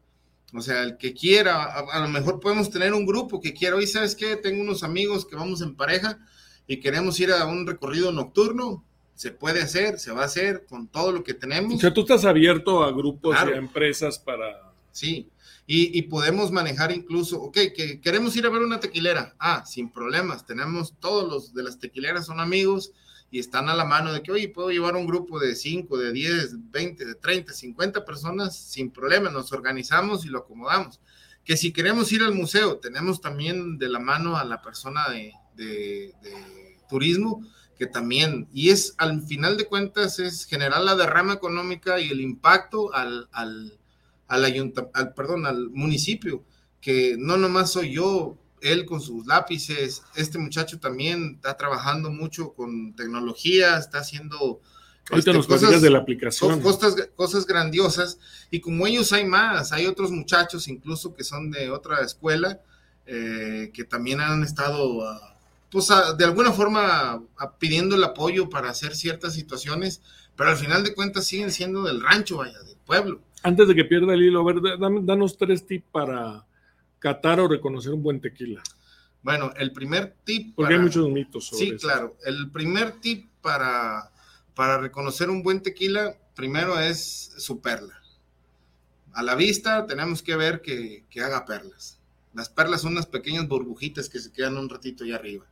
O 0.54 0.62
sea, 0.62 0.84
el 0.84 0.98
que 0.98 1.14
quiera, 1.14 1.64
a, 1.64 1.80
a 1.80 2.00
lo 2.00 2.10
mejor 2.10 2.40
podemos 2.40 2.70
tener 2.70 2.94
un 2.94 3.06
grupo 3.06 3.40
que 3.42 3.54
quiera, 3.54 3.76
hoy 3.78 3.88
sabes 3.88 4.16
qué, 4.16 4.36
tengo 4.36 4.62
unos 4.62 4.84
amigos 4.84 5.26
que 5.26 5.36
vamos 5.36 5.62
en 5.62 5.76
pareja 5.76 6.20
y 6.68 6.78
queremos 6.80 7.20
ir 7.20 7.32
a 7.32 7.46
un 7.46 7.66
recorrido 7.66 8.12
nocturno, 8.12 8.84
se 9.16 9.32
puede 9.32 9.62
hacer, 9.62 9.98
se 10.00 10.12
va 10.12 10.24
a 10.24 10.26
hacer 10.26 10.66
con 10.68 10.88
todo 10.88 11.12
lo 11.12 11.24
que 11.24 11.34
tenemos. 11.34 11.76
O 11.76 11.80
sea, 11.80 11.94
tú 11.94 12.02
estás 12.02 12.26
abierto 12.26 12.84
a 12.84 12.92
grupos 12.92 13.36
Claro. 13.36 13.52
y 13.52 13.54
a 13.54 13.58
empresas 13.58 14.20
para... 14.20 14.72
Sí, 14.92 15.30
y, 15.68 16.02
podemos 16.04 16.52
manejar 16.52 16.92
incluso, 16.92 17.42
ok, 17.42 17.54
que 17.74 18.02
queremos 18.02 18.36
ir 18.36 18.46
a 18.46 18.50
ver 18.50 18.62
una 18.62 18.82
tequilera. 18.82 19.36
Ah, 19.40 19.64
sin 19.66 19.90
problemas, 19.90 20.46
tenemos 20.46 20.96
todos 21.00 21.32
los 21.32 21.54
de 21.54 21.64
las 21.64 21.80
tequileras 21.80 22.26
son 22.26 22.42
amigos 22.42 22.92
y 23.32 23.40
están 23.40 23.70
a 23.70 23.76
la 23.76 23.86
mano 23.86 24.12
de 24.12 24.22
que, 24.22 24.34
oye, 24.34 24.50
puedo 24.50 24.70
llevar 24.70 24.98
un 24.98 25.08
grupo 25.08 25.40
de 25.40 25.56
5, 25.56 25.98
de 25.98 26.12
10, 26.12 26.72
20, 26.72 27.06
de 27.06 27.16
30, 27.16 27.54
50 27.54 28.04
personas 28.04 28.58
sin 28.58 28.92
problema, 28.92 29.30
nos 29.30 29.54
organizamos 29.54 30.26
y 30.26 30.28
lo 30.28 30.40
acomodamos. 30.40 31.00
Que 31.46 31.56
si 31.56 31.72
queremos 31.72 32.12
ir 32.12 32.22
al 32.24 32.36
museo, 32.36 32.78
tenemos 32.78 33.22
también 33.22 33.78
de 33.78 33.88
la 33.88 34.00
mano 34.00 34.36
a 34.36 34.44
la 34.44 34.62
persona 34.62 35.06
de, 35.10 36.14
turismo, 36.90 37.42
que 37.78 37.88
también, 37.88 38.50
y 38.54 38.70
es 38.70 38.94
al 38.98 39.22
final 39.22 39.56
de 39.56 39.66
cuentas, 39.66 40.20
es 40.20 40.46
generar 40.46 40.82
la 40.82 40.96
derrama 40.96 41.34
económica 41.34 42.02
y 42.02 42.10
el 42.10 42.20
impacto 42.20 42.94
al, 42.94 43.30
al, 44.32 44.46
ayunta- 44.46 44.90
al, 44.94 45.14
perdón, 45.14 45.46
al 45.46 45.70
municipio, 45.70 46.44
que 46.80 47.16
no 47.18 47.38
nomás 47.38 47.72
soy 47.72 47.92
yo, 47.94 48.38
él 48.62 48.86
con 48.86 49.02
sus 49.02 49.26
lápices, 49.26 50.04
este 50.16 50.38
muchacho 50.38 50.80
también 50.80 51.34
está 51.36 51.58
trabajando 51.58 52.12
mucho 52.12 52.54
con 52.54 52.94
tecnología, 52.96 53.78
está 53.78 54.00
haciendo 54.00 54.62
este, 55.18 55.32
nos 55.34 55.48
platicas 55.48 55.82
de 55.82 55.90
la 55.90 55.98
aplicación. 56.00 56.50
co- 56.62 56.70
Cosas, 56.78 57.10
cosas 57.16 57.46
grandiosas, 57.46 58.20
y 58.52 58.60
como 58.62 58.86
ellos 58.88 59.12
hay 59.14 59.26
más, 59.26 59.72
hay 59.72 59.86
otros 59.88 60.12
muchachos 60.12 60.68
incluso 60.68 61.14
que 61.14 61.24
son 61.24 61.52
de 61.52 61.70
otra 61.72 62.02
escuela, 62.02 62.62
eh, 63.08 63.72
que 63.74 63.84
también 63.84 64.22
han 64.22 64.44
estado, 64.44 65.04
ah, 65.08 65.38
pues 65.72 65.90
ah, 65.92 66.14
de 66.14 66.24
alguna 66.26 66.52
forma 66.52 67.22
ah, 67.38 67.58
pidiendo 67.60 67.96
el 67.96 68.04
apoyo 68.04 68.48
para 68.50 68.70
hacer 68.70 68.96
ciertas 68.96 69.34
situaciones, 69.34 70.02
pero 70.36 70.50
al 70.52 70.58
final 70.58 70.84
de 70.84 70.94
cuentas 70.94 71.26
siguen 71.26 71.52
siendo 71.52 71.84
del 71.84 72.00
rancho, 72.02 72.38
vaya, 72.38 72.60
del 72.62 72.78
pueblo. 72.86 73.20
Antes 73.44 73.68
de 73.68 73.76
que 73.76 73.86
pierda 73.86 74.14
el 74.14 74.22
hilo, 74.24 74.42
a 74.42 74.54
ver, 74.54 74.62
danos 75.04 75.38
tres 75.38 75.66
tips 75.66 75.86
para 75.92 76.46
catar 77.00 77.40
o 77.40 77.48
reconocer 77.48 77.92
un 77.94 78.04
buen 78.04 78.22
tequila. 78.22 78.62
Bueno, 79.24 79.52
el 79.58 79.72
primer 79.72 80.16
tip. 80.24 80.56
Porque 80.56 80.74
hay 80.76 80.80
muchos 80.80 81.10
mitos 81.10 81.46
sobre 81.48 81.66
Sí, 81.66 81.72
eso. 81.76 81.88
claro. 81.88 82.18
El 82.26 82.52
primer 82.52 83.00
tip 83.02 83.30
para, 83.42 84.12
para 84.56 84.78
reconocer 84.80 85.30
un 85.30 85.44
buen 85.44 85.62
tequila, 85.62 86.16
primero 86.36 86.80
es 86.80 87.34
su 87.38 87.62
perla. 87.62 88.00
A 89.14 89.24
la 89.24 89.36
vista 89.36 89.86
tenemos 89.88 90.22
que 90.24 90.36
ver 90.36 90.62
que, 90.62 91.04
que 91.10 91.22
haga 91.22 91.46
perlas. 91.46 92.00
Las 92.34 92.50
perlas 92.50 92.82
son 92.82 92.94
unas 92.94 93.08
pequeñas 93.08 93.48
burbujitas 93.48 94.08
que 94.08 94.20
se 94.20 94.32
quedan 94.32 94.58
un 94.58 94.70
ratito 94.70 95.04
allá 95.04 95.16
arriba. 95.16 95.46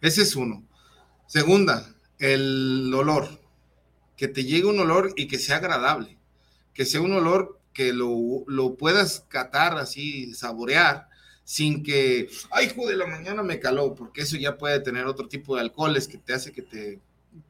Ese 0.00 0.22
es 0.22 0.34
uno. 0.34 0.64
Segunda, 1.26 1.94
el 2.18 2.92
olor. 2.94 3.28
Que 4.16 4.28
te 4.28 4.44
llegue 4.44 4.64
un 4.66 4.80
olor 4.80 5.12
y 5.16 5.28
que 5.28 5.38
sea 5.38 5.56
agradable. 5.58 6.15
Que 6.76 6.84
sea 6.84 7.00
un 7.00 7.12
olor 7.12 7.58
que 7.72 7.92
lo, 7.92 8.44
lo 8.46 8.76
puedas 8.76 9.24
catar 9.28 9.76
así, 9.78 10.34
saborear, 10.34 11.08
sin 11.44 11.82
que, 11.82 12.28
ay, 12.50 12.66
hijo 12.66 12.86
de 12.86 12.96
la 12.96 13.06
mañana 13.06 13.42
me 13.42 13.60
caló, 13.60 13.94
porque 13.94 14.22
eso 14.22 14.36
ya 14.36 14.58
puede 14.58 14.80
tener 14.80 15.06
otro 15.06 15.28
tipo 15.28 15.54
de 15.54 15.62
alcoholes 15.62 16.08
que 16.08 16.18
te 16.18 16.34
hace 16.34 16.52
que 16.52 16.62
te 16.62 17.00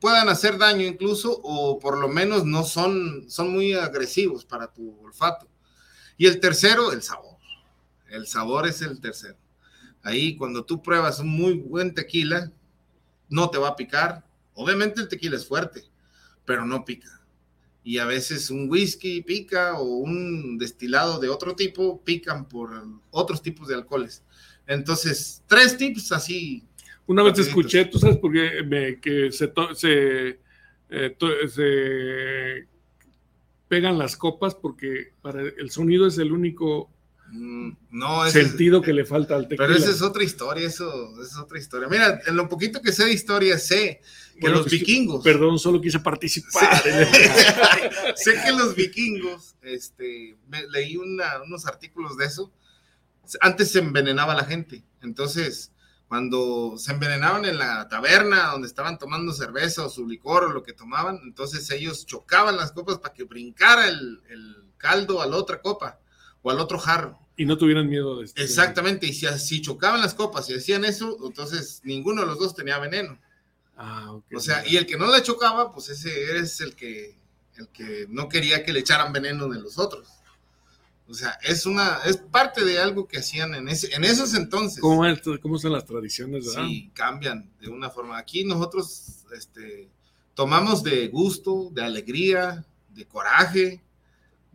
puedan 0.01 0.29
hacer 0.29 0.59
daño 0.59 0.85
incluso, 0.85 1.41
o 1.43 1.79
por 1.79 1.99
lo 1.99 2.09
menos 2.09 2.45
no 2.45 2.65
son, 2.65 3.25
son 3.29 3.53
muy 3.53 3.75
agresivos 3.75 4.45
para 4.45 4.73
tu 4.73 4.99
olfato. 5.03 5.49
Y 6.17 6.27
el 6.27 6.41
tercero, 6.41 6.93
el 6.93 7.03
sabor. 7.03 7.37
El 8.09 8.27
sabor 8.27 8.67
es 8.67 8.83
el 8.83 9.01
tercero. 9.01 9.37
Ahí 10.03 10.37
cuando 10.37 10.65
tú 10.65 10.83
pruebas 10.83 11.21
un 11.21 11.29
muy 11.29 11.55
buen 11.55 11.95
tequila, 11.95 12.53
no 13.29 13.51
te 13.51 13.59
va 13.59 13.69
a 13.69 13.77
picar. 13.77 14.25
Obviamente 14.55 15.01
el 15.01 15.09
tequila 15.09 15.37
es 15.37 15.47
fuerte, 15.47 15.85
pero 16.45 16.65
no 16.65 16.85
pica. 16.85 17.16
Y 17.89 17.99
a 17.99 18.05
veces 18.05 18.51
un 18.51 18.69
whisky 18.69 19.23
pica 19.23 19.79
o 19.79 19.85
un 19.85 20.59
destilado 20.59 21.21
de 21.21 21.29
otro 21.29 21.55
tipo 21.55 22.03
pican 22.03 22.49
por 22.49 22.71
otros 23.13 23.41
tipos 23.41 23.69
de 23.69 23.77
alcoholes. 23.77 24.25
Entonces, 24.67 25.45
tres 25.47 25.77
tips 25.77 26.11
así. 26.11 26.65
Una 27.07 27.23
vez 27.23 27.35
rapiditos. 27.35 27.49
escuché, 27.49 27.85
tú 27.85 28.01
sabes 28.01 28.17
por 28.17 28.33
qué 28.33 28.65
me- 28.65 28.99
que 28.99 29.31
se, 29.31 29.47
to- 29.47 29.73
se, 29.77 30.41
eh, 30.91 31.15
to- 31.17 31.47
se 31.49 32.67
pegan 33.69 33.99
las 33.99 34.17
copas 34.17 34.57
porque 34.57 35.13
para 35.23 35.43
el 35.43 35.71
sonido 35.71 36.09
es 36.09 36.19
el 36.19 36.33
único 36.33 36.91
No, 37.33 38.25
ese 38.25 38.41
es- 38.41 38.49
sentido 38.49 38.81
que 38.81 38.93
le 38.93 39.05
falta 39.05 39.35
al 39.37 39.49
tequila. 39.49 39.67
Pero 39.67 39.79
esa 39.79 39.91
es 39.91 40.03
otra 40.03 40.23
historia, 40.23 40.67
eso 40.67 41.21
es 41.23 41.37
otra 41.37 41.59
historia. 41.59 41.89
Mira, 41.89 42.21
en 42.27 42.37
lo 42.37 42.49
poquito 42.49 42.81
que 42.81 42.93
sé 42.93 43.05
de 43.05 43.13
historia, 43.13 43.59
sé 43.59 44.01
que 44.35 44.41
Bueno, 44.43 44.59
los 44.59 44.71
vikingos. 44.71 45.25
Perdón, 45.25 45.59
solo 45.59 45.81
quise 45.81 45.99
participar. 46.01 46.83
sé 48.17 48.35
que 48.45 48.53
los 48.53 48.75
vikingos, 48.75 49.57
este, 49.63 50.37
me- 50.49 50.67
leí 50.69 50.97
una- 50.97 51.43
unos 51.43 51.67
artículos 51.67 52.17
de 52.17 52.27
eso. 52.27 52.53
Antes 53.41 53.73
se 53.73 53.81
envenenaba 53.81 54.35
la 54.35 54.45
gente. 54.45 54.85
Entonces, 55.03 55.73
cuando 56.09 56.75
se 56.79 56.93
envenenaban 56.93 57.45
en 57.45 57.59
la 57.59 57.89
taberna 57.89 58.51
donde 58.53 58.69
estaban 58.69 58.99
tomando 58.99 59.33
cerveza 59.33 59.85
o 59.87 59.89
su 59.91 60.07
licor 60.07 60.45
o 60.45 60.53
lo 60.53 60.63
que 60.63 60.73
tomaban, 60.73 61.19
entonces 61.25 61.69
ellos 61.71 62.07
chocaban 62.07 62.57
las 62.57 62.71
copas 62.73 62.99
para 62.99 63.13
que 63.15 63.25
brincara 63.25 63.89
el, 63.89 64.23
el 64.29 64.57
caldo 64.77 65.21
a 65.21 65.27
la 65.27 65.37
otra 65.37 65.61
copa 65.61 65.99
o 66.47 66.51
al 66.51 66.61
otro 66.61 66.79
jarro. 66.79 67.19
Y 67.37 67.45
no 67.45 67.59
tuvieran 67.59 67.89
miedo 67.89 68.19
de 68.19 68.27
esto. 68.27 68.41
Exactamente, 68.41 69.07
y 69.07 69.13
si, 69.13 69.27
si 69.39 69.61
chocaban 69.61 70.01
las 70.01 70.15
copas 70.15 70.49
y 70.49 70.55
hacían 70.55 70.85
eso, 70.85 71.19
entonces 71.27 71.81
ninguno 71.83 72.21
de 72.23 72.29
los 72.29 72.39
dos 72.39 72.55
tenía 72.55 72.79
veneno. 72.79 73.19
Ah, 73.77 74.13
ok. 74.13 74.25
O 74.37 74.41
sea, 74.41 74.67
y 74.67 74.77
el 74.77 74.87
que 74.87 74.97
no 74.97 75.11
le 75.13 75.23
chocaba, 75.23 75.73
pues 75.73 75.89
ese 75.91 76.37
es 76.39 76.61
el 76.61 76.77
que, 76.77 77.19
el 77.57 77.69
que 77.69 78.07
no 78.09 78.29
quería 78.29 78.65
que 78.65 78.73
le 78.73 78.81
echaran 78.81 79.13
veneno 79.13 79.49
de 79.49 79.61
los 79.61 79.77
otros. 79.79 80.09
O 81.09 81.15
sea, 81.15 81.39
es 81.43 81.67
una, 81.67 81.99
es 82.07 82.17
parte 82.17 82.65
de 82.65 82.79
algo 82.79 83.07
que 83.09 83.19
hacían 83.19 83.55
en 83.55 83.69
ese, 83.69 83.93
en 83.95 84.05
esos 84.05 84.35
entonces. 84.35 84.81
¿Cómo, 84.81 85.05
es- 85.05 85.21
cómo 85.43 85.59
son 85.59 85.73
las 85.73 85.85
tradiciones? 85.85 86.47
verdad? 86.47 86.67
Sí, 86.69 86.91
cambian 86.95 87.51
de 87.61 87.69
una 87.69 87.91
forma. 87.91 88.19
Aquí 88.19 88.45
nosotros, 88.45 89.25
este, 89.37 89.89
tomamos 90.35 90.83
de 90.85 91.09
gusto, 91.09 91.69
de 91.73 91.83
alegría, 91.83 92.65
de 92.95 93.05
coraje, 93.05 93.83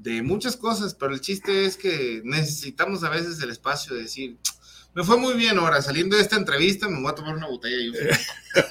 de 0.02 0.22
muchas 0.24 0.58
cosas, 0.58 0.96
pero 0.96 1.14
el 1.14 1.22
chiste 1.22 1.66
es 1.66 1.78
que 1.78 2.22
necesitamos 2.24 3.04
a 3.04 3.10
veces 3.10 3.42
el 3.42 3.50
espacio 3.52 3.96
de 3.96 4.04
decir, 4.04 4.38
Me 4.94 5.04
fue 5.04 5.16
muy 5.18 5.36
bien 5.36 5.58
ahora, 5.58 5.82
saliendo 5.82 6.18
de 6.18 6.22
esta 6.22 6.36
entrevista 6.36 6.90
me 6.90 7.00
voy 7.02 7.12
a 7.12 7.16
tomar 7.16 7.36
una 7.36 7.48
botella 7.48 7.78
yo. 7.86 7.94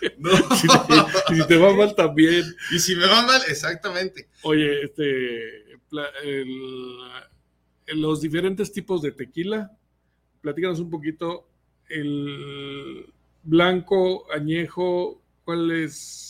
no, 0.18 0.30
no. 0.32 0.56
Si 0.56 0.66
te, 0.68 1.34
si 1.34 1.46
te 1.46 1.56
va 1.56 1.72
mal 1.74 1.94
también. 1.94 2.44
Y 2.72 2.78
si 2.78 2.94
me 2.96 3.06
va 3.06 3.22
mal, 3.22 3.40
exactamente. 3.48 4.28
Oye, 4.42 4.82
este, 4.84 5.62
el- 6.24 6.98
los 7.94 8.20
diferentes 8.20 8.70
tipos 8.72 9.02
de 9.02 9.12
tequila, 9.12 9.72
platícanos 10.42 10.78
un 10.80 10.90
poquito 10.90 11.48
el 11.88 13.06
blanco, 13.42 14.30
añejo, 14.32 15.22
¿cuál 15.44 15.70
es? 15.70 16.29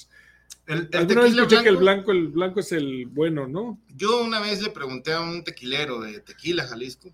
El, 0.71 0.89
el 0.93 0.99
Alguna 0.99 1.21
vez 1.23 1.31
tequila 1.31 1.43
escuché 1.43 1.63
que 1.63 1.69
el 1.69 1.77
blanco- 1.77 2.05
blanco, 2.07 2.13
el 2.13 2.29
blanco 2.29 2.61
es 2.61 2.73
el 2.73 3.07
bueno, 3.07 3.47
¿no? 3.49 3.79
Yo 3.97 4.23
una 4.23 4.41
vez 4.41 4.63
le 4.63 4.71
pregunté 4.71 5.13
a 5.13 5.21
un 5.21 5.43
tequilero 5.43 6.01
de 6.01 6.21
Tequila, 6.21 6.67
Jalisco, 6.67 7.13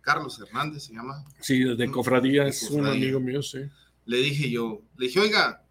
Carlos 0.00 0.38
Hernández 0.40 0.84
se 0.84 0.94
llama, 0.94 1.24
Sí, 1.40 1.62
de 1.62 1.90
cofradía, 1.90 2.46
es 2.46 2.62
un 2.70 2.86
amigo 2.86 3.20
mío, 3.20 3.42
sí. 3.42 3.60
le 4.06 4.16
dije 4.18 4.50
yo, 4.50 4.82
le 4.96 5.06
dije, 5.06 5.20
oiga, 5.20 5.62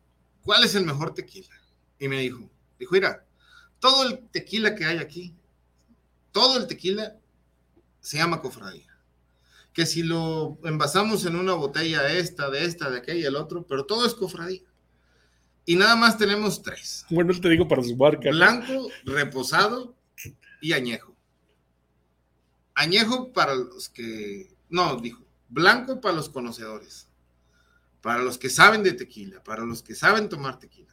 ¿cuál 0.43 0.63
es 0.63 0.75
el 0.75 0.85
mejor 0.85 1.13
tequila? 1.13 1.49
Y 1.99 2.07
me 2.07 2.21
dijo, 2.21 2.49
dijo, 2.79 2.93
mira, 2.93 3.25
todo 3.79 4.07
el 4.07 4.19
tequila 4.31 4.75
que 4.75 4.85
hay 4.85 4.99
aquí, 4.99 5.33
todo 6.31 6.57
el 6.57 6.67
tequila 6.67 7.15
se 7.99 8.17
llama 8.17 8.39
cofradía. 8.41 8.85
Que 9.73 9.85
si 9.85 10.03
lo 10.03 10.57
envasamos 10.63 11.25
en 11.25 11.35
una 11.35 11.53
botella 11.53 12.11
esta, 12.13 12.49
de 12.49 12.65
esta, 12.65 12.89
de 12.89 12.99
aquella, 12.99 13.27
el 13.27 13.35
otro, 13.35 13.65
pero 13.67 13.85
todo 13.85 14.05
es 14.05 14.13
cofradía. 14.13 14.61
Y 15.65 15.75
nada 15.75 15.95
más 15.95 16.17
tenemos 16.17 16.61
tres. 16.61 17.05
Bueno, 17.09 17.37
te 17.39 17.49
digo 17.49 17.67
para 17.67 17.83
su 17.83 17.95
marca. 17.95 18.29
Blanco, 18.29 18.89
reposado 19.05 19.95
y 20.61 20.73
añejo. 20.73 21.15
Añejo 22.73 23.31
para 23.33 23.55
los 23.55 23.89
que, 23.89 24.51
no, 24.69 24.95
dijo, 24.97 25.23
blanco 25.49 25.99
para 25.99 26.15
los 26.15 26.29
conocedores, 26.29 27.07
para 28.01 28.23
los 28.23 28.37
que 28.37 28.49
saben 28.49 28.83
de 28.83 28.93
tequila, 28.93 29.43
para 29.43 29.63
los 29.63 29.83
que 29.83 29.95
saben 29.95 30.29
tomar 30.29 30.59
tequila. 30.59 30.87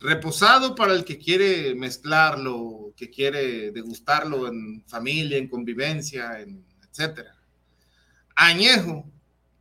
Reposado 0.00 0.74
para 0.74 0.92
el 0.92 1.04
que 1.04 1.18
quiere 1.18 1.74
mezclarlo, 1.74 2.92
que 2.96 3.10
quiere 3.10 3.70
degustarlo 3.70 4.46
en 4.48 4.84
familia, 4.86 5.38
en 5.38 5.48
convivencia, 5.48 6.40
en 6.40 6.64
etcétera. 6.88 7.34
Añejo 8.36 9.10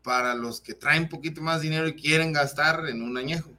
para 0.03 0.35
los 0.35 0.59
que 0.59 0.73
traen 0.73 1.09
poquito 1.09 1.41
más 1.41 1.61
dinero 1.61 1.87
y 1.87 1.95
quieren 1.95 2.33
gastar 2.33 2.87
en 2.89 3.01
un 3.01 3.17
añejo. 3.17 3.52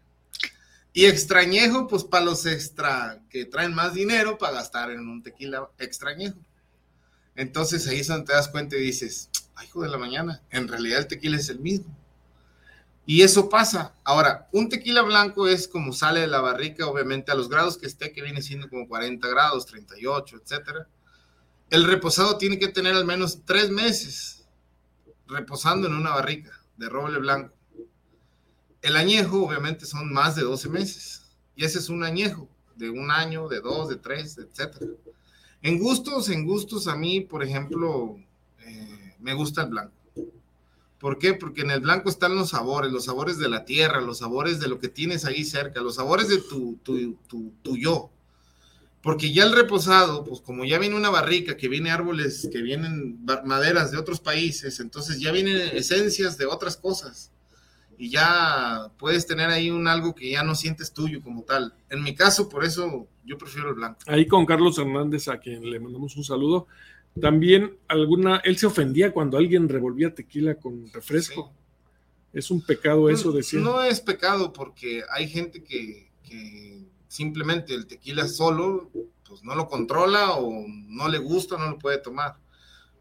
Y 0.97 1.07
extrañejo, 1.07 1.89
pues 1.89 2.05
para 2.05 2.25
los 2.25 2.47
extra 2.47 3.21
que 3.29 3.45
traen 3.45 3.75
más 3.75 3.95
dinero 3.95 4.39
para 4.39 4.55
gastar 4.55 4.93
en 4.93 5.01
un 5.09 5.25
tequila 5.25 5.69
extrañejo. 5.79 6.39
Entonces 7.35 7.89
ahí 7.89 7.99
es 7.99 8.07
donde 8.07 8.27
te 8.27 8.33
das 8.33 8.47
cuenta 8.47 8.77
y 8.77 8.81
dices, 8.81 9.29
ay, 9.57 9.67
hijo 9.67 9.83
de 9.83 9.89
la 9.89 9.99
mañana, 9.99 10.41
en 10.51 10.69
realidad 10.69 11.01
el 11.01 11.09
tequila 11.09 11.37
es 11.37 11.49
el 11.49 11.59
mismo. 11.59 11.99
Y 13.07 13.23
eso 13.23 13.49
pasa. 13.49 13.93
Ahora, 14.05 14.49
un 14.53 14.69
tequila 14.69 15.03
blanco 15.03 15.49
es 15.49 15.67
como 15.67 15.93
sale 15.93 16.21
de 16.21 16.29
la 16.29 16.41
barrica, 16.41 16.87
obviamente 16.87 17.33
a 17.33 17.35
los 17.35 17.49
grados 17.49 17.77
que 17.77 17.87
esté, 17.87 18.13
que 18.13 18.23
viene 18.23 18.41
siendo 18.41 18.71
como 18.71 18.87
40 18.87 19.27
grados, 19.27 19.67
38, 19.67 20.37
etcétera. 20.43 20.87
El 21.71 21.85
reposado 21.85 22.39
tiene 22.39 22.57
que 22.57 22.69
tener 22.69 22.95
al 22.95 23.05
menos 23.05 23.45
tres 23.45 23.69
meses 23.69 24.47
reposando 25.27 25.89
en 25.89 25.95
una 25.95 26.11
barrica 26.11 26.53
de 26.77 26.89
roble 26.89 27.19
blanco. 27.19 27.53
El 28.85 28.97
añejo, 28.97 29.47
obviamente, 29.47 29.87
son 29.87 30.13
más 30.13 30.37
de 30.37 30.43
12 30.43 30.69
meses. 30.69 31.23
Y 31.57 31.65
ese 31.65 31.79
es 31.79 31.89
un 31.89 32.05
añejo 32.05 32.47
de 32.77 32.91
un 32.91 33.11
año, 33.11 33.49
de 33.49 33.63
dos, 33.63 33.89
de 33.89 33.97
tres, 33.97 34.37
etcétera. 34.37 34.93
En 35.63 35.79
gustos, 35.79 36.29
en 36.29 36.45
gustos, 36.45 36.87
a 36.87 36.95
mí, 36.95 37.23
por 37.23 37.43
ejemplo, 37.43 38.19
eh, 38.61 39.15
me 39.21 39.33
gusta 39.33 39.63
el 39.63 39.71
blanco. 39.71 39.95
¿Por 40.99 41.19
qué? 41.19 41.33
Porque 41.33 41.63
en 41.63 41.71
el 41.71 41.81
blanco 41.81 42.11
están 42.11 42.35
los 42.35 42.51
sabores, 42.51 42.93
los 42.93 43.07
sabores 43.07 43.39
de 43.39 43.49
la 43.49 43.65
tierra, 43.65 44.03
los 44.03 44.19
sabores 44.19 44.61
de 44.61 44.69
lo 44.69 44.79
que 44.79 44.89
tienes 44.89 45.25
ahí 45.25 45.45
cerca, 45.45 45.81
los 45.81 45.95
sabores 45.95 46.29
de 46.29 46.43
tu, 46.43 46.79
tu, 46.83 47.15
tu, 47.27 47.55
tu 47.63 47.79
yo. 47.79 48.11
Porque 49.03 49.33
ya 49.33 49.45
el 49.45 49.53
reposado, 49.53 50.25
pues 50.25 50.43
como 50.43 50.67
ya 50.67 50.79
viene 50.79 50.95
una 50.95 51.09
barrica, 51.09 51.57
que 51.57 51.69
viene 51.69 51.91
árboles, 51.91 52.51
que 52.53 52.61
vienen 52.61 53.19
maderas 53.47 53.93
de 53.93 53.97
otros 53.97 54.21
países, 54.21 54.79
entonces 54.79 55.21
ya 55.21 55.33
vienen 55.33 55.57
esencias 55.75 56.37
de 56.37 56.45
otras 56.45 56.77
cosas. 56.77 57.31
Y 57.99 58.11
ya 58.11 58.91
puedes 58.99 59.27
tener 59.27 59.51
ahí 59.51 59.71
un 59.71 59.87
algo 59.89 60.15
que 60.15 60.31
ya 60.31 60.43
no 60.43 60.55
sientes 60.55 60.93
tuyo 60.93 61.23
como 61.23 61.43
tal. 61.43 61.75
En 61.91 62.03
mi 62.03 62.15
caso, 62.15 62.49
por 62.49 62.65
eso 62.65 63.07
yo 63.25 63.39
prefiero 63.39 63.69
el 63.71 63.75
blanco. 63.77 63.99
Ahí 64.07 64.27
con 64.27 64.45
Carlos 64.47 64.79
Hernández, 64.79 65.29
a 65.29 65.39
quien 65.39 65.71
le 65.71 65.81
mandamos 65.81 66.17
un 66.17 66.25
saludo. 66.25 66.67
También 67.21 67.77
alguna, 67.87 68.39
él 68.39 68.57
se 68.59 68.67
ofendía 68.67 69.13
cuando 69.13 69.39
alguien 69.39 69.69
revolvía 69.69 70.15
tequila 70.15 70.57
con 70.57 70.93
refresco. 70.93 71.53
Es 72.33 72.51
un 72.51 72.61
pecado 72.61 73.09
eso, 73.09 73.31
decía. 73.31 73.61
No 73.61 73.83
es 73.83 74.01
pecado 74.01 74.53
porque 74.53 75.03
hay 75.13 75.29
gente 75.29 75.63
que, 75.63 76.11
que 76.25 76.83
simplemente 77.07 77.73
el 77.75 77.87
tequila 77.87 78.27
solo, 78.27 78.91
pues 79.29 79.45
no 79.45 79.55
lo 79.55 79.69
controla 79.69 80.33
o 80.33 80.65
no 80.67 81.09
le 81.09 81.19
gusta, 81.19 81.57
no 81.57 81.71
lo 81.71 81.79
puede 81.79 81.99
tomar. 81.99 82.37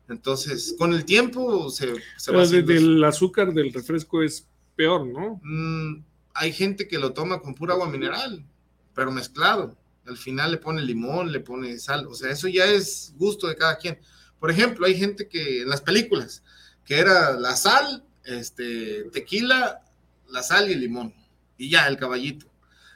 Entonces, 0.07 0.75
con 0.77 0.93
el 0.93 1.05
tiempo 1.05 1.69
se, 1.71 1.87
se 1.87 1.91
va 1.91 1.97
Pero 2.27 2.41
haciendo 2.41 2.67
desde 2.67 2.83
eso. 2.83 2.91
el 2.91 3.03
azúcar 3.03 3.53
del 3.53 3.73
refresco 3.73 4.21
es 4.21 4.47
peor, 4.75 5.05
¿no? 5.05 5.39
Mm, 5.43 6.03
hay 6.33 6.51
gente 6.51 6.87
que 6.87 6.99
lo 6.99 7.13
toma 7.13 7.41
con 7.41 7.55
pura 7.55 7.73
agua 7.73 7.89
mineral, 7.89 8.45
pero 8.93 9.11
mezclado. 9.11 9.77
Al 10.05 10.17
final 10.17 10.51
le 10.51 10.57
pone 10.57 10.81
limón, 10.81 11.31
le 11.31 11.39
pone 11.39 11.77
sal. 11.79 12.07
O 12.07 12.13
sea, 12.13 12.31
eso 12.31 12.47
ya 12.47 12.65
es 12.65 13.13
gusto 13.17 13.47
de 13.47 13.55
cada 13.55 13.77
quien. 13.77 13.99
Por 14.39 14.51
ejemplo, 14.51 14.85
hay 14.85 14.97
gente 14.97 15.27
que 15.27 15.61
en 15.61 15.69
las 15.69 15.81
películas, 15.81 16.43
que 16.85 16.99
era 16.99 17.31
la 17.31 17.55
sal, 17.55 18.03
este, 18.25 19.05
tequila, 19.11 19.81
la 20.29 20.43
sal 20.43 20.69
y 20.69 20.73
el 20.73 20.81
limón. 20.81 21.13
Y 21.57 21.69
ya, 21.69 21.87
el 21.87 21.97
caballito. 21.97 22.47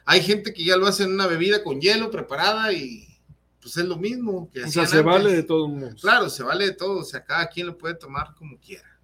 Hay 0.06 0.22
gente 0.22 0.54
que 0.54 0.66
ya 0.66 0.78
lo 0.78 0.88
hace 0.88 1.04
en 1.04 1.14
una 1.14 1.28
bebida 1.28 1.64
con 1.64 1.80
hielo 1.80 2.12
preparada 2.12 2.74
y 2.74 3.08
pues 3.62 3.78
es 3.78 3.86
lo 3.86 3.98
mismo 3.98 4.50
que 4.54 4.64
O 4.64 4.68
sea, 4.70 4.86
se 4.88 5.02
vale 5.02 5.32
de 5.34 5.44
todos 5.44 5.70
modos. 5.70 6.02
Claro, 6.02 6.30
se 6.30 6.44
vale 6.44 6.66
de 6.66 6.72
todo. 6.74 7.00
O 7.00 7.04
sea, 7.04 7.24
cada 7.24 7.48
quien 7.48 7.68
lo 7.68 7.78
puede 7.78 7.96
tomar 7.96 8.34
como 8.36 8.58
quiera. 8.58 8.97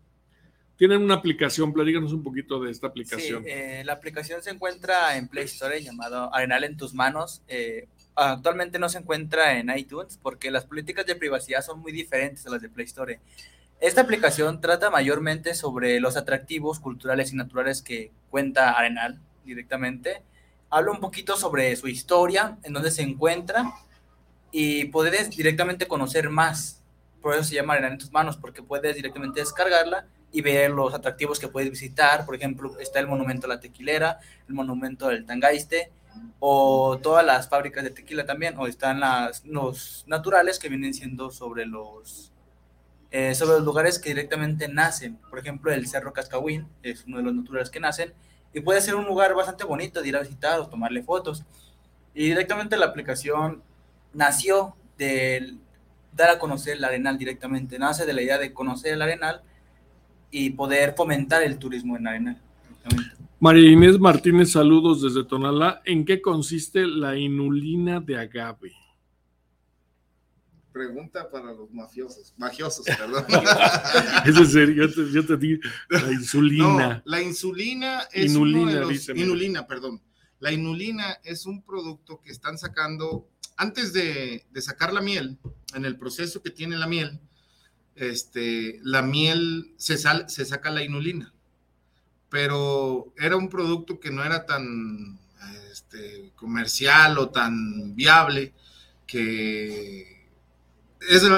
Tienen 0.84 1.02
una 1.02 1.14
aplicación, 1.14 1.72
platícanos 1.72 2.12
un 2.12 2.22
poquito 2.22 2.60
de 2.60 2.70
esta 2.70 2.88
Sí, 2.88 2.92
aplicación. 2.92 3.46
eh, 3.48 3.84
la 3.86 3.94
aplicación 3.94 4.44
se 4.44 4.50
encuentra 4.50 5.16
en 5.16 5.30
Play 5.30 5.46
Store 5.46 5.82
llamado 5.82 6.36
Arenal 6.36 6.66
en 6.66 6.76
tus 6.76 6.94
manos. 6.94 7.42
Eh, 7.48 7.88
actualmente 8.16 8.80
no 8.80 8.90
se 8.90 8.98
encuentra 8.98 9.58
en 9.58 9.70
iTunes 9.70 10.20
porque 10.22 10.52
las 10.52 10.66
políticas 10.66 11.06
de 11.06 11.16
privacidad 11.16 11.62
son 11.62 11.80
muy 11.80 11.94
diferentes 11.94 12.46
a 12.46 12.50
las 12.50 12.62
de 12.62 12.68
Play 12.68 12.86
Store. 12.86 13.22
Esta 13.80 14.02
aplicación 14.02 14.60
trata 14.60 14.90
mayormente 14.90 15.56
sobre 15.56 16.02
los 16.02 16.18
atractivos 16.18 16.82
culturales 16.82 17.32
y 17.32 17.38
naturales 17.38 17.82
que 17.82 18.12
cuenta 18.30 18.72
Arenal 18.72 19.22
directamente. 19.46 20.22
Habla 20.70 20.92
un 20.92 21.00
poquito 21.00 21.38
sobre 21.38 21.74
su 21.78 21.88
historia, 21.88 22.58
en 22.62 22.74
dónde 22.74 22.92
se 22.92 23.04
encuentra 23.04 23.72
y 24.52 24.84
puedes 24.88 25.30
directamente 25.30 25.88
conocer 25.88 26.30
más. 26.30 26.84
Por 27.22 27.36
eso 27.36 27.46
se 27.46 27.56
llama 27.56 27.72
Arenal 27.72 27.94
en 27.94 28.00
tus 28.00 28.12
manos, 28.12 28.36
porque 28.36 28.62
puedes 28.62 28.98
directamente 28.98 29.40
descargarla 29.40 30.08
y 30.34 30.42
ver 30.42 30.72
los 30.72 30.94
atractivos 30.94 31.40
que 31.40 31.48
puedes 31.48 31.70
visitar. 31.70 32.26
Por 32.26 32.36
ejemplo, 32.36 32.78
está 32.80 33.00
el 33.00 33.08
monumento 33.08 33.46
a 33.46 33.50
la 33.50 33.60
tequilera, 33.60 34.20
el 34.48 34.56
monumento 34.56 35.08
del 35.08 35.26
Tangaiste, 35.26 35.92
o 36.40 37.00
todas 37.02 37.24
las 37.24 37.48
fábricas 37.48 37.84
de 37.84 37.92
tequila 37.92 38.26
también, 38.26 38.56
o 38.58 38.68
están 38.68 39.00
las, 39.00 39.46
los 39.46 40.04
naturales 40.08 40.58
que 40.58 40.70
vienen 40.70 40.94
siendo 40.94 41.30
sobre 41.30 41.68
los, 41.68 42.34
eh, 43.12 43.36
sobre 43.36 43.54
los 43.54 43.64
lugares 43.64 44.00
que 44.00 44.10
directamente 44.10 44.68
nacen. 44.68 45.18
Por 45.30 45.38
ejemplo, 45.38 45.72
el 45.72 45.88
Cerro 45.88 46.12
Cascahuín 46.12 46.68
es 46.82 47.06
uno 47.06 47.18
de 47.18 47.24
los 47.24 47.36
naturales 47.36 47.70
que 47.70 47.80
nacen, 47.80 48.14
y 48.54 48.60
puede 48.60 48.82
ser 48.82 48.96
un 48.96 49.06
lugar 49.06 49.36
bastante 49.36 49.64
bonito 49.64 50.02
de 50.02 50.10
ir 50.10 50.18
a 50.18 50.22
visitar 50.22 50.60
o 50.60 50.68
tomarle 50.68 51.04
fotos. 51.04 51.44
Y 52.16 52.26
directamente 52.26 52.76
la 52.76 52.88
aplicación 52.88 53.64
nació 54.14 54.76
de 54.98 55.58
dar 56.12 56.32
a 56.32 56.40
conocer 56.40 56.78
el 56.78 56.84
Arenal 56.84 57.18
directamente, 57.18 57.78
nace 57.78 58.06
de 58.06 58.14
la 58.14 58.22
idea 58.22 58.38
de 58.38 58.54
conocer 58.54 58.94
el 58.94 59.02
Arenal 59.02 59.44
y 60.36 60.50
poder 60.50 60.96
fomentar 60.98 61.44
el 61.44 61.60
turismo 61.60 61.96
en 61.96 62.08
Arenal. 62.08 62.42
María 63.40 63.70
Inés 63.70 64.00
Martínez, 64.00 64.52
saludos 64.52 65.04
desde 65.04 65.24
Tonalá. 65.24 65.82
¿En 65.86 66.04
qué 66.06 66.22
consiste 66.22 66.88
la 66.88 67.16
inulina 67.16 68.00
de 68.00 68.18
agave? 68.18 68.74
Pregunta 70.72 71.30
para 71.30 71.54
los 71.54 71.70
mafiosos, 71.72 72.34
mafiosos, 72.36 72.84
perdón. 72.84 73.26
es 74.26 74.36
en 74.36 74.48
serio, 74.48 74.88
yo 74.88 74.94
te, 74.94 75.12
yo 75.12 75.24
te 75.24 75.60
la 75.90 76.12
insulina. 76.12 76.88
No, 76.96 77.02
la 77.06 77.22
insulina 77.22 78.02
es 78.12 78.32
Inulina, 78.34 78.62
uno 78.64 78.72
de 78.74 78.80
los- 78.80 78.90
dice, 78.90 79.14
mira. 79.14 79.26
inulina, 79.28 79.68
perdón. 79.68 80.02
La 80.40 80.52
inulina 80.52 81.20
es 81.24 81.46
un 81.46 81.62
producto 81.62 82.20
que 82.22 82.32
están 82.32 82.58
sacando 82.58 83.30
antes 83.56 83.94
de, 83.94 84.48
de 84.52 84.62
sacar 84.64 84.92
la 84.94 85.02
miel, 85.02 85.38
en 85.76 85.86
el 85.86 85.96
proceso 85.96 86.42
que 86.42 86.50
tiene 86.50 86.76
la 86.76 86.88
miel, 86.88 87.20
este, 87.96 88.80
la 88.84 89.02
miel 89.02 89.74
se, 89.78 89.98
saca 89.98 90.72
la 90.72 90.84
inulina, 90.84 91.34
pero 92.30 93.14
era 93.18 93.36
un 93.36 93.50
producto 93.50 94.00
que 94.00 94.12
no 94.12 94.24
era 94.24 94.46
tan 94.46 95.20
este, 95.72 96.32
comercial 96.36 97.18
o 97.18 97.30
tan 97.30 97.96
viable 97.96 98.54
que 99.06 100.28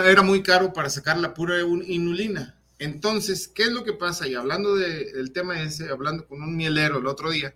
era 0.05 0.21
muy 0.21 0.43
caro 0.43 0.73
para 0.73 0.89
sacar 0.89 1.17
la 1.17 1.33
pura 1.33 1.61
inulina. 1.61 2.55
Entonces, 2.77 3.47
¿qué 3.47 3.63
es 3.63 3.71
lo 3.71 3.83
que 3.83 3.93
pasa? 3.93 4.27
Y 4.27 4.35
hablando 4.35 4.75
del 4.75 5.31
tema 5.31 5.61
ese, 5.61 5.89
hablando 5.89 6.27
con 6.27 6.41
un 6.41 6.55
mielero 6.55 6.99
el 6.99 7.07
otro 7.07 7.31
día, 7.31 7.55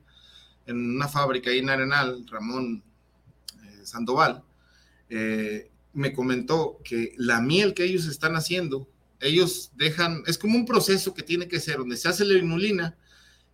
en 0.66 0.96
una 0.96 1.08
fábrica 1.08 1.50
ahí 1.50 1.60
en 1.60 1.70
Arenal, 1.70 2.26
Ramón 2.28 2.84
eh, 3.64 3.86
Sandoval, 3.86 4.44
eh, 5.10 5.70
me 5.94 6.14
comentó 6.14 6.80
que 6.84 7.14
la 7.18 7.42
miel 7.42 7.74
que 7.74 7.84
ellos 7.84 8.06
están 8.06 8.36
haciendo, 8.36 8.88
ellos 9.20 9.72
dejan, 9.76 10.24
es 10.28 10.38
como 10.38 10.56
un 10.56 10.66
proceso 10.66 11.14
que 11.14 11.24
tiene 11.24 11.48
que 11.48 11.60
ser, 11.60 11.78
donde 11.78 11.98
se 11.98 12.08
hace 12.08 12.26
la 12.26 12.38
inulina, 12.38 12.96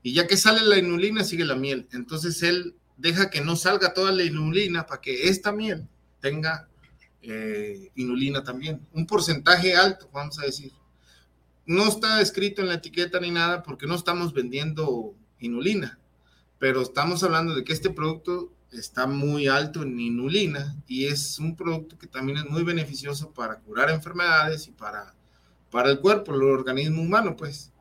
y 0.03 0.13
ya 0.13 0.27
que 0.27 0.37
sale 0.37 0.61
la 0.63 0.77
inulina, 0.77 1.23
sigue 1.23 1.45
la 1.45 1.55
miel. 1.55 1.87
Entonces 1.91 2.43
él 2.43 2.75
deja 2.97 3.29
que 3.29 3.41
no 3.41 3.55
salga 3.55 3.93
toda 3.93 4.11
la 4.11 4.23
inulina 4.23 4.85
para 4.85 5.01
que 5.01 5.29
esta 5.29 5.51
miel 5.51 5.87
tenga 6.19 6.69
eh, 7.21 7.89
inulina 7.95 8.43
también. 8.43 8.85
Un 8.93 9.07
porcentaje 9.07 9.75
alto, 9.75 10.09
vamos 10.13 10.37
a 10.39 10.45
decir. 10.45 10.71
No 11.65 11.87
está 11.87 12.21
escrito 12.21 12.61
en 12.61 12.67
la 12.67 12.75
etiqueta 12.75 13.19
ni 13.19 13.31
nada 13.31 13.63
porque 13.63 13.87
no 13.87 13.95
estamos 13.95 14.33
vendiendo 14.33 15.15
inulina, 15.39 15.99
pero 16.59 16.83
estamos 16.83 17.23
hablando 17.23 17.55
de 17.55 17.63
que 17.63 17.73
este 17.73 17.89
producto 17.89 18.54
está 18.77 19.07
muy 19.07 19.47
alto 19.47 19.83
en 19.83 19.99
inulina 19.99 20.75
y 20.87 21.05
es 21.05 21.39
un 21.39 21.55
producto 21.55 21.97
que 21.97 22.07
también 22.07 22.39
es 22.39 22.45
muy 22.45 22.63
beneficioso 22.63 23.31
para 23.31 23.59
curar 23.59 23.89
enfermedades 23.89 24.67
y 24.67 24.71
para, 24.71 25.13
para 25.71 25.89
el 25.89 25.99
cuerpo, 25.99 26.33
el 26.33 26.43
organismo 26.43 27.01
humano, 27.01 27.35
pues. 27.35 27.71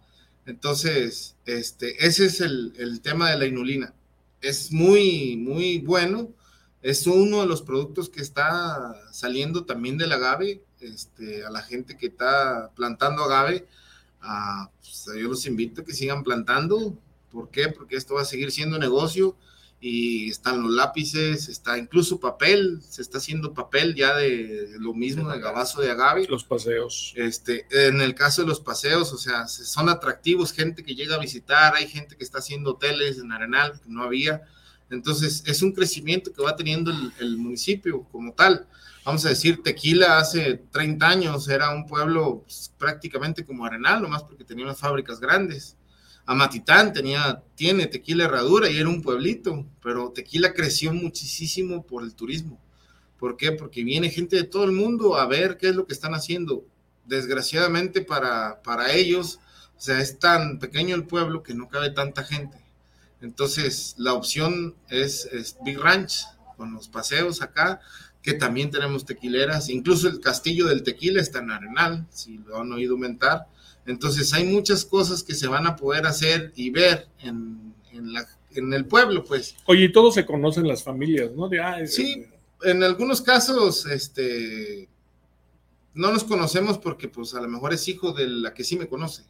Entonces, 0.47 1.37
este, 1.47 2.07
ese 2.07 2.27
es 2.27 2.41
el, 2.41 2.75
el 2.77 3.01
tema 3.01 3.31
de 3.31 3.39
la 3.39 3.47
inulina. 3.47 3.95
Es 4.41 4.73
muy, 4.73 5.37
muy 5.37 5.79
bueno 5.79 6.35
es 6.85 7.07
uno 7.07 7.41
de 7.41 7.47
los 7.47 7.63
productos 7.63 8.11
que 8.11 8.21
está 8.21 8.95
saliendo 9.11 9.65
también 9.65 9.97
del 9.97 10.13
agave, 10.13 10.63
este, 10.81 11.43
a 11.43 11.49
la 11.49 11.63
gente 11.63 11.97
que 11.97 12.09
está 12.09 12.71
plantando 12.77 13.25
agave, 13.25 13.67
pues, 14.81 15.07
yo 15.19 15.29
los 15.29 15.47
invito 15.47 15.81
a 15.81 15.85
que 15.87 15.95
sigan 15.95 16.23
plantando. 16.23 16.95
¿Por 17.33 17.49
qué? 17.49 17.69
Porque 17.69 17.97
esto 17.97 18.17
va 18.17 18.21
a 18.21 18.27
seguir 18.27 18.53
siendo 18.53 18.79
negocio 18.79 19.35
y 19.87 20.31
están 20.31 20.63
los 20.63 20.73
lápices, 20.73 21.49
está 21.49 21.77
incluso 21.77 22.19
papel, 22.19 22.81
se 22.89 23.03
está 23.03 23.19
haciendo 23.19 23.53
papel 23.53 23.95
ya 23.95 24.17
de, 24.17 24.71
lo 24.79 24.95
mismo, 24.95 25.31
de 25.31 25.39
gabazo 25.39 25.83
de 25.83 25.91
agave. 25.91 26.27
Los 26.29 26.45
paseos. 26.45 27.13
Este, 27.17 27.67
en 27.71 28.01
el 28.01 28.15
caso 28.15 28.43
de 28.43 28.49
los 28.49 28.61
paseos, 28.61 29.13
o 29.13 29.19
sea, 29.19 29.47
son 29.47 29.91
atractivos, 29.91 30.53
gente 30.53 30.85
que 30.85 30.95
llega 30.95 31.17
a 31.17 31.19
visitar, 31.19 31.75
hay 31.75 31.87
gente 31.87 32.17
que 32.17 32.25
está 32.25 32.39
haciendo 32.39 32.71
hoteles 32.73 33.19
en 33.19 33.31
Arenal, 33.31 33.79
que 33.81 33.91
no 33.91 34.03
había 34.03 34.43
entonces, 34.91 35.43
es 35.47 35.63
un 35.63 35.73
crecimiento 35.73 36.33
que 36.33 36.43
va 36.43 36.57
teniendo 36.57 36.93
el, 37.19 37.37
municipio 37.37 38.05
como 38.11 38.33
tal. 38.33 38.67
Vamos 39.05 39.25
a 39.27 39.31
decir, 39.31 39.63
Tequila 39.63 40.19
hace 40.19 40.63
30 40.71 41.07
años 41.07 41.49
era 41.49 41.71
un 41.71 41.87
pueblo 41.87 42.43
pues, 42.45 42.73
prácticamente 42.79 43.45
como 43.45 43.67
Arenal, 43.67 44.01
nomás 44.01 44.23
porque 44.23 44.45
tenía 44.45 44.65
unas 44.65 44.79
fábricas 44.79 45.21
grandes. 45.21 45.77
Amatitán 46.27 46.93
tenía, 46.93 47.43
tiene 47.55 47.87
Tequila 47.87 48.25
Herradura 48.25 48.71
y 48.71 48.79
era 48.79 48.89
un 48.89 49.03
pueblito, 49.03 49.67
pero 49.83 50.11
Tequila 50.11 50.55
creció 50.55 50.93
muchísimo 50.93 51.85
por 51.85 52.03
el 52.03 52.15
turismo. 52.15 52.61
¿Por 53.19 53.37
qué? 53.37 53.53
Porque 53.53 53.85
viene 53.85 54.11
gente 54.11 54.37
de 54.37 54.45
todo 54.45 54.65
el 54.65 54.73
mundo 54.73 55.17
a 55.17 55.27
ver 55.27 55.57
qué 55.57 55.69
es 55.69 55.77
lo 55.77 55.87
que 55.87 55.93
están 55.93 56.15
haciendo. 56.15 56.65
Desgraciadamente 57.05 58.01
para, 58.01 58.63
para 58.63 58.93
ellos, 58.93 59.39
o 59.77 59.81
sea, 59.81 60.01
es 60.01 60.19
tan 60.19 60.59
pequeño 60.59 60.95
el 60.95 61.05
pueblo 61.05 61.43
que 61.43 61.55
no 61.55 61.69
cabe 61.69 61.91
tanta 61.91 62.25
gente. 62.25 62.65
Entonces, 63.21 63.95
la 63.97 64.13
opción 64.13 64.75
es, 64.89 65.29
Big 65.65 65.79
Ranch, 65.79 66.25
con 66.57 66.75
los 66.75 66.89
paseos 66.89 67.43
acá, 67.43 67.81
que 68.23 68.35
también 68.35 68.71
tenemos 68.71 69.05
tequileras, 69.05 69.69
incluso 69.69 70.09
el 70.09 70.21
castillo 70.21 70.67
del 70.67 70.83
tequila 70.83 71.21
está 71.21 71.41
en 71.41 71.51
Arenal, 71.51 72.07
si 72.11 72.39
lo 72.39 72.61
han 72.61 72.73
oído 72.73 72.93
aumentar. 72.93 73.47
Entonces, 73.87 74.33
hay 74.33 74.45
muchas 74.45 74.85
cosas 74.85 75.23
que 75.23 75.35
se 75.35 75.47
van 75.47 75.67
a 75.67 75.77
poder 75.77 76.07
hacer 76.07 76.53
y 76.57 76.71
ver 76.71 77.09
en, 77.21 77.75
el 78.55 78.87
pueblo, 78.87 79.25
pues. 79.25 79.57
Oye, 79.67 79.85
y 79.85 79.93
todos 79.93 80.15
se 80.15 80.25
conocen 80.25 80.67
las 80.67 80.83
familias, 80.83 81.33
¿no? 81.33 81.49
De, 81.49 81.61
ah, 81.61 81.87
sí, 81.87 82.27
en 82.63 82.83
algunos 82.83 83.21
casos, 83.21 83.87
este, 83.87 84.89
no 85.93 86.13
nos 86.13 86.25
conocemos 86.25 86.79
porque, 86.79 87.09
pues, 87.09 87.35
a 87.35 87.41
lo 87.41 87.49
mejor 87.49 87.73
es 87.75 87.87
hijo 87.89 88.13
de 88.13 88.27
la 88.27 88.55
que 88.55 88.65
sí 88.65 88.77
me 88.77 88.89
conoce 88.89 89.25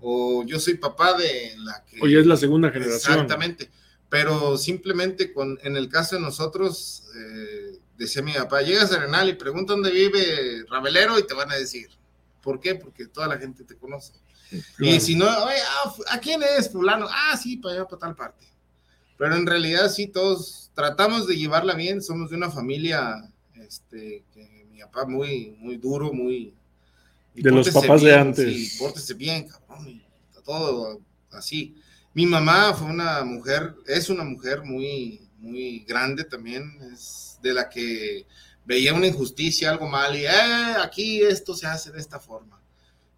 o 0.00 0.44
yo 0.44 0.58
soy 0.58 0.74
papá 0.74 1.14
de 1.14 1.54
la 1.58 1.84
que... 1.84 1.98
O 2.00 2.06
ya 2.06 2.18
es 2.18 2.26
la 2.26 2.36
segunda 2.36 2.70
generación. 2.70 3.14
Exactamente, 3.14 3.70
pero 4.08 4.56
simplemente 4.56 5.32
con, 5.32 5.58
en 5.62 5.76
el 5.76 5.88
caso 5.88 6.16
de 6.16 6.22
nosotros, 6.22 7.04
eh, 7.16 7.78
decía 7.96 8.22
mi 8.22 8.32
papá, 8.32 8.62
llegas 8.62 8.92
a 8.92 8.96
Arenal 8.96 9.28
y 9.28 9.34
pregunta 9.34 9.72
dónde 9.72 9.90
vive 9.90 10.64
Ravelero 10.68 11.18
y 11.18 11.26
te 11.26 11.34
van 11.34 11.50
a 11.50 11.56
decir. 11.56 11.88
¿Por 12.48 12.60
qué? 12.60 12.76
Porque 12.76 13.06
toda 13.06 13.26
la 13.26 13.36
gente 13.36 13.62
te 13.62 13.76
conoce. 13.76 14.14
Y 14.78 14.98
si 15.00 15.14
no, 15.14 15.26
Oye, 15.26 15.58
ah, 15.84 15.94
¿a 16.12 16.18
quién 16.18 16.40
es 16.42 16.72
fulano? 16.72 17.06
Ah, 17.06 17.36
sí, 17.36 17.58
para 17.58 17.74
allá, 17.74 17.84
para 17.84 17.98
tal 17.98 18.16
parte. 18.16 18.46
Pero 19.18 19.36
en 19.36 19.44
realidad 19.44 19.90
sí, 19.90 20.06
todos 20.06 20.70
tratamos 20.72 21.26
de 21.26 21.36
llevarla 21.36 21.74
bien, 21.74 22.00
somos 22.00 22.30
de 22.30 22.36
una 22.36 22.50
familia, 22.50 23.20
este, 23.54 24.24
que 24.32 24.66
mi 24.72 24.80
papá 24.80 25.04
muy, 25.04 25.56
muy 25.58 25.76
duro, 25.76 26.10
muy, 26.10 26.54
de 27.34 27.50
los 27.50 27.68
papás 27.68 28.00
de 28.00 28.14
antes. 28.14 28.46
Sí, 28.46 28.78
pórtese 28.78 29.12
bien, 29.12 29.46
cabrón, 29.46 30.02
todo 30.42 31.02
así. 31.32 31.76
Mi 32.14 32.24
mamá 32.24 32.72
fue 32.72 32.88
una 32.88 33.24
mujer, 33.24 33.74
es 33.86 34.08
una 34.08 34.24
mujer 34.24 34.62
muy, 34.62 35.20
muy 35.36 35.80
grande 35.80 36.24
también, 36.24 36.78
es 36.94 37.38
de 37.42 37.52
la 37.52 37.68
que 37.68 38.26
veía 38.68 38.92
una 38.92 39.06
injusticia, 39.06 39.70
algo 39.70 39.88
mal, 39.88 40.14
y 40.14 40.26
eh, 40.26 40.76
aquí 40.82 41.22
esto 41.22 41.54
se 41.54 41.66
hace 41.66 41.90
de 41.90 41.98
esta 41.98 42.20
forma. 42.20 42.60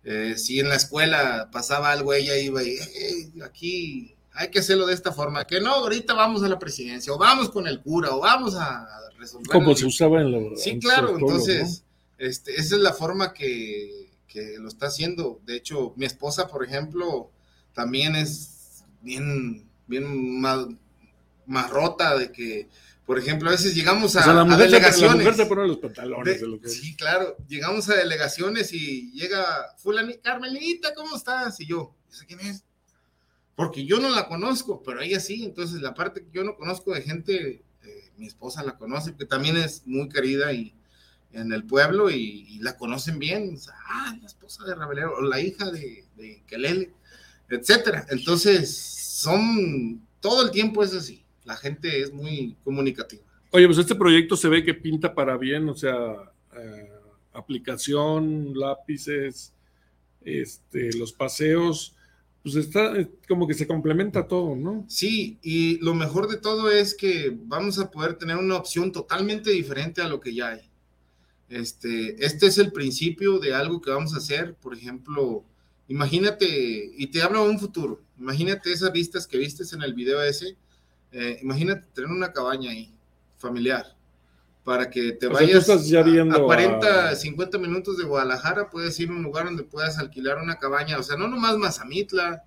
Eh, 0.05 0.35
si 0.37 0.61
en 0.61 0.69
la 0.69 0.77
escuela 0.77 1.51
pasaba 1.51 1.91
algo, 1.91 2.15
ella 2.15 2.39
iba 2.39 2.63
y 2.63 2.77
eh, 2.77 3.33
aquí 3.45 4.15
hay 4.33 4.49
que 4.49 4.61
hacerlo 4.61 4.87
de 4.87 4.95
esta 4.95 5.11
forma, 5.11 5.45
que 5.45 5.61
no, 5.61 5.75
ahorita 5.75 6.15
vamos 6.15 6.45
a 6.45 6.49
la 6.49 6.61
presidencia, 6.61 7.13
o 7.13 7.19
vamos 7.19 7.51
con 7.51 7.67
el 7.67 7.81
cura, 7.81 8.15
o 8.15 8.21
vamos 8.21 8.55
a 8.55 8.87
resolver. 9.19 9.49
Como 9.49 9.75
se 9.75 9.87
usaba 9.87 10.21
en 10.21 10.31
la 10.31 10.57
Sí, 10.57 10.79
claro, 10.79 11.19
entonces, 11.19 11.83
este, 12.17 12.53
esa 12.53 12.77
es 12.77 12.81
la 12.81 12.93
forma 12.93 13.35
que, 13.35 14.09
que 14.29 14.57
lo 14.61 14.69
está 14.69 14.87
haciendo. 14.87 15.41
De 15.45 15.57
hecho, 15.57 15.95
mi 15.97 16.07
esposa, 16.07 16.47
por 16.47 16.65
ejemplo, 16.65 17.33
también 17.75 18.15
es 18.15 18.85
bien, 19.03 19.69
bien 19.89 20.41
más, 20.41 20.69
rota 21.71 22.17
de 22.17 22.31
que, 22.31 22.69
por 23.11 23.19
ejemplo, 23.19 23.49
a 23.49 23.53
veces 23.53 23.75
llegamos 23.75 24.15
a, 24.15 24.33
la 24.33 24.45
mujer 24.45 24.71
delegaciones. 24.71 25.37
Se, 25.37 25.47
pone 25.47 25.67
los 25.67 25.79
pantalones. 25.79 26.41
sí, 26.67 26.95
claro. 26.95 27.37
Llegamos 27.49 27.91
a 27.91 27.97
delegaciones 27.97 28.73
y 28.73 29.11
llega 29.11 29.75
fulani, 29.79 30.19
Carmelita, 30.19 30.95
¿cómo 30.95 31.17
estás? 31.17 31.59
Y 31.59 31.67
yo, 31.67 31.97
sé 32.09 32.25
quién 32.25 32.39
es? 32.39 32.63
Porque 33.57 33.85
yo 33.85 33.99
no 33.99 34.11
la 34.11 34.29
conozco, 34.29 34.81
pero 34.85 35.01
ella 35.01 35.19
sí. 35.19 35.45
Entonces, 35.45 35.83
la 35.83 35.93
parte 35.93 36.23
que 36.23 36.31
yo 36.31 36.45
no 36.45 36.55
conozco 36.55 36.95
de 36.95 37.03
gente, 37.03 37.65
eh, 37.83 38.13
mi 38.17 38.29
esposa 38.29 38.63
la 38.63 38.79
conoce, 38.79 39.17
que 39.17 39.27
también 39.27 39.57
es 39.57 39.85
muy 39.87 40.09
querida 40.09 40.53
y, 40.53 40.73
en 41.33 41.53
el 41.53 41.65
pueblo 41.65 42.11
y, 42.11 42.61
la 42.61 42.77
conocen 42.77 43.19
bien. 43.19 43.59
ah, 43.89 44.17
la 44.21 44.27
esposa 44.29 44.65
de 44.65 44.77
Rabelero, 44.77 45.17
o 45.17 45.23
la 45.23 45.41
hija 45.41 45.69
de, 45.73 46.05
de 46.15 46.45
Kelele, 46.47 46.95
etcétera. 47.49 48.07
Entonces, 48.11 48.73
son, 48.73 50.07
todo 50.21 50.45
el 50.45 50.53
tiempo 50.53 50.85
es 50.85 50.95
así. 50.95 51.25
La 51.51 51.57
gente 51.57 52.01
es 52.01 52.13
muy 52.13 52.57
comunicativa. 52.63 53.25
Oye, 53.51 53.67
pues 53.67 53.79
este 53.79 53.97
proyecto 53.97 54.37
se 54.37 54.49
ve 54.49 54.63
que 54.63 54.73
pinta 54.73 55.13
para 55.13 55.37
bien, 55.37 55.69
o 55.69 55.75
sea, 55.75 56.33
eh, 56.57 56.89
aplicación, 57.33 58.53
lápices, 58.55 59.53
este, 60.25 60.97
los 60.97 61.13
paseos, 61.13 61.97
pues 62.45 62.55
está 62.55 62.97
eh, 62.97 63.11
como 63.27 63.49
que 63.49 63.55
se 63.55 63.67
complementa 63.67 64.29
todo, 64.29 64.55
¿no? 64.55 64.85
Sí, 64.87 65.41
y 65.43 65.79
lo 65.79 65.93
mejor 65.93 66.29
de 66.29 66.37
todo 66.37 66.71
es 66.71 66.95
que 66.95 67.37
vamos 67.47 67.81
a 67.81 67.91
poder 67.91 68.15
tener 68.15 68.37
una 68.37 68.55
opción 68.55 68.93
totalmente 68.93 69.51
diferente 69.51 70.03
a 70.03 70.09
lo 70.09 70.21
que 70.21 70.33
ya 70.33 70.51
hay. 70.51 70.61
Este, 71.49 72.25
este 72.25 72.47
es 72.47 72.59
el 72.59 72.71
principio 72.71 73.41
de 73.41 73.55
algo 73.55 73.81
que 73.81 73.91
vamos 73.91 74.15
a 74.15 74.19
hacer. 74.19 74.55
Por 74.55 74.73
ejemplo, 74.73 75.43
imagínate, 75.89 76.93
y 76.97 77.09
te 77.09 77.23
hablo 77.23 77.43
de 77.43 77.51
un 77.51 77.59
futuro, 77.59 78.01
imagínate 78.21 78.73
esas 78.73 78.93
vistas 78.93 79.27
que 79.27 79.37
vistes 79.37 79.73
en 79.73 79.83
el 79.83 79.95
video 79.95 80.23
ese, 80.23 80.57
eh, 81.13 81.39
imagínate 81.43 81.87
tener 81.93 82.11
una 82.11 82.33
cabaña 82.33 82.71
ahí, 82.71 82.95
familiar, 83.37 83.97
para 84.65 84.91
que 84.91 85.13
te 85.13 85.27
vayas 85.27 85.69
a, 85.69 85.77
40, 85.77 87.17
50 87.17 87.59
minutos 87.59 87.97
de 87.97 88.05
Guadalajara, 88.05 88.71
puedes 88.71 88.99
ir 89.01 89.09
a 89.09 89.13
un 89.13 89.23
lugar 89.23 89.47
donde 89.47 89.65
puedas 89.65 89.99
alquilar 89.99 90.39
una 90.39 90.59
cabaña, 90.59 90.99
o 90.99 91.03
sea, 91.03 91.17
no 91.17 91.29
nomás 91.29 91.57
Mazamitla, 91.57 92.45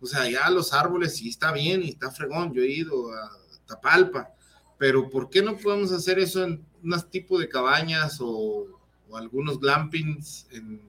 o 0.00 0.06
sea, 0.06 0.28
ya 0.28 0.50
los 0.50 0.72
árboles 0.72 1.16
sí 1.16 1.28
está 1.28 1.52
bien 1.52 1.82
y 1.82 1.90
está 1.90 2.10
fregón, 2.10 2.52
yo 2.52 2.62
he 2.62 2.68
ido 2.68 3.12
a 3.12 3.30
Tapalpa, 3.66 4.30
pero 4.78 5.08
¿por 5.08 5.30
qué 5.30 5.42
no 5.42 5.56
podemos 5.56 5.92
hacer 5.92 6.18
eso 6.18 6.44
en 6.44 6.64
unos 6.82 7.08
tipo 7.10 7.38
de 7.38 7.48
cabañas 7.48 8.18
o, 8.20 8.66
algunos 9.14 9.60
glampings 9.60 10.48
en, 10.50 10.82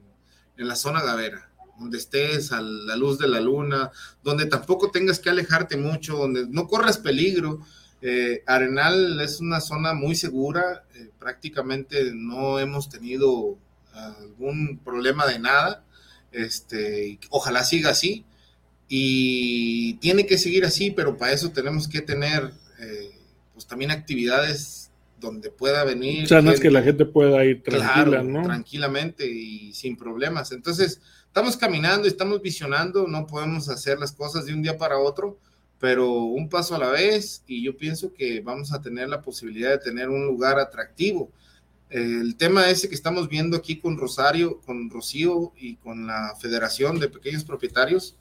en, 0.57 0.67
la 0.67 0.75
zona 0.75 1.03
gavera, 1.03 1.51
donde 1.79 1.97
estés 1.97 2.51
a 2.51 2.61
la 2.61 2.95
luz 2.95 3.17
de 3.17 3.27
la 3.27 3.39
luna, 3.41 3.91
donde 4.23 4.45
tampoco 4.45 4.91
tengas 4.91 5.19
que 5.19 5.29
alejarte 5.29 5.77
mucho, 5.77 6.17
donde 6.17 6.47
no 6.47 6.67
corras 6.67 6.97
peligro. 6.97 7.59
Eh, 8.01 8.43
Arenal 8.45 9.19
es 9.21 9.39
una 9.39 9.61
zona 9.61 9.93
muy 9.93 10.15
segura, 10.15 10.85
eh, 10.95 11.09
prácticamente 11.19 12.11
no 12.13 12.59
hemos 12.59 12.89
tenido 12.89 13.57
algún 13.93 14.79
problema 14.83 15.25
de 15.25 15.39
nada. 15.39 15.83
Este, 16.31 17.19
ojalá 17.29 17.63
siga 17.63 17.91
así. 17.91 18.25
Y 18.87 19.95
tiene 19.95 20.25
que 20.27 20.37
seguir 20.37 20.65
así, 20.65 20.91
pero 20.91 21.17
para 21.17 21.31
eso 21.31 21.51
tenemos 21.51 21.87
que 21.87 22.01
tener 22.01 22.51
eh, 22.79 23.11
pues 23.53 23.65
también 23.65 23.91
actividades 23.91 24.91
donde 25.19 25.49
pueda 25.49 25.83
venir. 25.83 26.25
O 26.25 26.27
sea, 26.27 26.41
no 26.41 26.51
es 26.51 26.59
que 26.59 26.69
la 26.69 26.83
gente 26.83 27.05
pueda 27.05 27.43
ir 27.45 27.63
tranquila, 27.63 28.03
Claro, 28.03 28.23
¿no? 28.23 28.43
tranquilamente 28.43 29.25
y 29.25 29.73
sin 29.73 29.97
problemas. 29.97 30.51
Entonces, 30.51 31.01
estamos 31.35 31.57
caminando, 31.57 32.07
estamos 32.07 32.41
visionando, 32.41 33.07
no 33.09 33.27
podemos 33.27 33.67
hacer 33.67 33.99
las 33.99 34.13
cosas 34.13 34.45
de 34.45 34.53
un 34.53 34.61
día 34.61 34.77
para 34.77 34.99
otro, 34.99 35.37
pero 35.81 36.09
un 36.09 36.47
paso 36.47 36.75
a 36.75 36.79
la 36.79 36.87
vez 36.87 37.43
y 37.45 37.61
yo 37.61 37.75
pienso 37.75 38.13
que 38.13 38.39
vamos 38.39 38.71
a 38.71 38.81
tener 38.81 39.09
la 39.09 39.21
posibilidad 39.21 39.71
de 39.71 39.79
tener 39.79 40.07
un 40.07 40.25
lugar 40.25 40.57
atractivo. 40.57 41.29
El 41.89 42.37
tema 42.37 42.69
ese 42.69 42.87
que 42.87 42.95
estamos 42.95 43.27
viendo 43.27 43.57
aquí 43.57 43.79
con 43.81 43.97
Rosario, 43.97 44.61
con 44.61 44.89
Rocío 44.89 45.51
y 45.57 45.75
con 45.75 46.07
la 46.07 46.37
Federación 46.39 47.01
de 47.01 47.09
Pequeños 47.09 47.43
Propietarios 47.43 48.15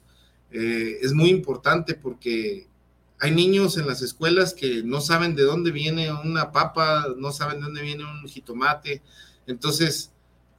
eh, 0.51 0.97
es 1.01 1.13
muy 1.13 1.29
importante 1.29 1.93
porque 1.93 2.67
hay 3.17 3.31
niños 3.31 3.77
en 3.77 3.87
las 3.87 4.01
escuelas 4.01 4.53
que 4.53 4.83
no 4.83 4.99
saben 4.99 5.37
de 5.37 5.43
dónde 5.43 5.71
viene 5.71 6.11
una 6.11 6.51
papa, 6.51 7.07
no 7.15 7.31
saben 7.31 7.59
de 7.59 7.63
dónde 7.63 7.81
viene 7.81 8.03
un 8.03 8.27
jitomate. 8.27 9.01
Entonces, 9.47 10.11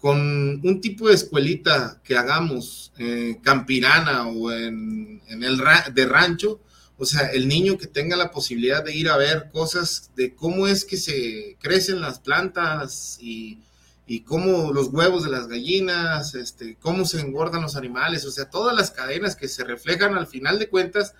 con 0.06 0.20
un 0.62 0.80
tipo 0.80 1.08
de 1.08 1.14
escuelita 1.14 2.00
que 2.04 2.16
hagamos 2.16 2.92
eh, 2.96 3.38
campirana 3.42 4.28
o 4.28 4.52
en, 4.52 5.20
el 5.28 5.58
ra- 5.58 5.90
de 5.92 6.06
rancho, 6.06 6.60
o 6.96 7.04
sea, 7.04 7.22
el 7.32 7.48
niño 7.48 7.76
que 7.76 7.88
tenga 7.88 8.14
la 8.16 8.30
posibilidad 8.30 8.84
de 8.84 8.94
ir 8.94 9.08
a 9.08 9.16
ver 9.16 9.50
cosas 9.52 10.12
de 10.14 10.32
cómo 10.36 10.68
es 10.68 10.84
que 10.84 10.96
se 10.96 11.56
crecen 11.60 12.00
las 12.00 12.20
plantas 12.20 13.18
y, 13.20 13.58
y 14.06 14.20
cómo 14.20 14.72
los 14.72 14.90
huevos 14.92 15.24
de 15.24 15.30
las 15.30 15.48
gallinas, 15.48 16.36
este, 16.36 16.76
cómo 16.80 17.04
se 17.04 17.20
engordan 17.20 17.62
los 17.62 17.74
animales, 17.74 18.24
o 18.26 18.30
sea, 18.30 18.48
todas 18.48 18.76
las 18.76 18.92
cadenas 18.92 19.34
que 19.34 19.48
se 19.48 19.64
reflejan 19.64 20.14
al 20.14 20.28
final 20.28 20.60
de 20.60 20.68
cuentas 20.68 21.14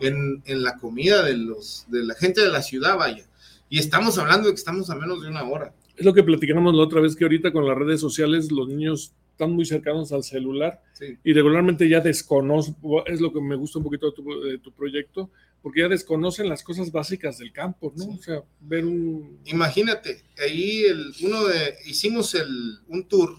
en, 0.00 0.42
en 0.46 0.62
la 0.62 0.78
comida 0.78 1.22
de, 1.22 1.36
los, 1.36 1.84
de 1.88 2.04
la 2.04 2.14
gente 2.14 2.40
de 2.40 2.48
la 2.48 2.62
ciudad, 2.62 2.96
vaya. 2.96 3.26
Y 3.68 3.78
estamos 3.80 4.16
hablando 4.16 4.48
de 4.48 4.54
que 4.54 4.58
estamos 4.58 4.88
a 4.88 4.94
menos 4.94 5.20
de 5.20 5.28
una 5.28 5.42
hora. 5.44 5.74
Es 6.00 6.06
lo 6.06 6.14
que 6.14 6.22
platicamos 6.22 6.74
la 6.74 6.82
otra 6.82 7.02
vez 7.02 7.14
que 7.14 7.24
ahorita 7.24 7.52
con 7.52 7.68
las 7.68 7.76
redes 7.76 8.00
sociales 8.00 8.50
los 8.50 8.66
niños 8.68 9.12
están 9.32 9.52
muy 9.52 9.66
cercanos 9.66 10.12
al 10.12 10.22
celular 10.22 10.80
Sí. 10.94 11.18
y 11.22 11.32
regularmente 11.34 11.86
ya 11.88 12.00
desconocen, 12.00 12.74
es 13.06 13.20
lo 13.20 13.30
que 13.32 13.40
me 13.42 13.54
gusta 13.54 13.78
un 13.78 13.84
poquito 13.84 14.06
de 14.06 14.12
tu, 14.12 14.40
de 14.40 14.58
tu 14.58 14.72
proyecto, 14.72 15.28
porque 15.62 15.80
ya 15.80 15.88
desconocen 15.88 16.48
las 16.48 16.62
cosas 16.62 16.90
básicas 16.90 17.36
del 17.36 17.52
campo, 17.52 17.92
¿no? 17.94 18.14
O 18.14 18.16
sea, 18.16 18.42
ver 18.60 18.86
un... 18.86 19.40
Imagínate, 19.44 20.22
ahí 20.42 20.84
el, 20.84 21.12
uno 21.22 21.44
de, 21.44 21.74
hicimos 21.84 22.34
el, 22.34 22.78
un 22.88 23.06
tour 23.06 23.36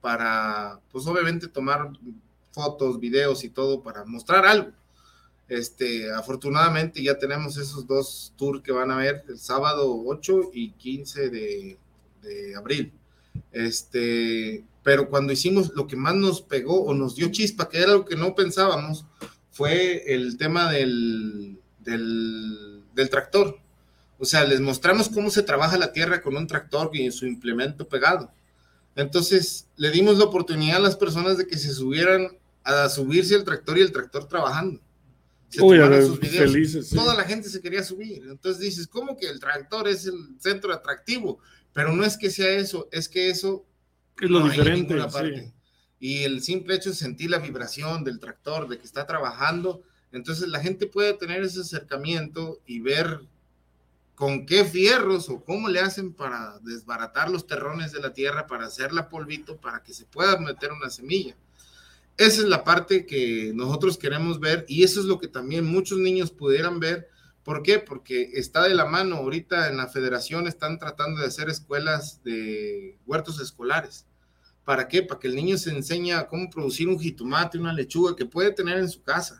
para, 0.00 0.80
pues 0.92 1.04
obviamente 1.08 1.48
tomar 1.48 1.90
fotos, 2.52 3.00
videos 3.00 3.42
y 3.42 3.48
todo 3.50 3.82
para 3.82 4.04
mostrar 4.04 4.46
algo. 4.46 4.70
Este, 5.48 6.12
afortunadamente 6.12 7.02
ya 7.02 7.18
tenemos 7.18 7.56
esos 7.56 7.86
dos 7.88 8.32
tours 8.36 8.62
que 8.62 8.70
van 8.72 8.92
a 8.92 8.98
ver 8.98 9.24
el 9.28 9.38
sábado 9.38 10.00
8 10.06 10.50
y 10.54 10.70
15 10.70 11.28
de, 11.28 11.78
de 12.24 12.56
abril. 12.56 12.92
Este, 13.52 14.64
pero 14.82 15.08
cuando 15.08 15.32
hicimos 15.32 15.72
lo 15.74 15.86
que 15.86 15.96
más 15.96 16.14
nos 16.14 16.42
pegó 16.42 16.82
o 16.84 16.94
nos 16.94 17.14
dio 17.16 17.30
chispa, 17.30 17.68
que 17.68 17.78
era 17.78 17.92
lo 17.92 18.04
que 18.04 18.16
no 18.16 18.34
pensábamos, 18.34 19.06
fue 19.50 20.12
el 20.12 20.36
tema 20.36 20.70
del, 20.72 21.58
del, 21.80 22.82
del 22.94 23.10
tractor. 23.10 23.58
O 24.18 24.24
sea, 24.24 24.44
les 24.44 24.60
mostramos 24.60 25.08
cómo 25.08 25.30
se 25.30 25.42
trabaja 25.42 25.78
la 25.78 25.92
tierra 25.92 26.22
con 26.22 26.36
un 26.36 26.46
tractor 26.46 26.90
y 26.92 27.10
su 27.10 27.26
implemento 27.26 27.88
pegado. 27.88 28.32
Entonces, 28.96 29.66
le 29.76 29.90
dimos 29.90 30.18
la 30.18 30.24
oportunidad 30.24 30.76
a 30.76 30.80
las 30.80 30.96
personas 30.96 31.36
de 31.36 31.46
que 31.46 31.58
se 31.58 31.72
subieran 31.72 32.28
a 32.62 32.88
subirse 32.88 33.34
al 33.34 33.44
tractor 33.44 33.78
y 33.78 33.82
el 33.82 33.92
tractor 33.92 34.26
trabajando. 34.26 34.80
Se 35.48 35.62
Uy, 35.62 35.78
ver, 35.78 36.04
sus 36.04 36.18
videos. 36.18 36.52
felices, 36.52 36.88
sí. 36.88 36.96
Toda 36.96 37.14
la 37.14 37.24
gente 37.24 37.48
se 37.48 37.60
quería 37.60 37.82
subir. 37.82 38.24
Entonces 38.28 38.60
dices, 38.60 38.86
¿cómo 38.86 39.16
que 39.16 39.28
el 39.28 39.38
tractor 39.38 39.86
es 39.88 40.06
el 40.06 40.36
centro 40.38 40.72
atractivo? 40.72 41.38
Pero 41.74 41.92
no 41.92 42.04
es 42.04 42.16
que 42.16 42.30
sea 42.30 42.50
eso, 42.50 42.88
es 42.90 43.10
que 43.10 43.28
eso 43.28 43.66
Es 44.18 44.30
lo 44.30 44.40
no 44.40 44.48
diferente, 44.48 44.96
sí. 45.10 45.52
Y 46.00 46.22
el 46.22 46.42
simple 46.42 46.74
hecho 46.74 46.90
de 46.90 46.96
sentir 46.96 47.30
la 47.30 47.38
vibración 47.38 48.04
del 48.04 48.18
tractor, 48.18 48.68
de 48.68 48.78
que 48.78 48.84
está 48.84 49.06
trabajando, 49.06 49.82
entonces 50.12 50.48
la 50.48 50.60
gente 50.60 50.86
puede 50.86 51.12
tener 51.14 51.42
ese 51.42 51.60
acercamiento 51.60 52.60
y 52.66 52.80
ver 52.80 53.20
con 54.14 54.46
qué 54.46 54.64
fierros 54.64 55.28
o 55.28 55.42
cómo 55.42 55.68
le 55.68 55.80
hacen 55.80 56.12
para 56.12 56.58
desbaratar 56.60 57.30
los 57.30 57.46
terrones 57.46 57.90
de 57.92 58.00
la 58.00 58.12
tierra, 58.12 58.46
para 58.46 58.66
hacerla 58.66 59.08
polvito, 59.08 59.56
para 59.56 59.82
que 59.82 59.92
se 59.92 60.04
pueda 60.04 60.38
meter 60.38 60.70
una 60.72 60.88
semilla. 60.88 61.36
Esa 62.16 62.42
es 62.42 62.48
la 62.48 62.62
parte 62.62 63.06
que 63.06 63.50
nosotros 63.54 63.98
queremos 63.98 64.38
ver 64.38 64.64
y 64.68 64.84
eso 64.84 65.00
es 65.00 65.06
lo 65.06 65.18
que 65.18 65.26
también 65.26 65.64
muchos 65.64 65.98
niños 65.98 66.30
pudieran 66.30 66.78
ver. 66.78 67.08
¿Por 67.44 67.62
qué? 67.62 67.78
Porque 67.78 68.30
está 68.34 68.62
de 68.62 68.74
la 68.74 68.86
mano. 68.86 69.16
Ahorita 69.16 69.68
en 69.68 69.76
la 69.76 69.86
federación 69.86 70.48
están 70.48 70.78
tratando 70.78 71.20
de 71.20 71.26
hacer 71.26 71.48
escuelas 71.50 72.22
de 72.24 72.98
huertos 73.06 73.38
escolares. 73.40 74.06
¿Para 74.64 74.88
qué? 74.88 75.02
Para 75.02 75.20
que 75.20 75.28
el 75.28 75.36
niño 75.36 75.58
se 75.58 75.70
enseñe 75.70 76.12
a 76.12 76.26
cómo 76.26 76.48
producir 76.48 76.88
un 76.88 76.98
jitomate, 76.98 77.58
una 77.58 77.72
lechuga 77.74 78.16
que 78.16 78.24
puede 78.24 78.50
tener 78.50 78.78
en 78.78 78.88
su 78.88 79.02
casa. 79.02 79.38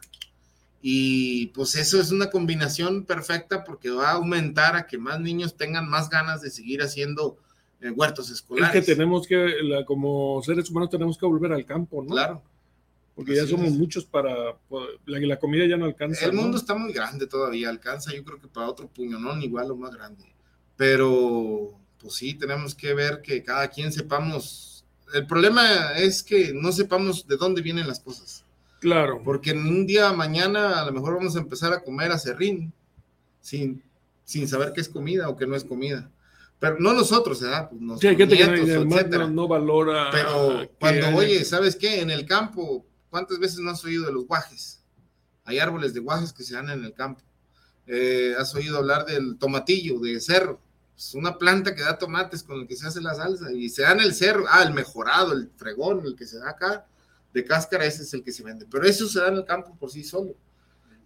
Y 0.83 1.47
pues 1.49 1.75
eso 1.77 1.99
es 1.99 2.11
una 2.11 2.29
combinación 2.29 3.05
perfecta 3.07 3.65
porque 3.65 3.89
va 3.89 4.11
a 4.11 4.15
aumentar 4.17 4.77
a 4.77 4.87
que 4.87 4.99
más 4.99 5.19
niños 5.19 5.57
tengan 5.57 5.89
más 5.89 6.11
ganas 6.11 6.43
de 6.43 6.51
seguir 6.51 6.83
haciendo 6.83 7.39
eh, 7.81 7.89
huertos 7.91 8.27
Es 8.27 8.35
escolares. 8.35 8.85
que 8.85 8.93
tenemos 8.95 9.27
que, 9.27 9.51
como 9.87 10.43
seres 10.43 10.69
humanos, 10.69 10.91
tenemos 10.91 11.17
que 11.17 11.25
volver 11.25 11.53
al 11.55 11.65
campo, 11.65 12.03
¿no? 12.03 12.11
Claro. 12.11 12.43
Porque 13.15 13.35
ya 13.37 13.43
Así 13.43 13.53
somos 13.53 13.69
es. 13.69 13.75
muchos 13.75 14.05
para. 14.05 14.35
La, 15.07 15.19
la 15.21 15.39
comida 15.39 15.67
ya 15.67 15.77
no 15.77 15.85
alcanza. 15.85 16.27
El 16.27 16.35
¿no? 16.35 16.43
mundo 16.43 16.59
está 16.59 16.75
muy 16.75 16.93
grande 16.93 17.27
todavía, 17.27 17.69
alcanza 17.69 18.13
yo 18.13 18.25
creo 18.25 18.41
que 18.41 18.49
para 18.49 18.69
otro 18.69 18.89
puñonón 18.89 19.43
igual 19.43 19.71
o 19.71 19.77
más 19.77 19.95
grande. 19.95 20.25
Pero 20.77 21.79
pues 22.01 22.15
sí, 22.15 22.35
tenemos 22.35 22.75
que 22.75 22.93
ver 22.95 23.23
que 23.23 23.43
cada 23.43 23.69
quien 23.69 23.93
sepamos. 23.93 24.85
El 25.13 25.27
problema 25.27 25.93
es 25.97 26.23
que 26.23 26.53
no 26.53 26.73
sepamos 26.73 27.27
de 27.27 27.37
dónde 27.37 27.63
vienen 27.63 27.87
las 27.87 28.01
cosas. 28.01 28.45
Claro. 28.81 29.23
Porque 29.25 29.51
en 29.51 29.67
un 29.67 29.87
día 29.87 30.13
mañana 30.13 30.83
a 30.83 30.87
lo 30.87 30.93
mejor 30.93 31.15
vamos 31.15 31.37
a 31.37 31.39
empezar 31.39 31.73
a 31.73 31.83
comer 31.83 32.11
acerrín 32.11 32.73
sin, 33.41 33.83
sin 34.25 34.49
saber 34.49 34.73
qué 34.75 34.81
es 34.81 34.89
comida 34.89 35.29
o 35.29 35.37
qué 35.37 35.47
no 35.47 35.55
es 35.55 35.65
comida. 35.65 36.11
Pero 36.59 36.77
no 36.79 36.93
nosotros, 36.93 37.41
¿verdad? 37.41 37.71
Pues 37.71 38.01
Sí, 38.01 38.17
que 38.17 38.27
no, 38.27 38.85
no, 38.85 39.29
no 39.31 39.49
valora. 39.49 40.11
Pero 40.11 40.69
cuando, 40.79 41.17
oye, 41.17 41.45
¿sabes 41.45 41.77
qué? 41.77 42.01
En 42.01 42.11
el 42.11 42.27
campo, 42.27 42.85
¿cuántas 43.15 43.39
veces 43.39 43.61
no 43.61 43.71
has 43.71 43.85
oído 43.85 44.07
de 44.07 44.13
los 44.13 44.27
guajes? 44.27 44.81
Hay 45.45 45.61
árboles 45.61 45.95
de 45.95 46.01
guajes 46.01 46.33
que 46.33 46.43
se 46.43 46.55
dan 46.55 46.69
en 46.69 46.85
el 46.85 46.93
campo. 46.93 47.23
Eh, 47.87 48.35
¿Has 48.37 48.53
oído 48.57 48.77
hablar 48.79 49.07
del 49.07 49.39
tomatillo, 49.39 50.01
de 50.01 50.21
cerro? 50.21 50.59
Es 50.99 51.15
una 51.15 51.39
planta 51.39 51.77
que 51.77 51.83
da 51.83 51.97
tomates 51.97 52.43
con 52.43 52.59
el 52.59 52.67
que 52.67 52.75
se 52.75 52.89
hace 52.89 53.01
la 53.01 53.15
salsa 53.15 53.53
y 53.53 53.69
se 53.69 53.83
da 53.83 53.93
en 53.93 54.01
el 54.01 54.13
cerro. 54.17 54.47
Ah, 54.49 54.65
el 54.65 54.75
mejorado, 54.75 55.33
el 55.33 55.49
fregón, 55.57 56.05
el 56.05 56.17
que 56.17 56.27
se 56.27 56.39
da 56.41 56.51
acá 56.51 56.87
de 57.33 57.45
cáscara, 57.45 57.85
ese 57.85 58.03
es 58.03 58.13
el 58.15 58.25
que 58.25 58.33
se 58.33 58.43
vende. 58.43 58.67
Pero 58.69 58.85
eso 58.85 59.07
se 59.07 59.21
da 59.21 59.29
en 59.29 59.37
el 59.37 59.45
campo 59.45 59.77
por 59.79 59.93
sí 59.93 60.03
solo. 60.03 60.35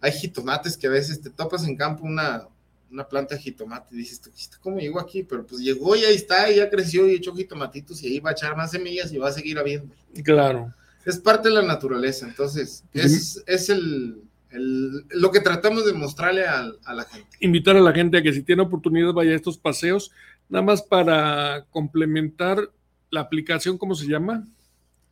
Hay 0.01 0.11
jitomates 0.11 0.75
que 0.75 0.87
a 0.87 0.89
veces 0.89 1.21
te 1.21 1.29
topas 1.29 1.63
en 1.67 1.75
campo 1.75 2.05
una, 2.05 2.47
una 2.89 3.07
planta 3.07 3.35
de 3.35 3.41
jitomate 3.41 3.93
y 3.93 3.99
dices, 3.99 4.19
"¿Tú, 4.19 4.31
¿cómo 4.61 4.79
llegó 4.79 4.99
aquí? 4.99 5.21
Pero 5.21 5.45
pues 5.45 5.61
llegó 5.61 5.95
y 5.95 6.05
ahí 6.05 6.15
está, 6.15 6.49
y 6.51 6.55
ya 6.55 6.71
creció 6.71 7.07
y 7.07 7.13
echó 7.13 7.35
jitomatitos 7.35 8.01
y 8.01 8.07
ahí 8.07 8.19
va 8.19 8.31
a 8.31 8.33
echar 8.33 8.57
más 8.57 8.71
semillas 8.71 9.11
y 9.11 9.19
va 9.19 9.29
a 9.29 9.31
seguir 9.31 9.59
habiendo. 9.59 9.93
Claro. 10.23 10.73
Es 11.05 11.17
parte 11.19 11.49
de 11.49 11.55
la 11.55 11.61
naturaleza, 11.61 12.27
entonces 12.27 12.83
es, 12.93 13.43
es 13.47 13.69
el, 13.69 14.21
el- 14.51 15.05
lo 15.09 15.31
que 15.31 15.39
tratamos 15.39 15.85
de 15.85 15.93
mostrarle 15.93 16.45
a, 16.45 16.71
la 16.93 17.03
gente. 17.05 17.29
Invitar 17.39 17.75
a 17.77 17.81
la 17.81 17.93
gente 17.93 18.17
a 18.17 18.21
que 18.21 18.33
si 18.33 18.43
tiene 18.43 18.61
oportunidad 18.61 19.13
vaya 19.13 19.31
a 19.31 19.35
estos 19.35 19.57
paseos, 19.57 20.11
nada 20.49 20.63
más 20.63 20.81
para 20.81 21.65
complementar 21.71 22.69
la 23.09 23.21
aplicación, 23.21 23.77
¿cómo 23.77 23.95
se 23.95 24.07
llama? 24.07 24.45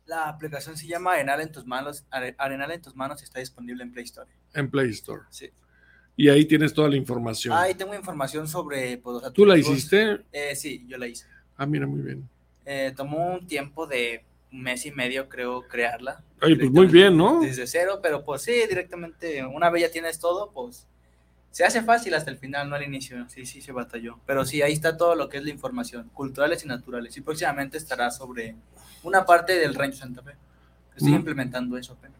La 0.06 0.28
aplicación 0.28 0.76
se 0.76 0.86
llama 0.86 1.12
Arenal 1.14 1.40
en 1.40 1.52
tus 1.52 1.66
manos, 1.66 2.04
Are- 2.10 2.34
Arenal 2.38 2.70
en 2.72 2.82
tus 2.82 2.94
manos 2.94 3.20
y 3.20 3.24
está 3.24 3.40
disponible 3.40 3.82
en 3.82 3.92
Play 3.92 4.04
Store. 4.04 4.30
En 4.54 4.70
Play 4.70 4.90
Store. 4.90 5.22
Sí. 5.30 5.50
Y 6.16 6.28
ahí 6.28 6.44
tienes 6.46 6.72
toda 6.74 6.88
la 6.88 6.96
información. 6.96 7.56
Ahí 7.56 7.74
tengo 7.74 7.94
información 7.94 8.48
sobre 8.48 8.98
pues, 8.98 9.32
¿Tú 9.32 9.44
la 9.46 9.56
hiciste? 9.56 10.20
Eh, 10.32 10.54
sí, 10.56 10.84
yo 10.88 10.98
la 10.98 11.06
hice. 11.06 11.26
Ah, 11.56 11.66
mira, 11.66 11.86
muy 11.86 12.00
bien. 12.02 12.28
Eh, 12.64 12.92
tomó 12.96 13.34
un 13.34 13.46
tiempo 13.46 13.86
de 13.86 14.24
mes 14.50 14.86
y 14.86 14.90
medio, 14.92 15.28
creo, 15.28 15.62
crearla. 15.68 16.22
Oye, 16.42 16.56
pues 16.56 16.70
muy 16.70 16.86
bien, 16.86 17.16
¿no? 17.16 17.40
Desde 17.40 17.66
cero, 17.66 18.00
pero 18.02 18.24
pues 18.24 18.42
sí, 18.42 18.52
directamente, 18.68 19.44
una 19.44 19.70
vez 19.70 19.82
ya 19.82 19.90
tienes 19.90 20.18
todo, 20.18 20.50
pues 20.52 20.86
se 21.50 21.64
hace 21.64 21.82
fácil 21.82 22.14
hasta 22.14 22.30
el 22.30 22.38
final, 22.38 22.68
no 22.70 22.76
al 22.76 22.82
inicio. 22.84 23.28
Sí, 23.28 23.44
sí, 23.46 23.60
se 23.60 23.72
batalló. 23.72 24.20
Pero 24.26 24.44
sí, 24.44 24.62
ahí 24.62 24.72
está 24.72 24.96
todo 24.96 25.14
lo 25.14 25.28
que 25.28 25.38
es 25.38 25.44
la 25.44 25.50
información, 25.50 26.08
culturales 26.14 26.64
y 26.64 26.68
naturales. 26.68 27.16
Y 27.16 27.20
próximamente 27.20 27.78
estará 27.78 28.10
sobre 28.10 28.54
una 29.02 29.24
parte 29.26 29.58
del 29.58 29.74
Rancho 29.74 29.98
Santa 29.98 30.22
Fe. 30.22 30.32
Estoy 30.96 31.12
Mm. 31.12 31.16
implementando 31.16 31.76
eso 31.76 31.94
apenas. 31.94 32.16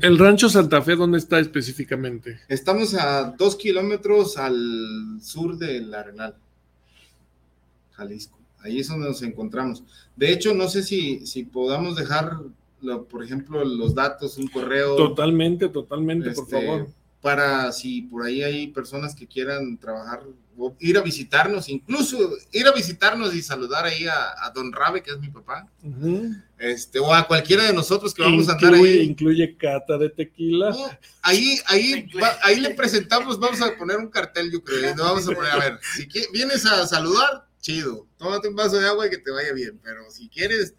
¿El 0.00 0.18
rancho 0.18 0.48
Santa 0.48 0.80
Fe 0.82 0.96
dónde 0.96 1.18
está 1.18 1.38
específicamente? 1.38 2.40
Estamos 2.48 2.94
a 2.94 3.24
dos 3.36 3.56
kilómetros 3.56 4.38
al 4.38 5.18
sur 5.20 5.56
del 5.58 5.92
Arenal, 5.94 6.34
Jalisco. 7.92 8.38
Ahí 8.62 8.78
es 8.80 8.88
donde 8.88 9.08
nos 9.08 9.22
encontramos. 9.22 9.82
De 10.16 10.32
hecho, 10.32 10.54
no 10.54 10.68
sé 10.68 10.82
si, 10.82 11.26
si 11.26 11.44
podamos 11.44 11.96
dejar 11.96 12.38
lo- 12.80 13.04
por 13.04 13.22
ejemplo, 13.24 13.64
los 13.64 13.94
datos, 13.94 14.38
un 14.38 14.48
correo. 14.48 14.96
Totalmente, 14.96 15.68
totalmente, 15.68 16.30
por 16.32 16.44
este, 16.44 16.60
favor. 16.66 16.88
Para 17.20 17.70
si 17.70 18.02
por 18.02 18.24
ahí 18.26 18.42
hay 18.42 18.66
personas 18.68 19.14
que 19.14 19.28
quieran 19.28 19.78
trabajar 19.78 20.22
o 20.58 20.74
ir 20.80 20.98
a 20.98 21.02
visitarnos, 21.02 21.68
incluso 21.68 22.18
ir 22.50 22.66
a 22.66 22.72
visitarnos 22.72 23.32
y 23.34 23.40
saludar 23.42 23.84
ahí 23.84 24.06
a, 24.06 24.32
a 24.44 24.50
Don 24.52 24.72
Rabe, 24.72 25.02
que 25.02 25.12
es 25.12 25.18
mi 25.20 25.28
papá, 25.28 25.68
este, 26.58 26.98
o 26.98 27.14
a 27.14 27.26
cualquiera 27.26 27.64
de 27.64 27.72
nosotros 27.72 28.12
que 28.12 28.22
vamos 28.22 28.48
a 28.48 28.52
andar 28.52 28.72
Incluye, 28.74 28.92
ahí. 29.00 29.06
incluye 29.06 29.56
cata 29.56 29.96
de 29.98 30.10
tequila. 30.10 30.74
Ahí, 31.22 31.56
ahí, 31.66 32.06
va- 32.22 32.36
ahí 32.42 32.58
le 32.60 32.70
presentamos, 32.74 33.38
vamos 33.38 33.60
a 33.62 33.76
poner 33.76 33.98
un 33.98 34.08
cartel, 34.08 34.50
yo 34.52 34.62
creo. 34.62 34.94
vamos 34.96 35.26
a 35.28 35.32
poner, 35.32 35.50
a 35.52 35.58
ver, 35.58 35.78
si 35.96 36.06
qui- 36.08 36.30
vienes 36.32 36.66
a 36.66 36.86
saludar, 36.86 37.46
chido, 37.62 38.06
tómate 38.18 38.48
un 38.48 38.54
vaso 38.56 38.78
de 38.78 38.86
agua 38.86 39.06
y 39.06 39.10
que 39.10 39.16
te 39.18 39.30
vaya 39.30 39.54
bien. 39.54 39.80
Pero 39.82 40.10
si 40.10 40.28
quieres 40.28 40.74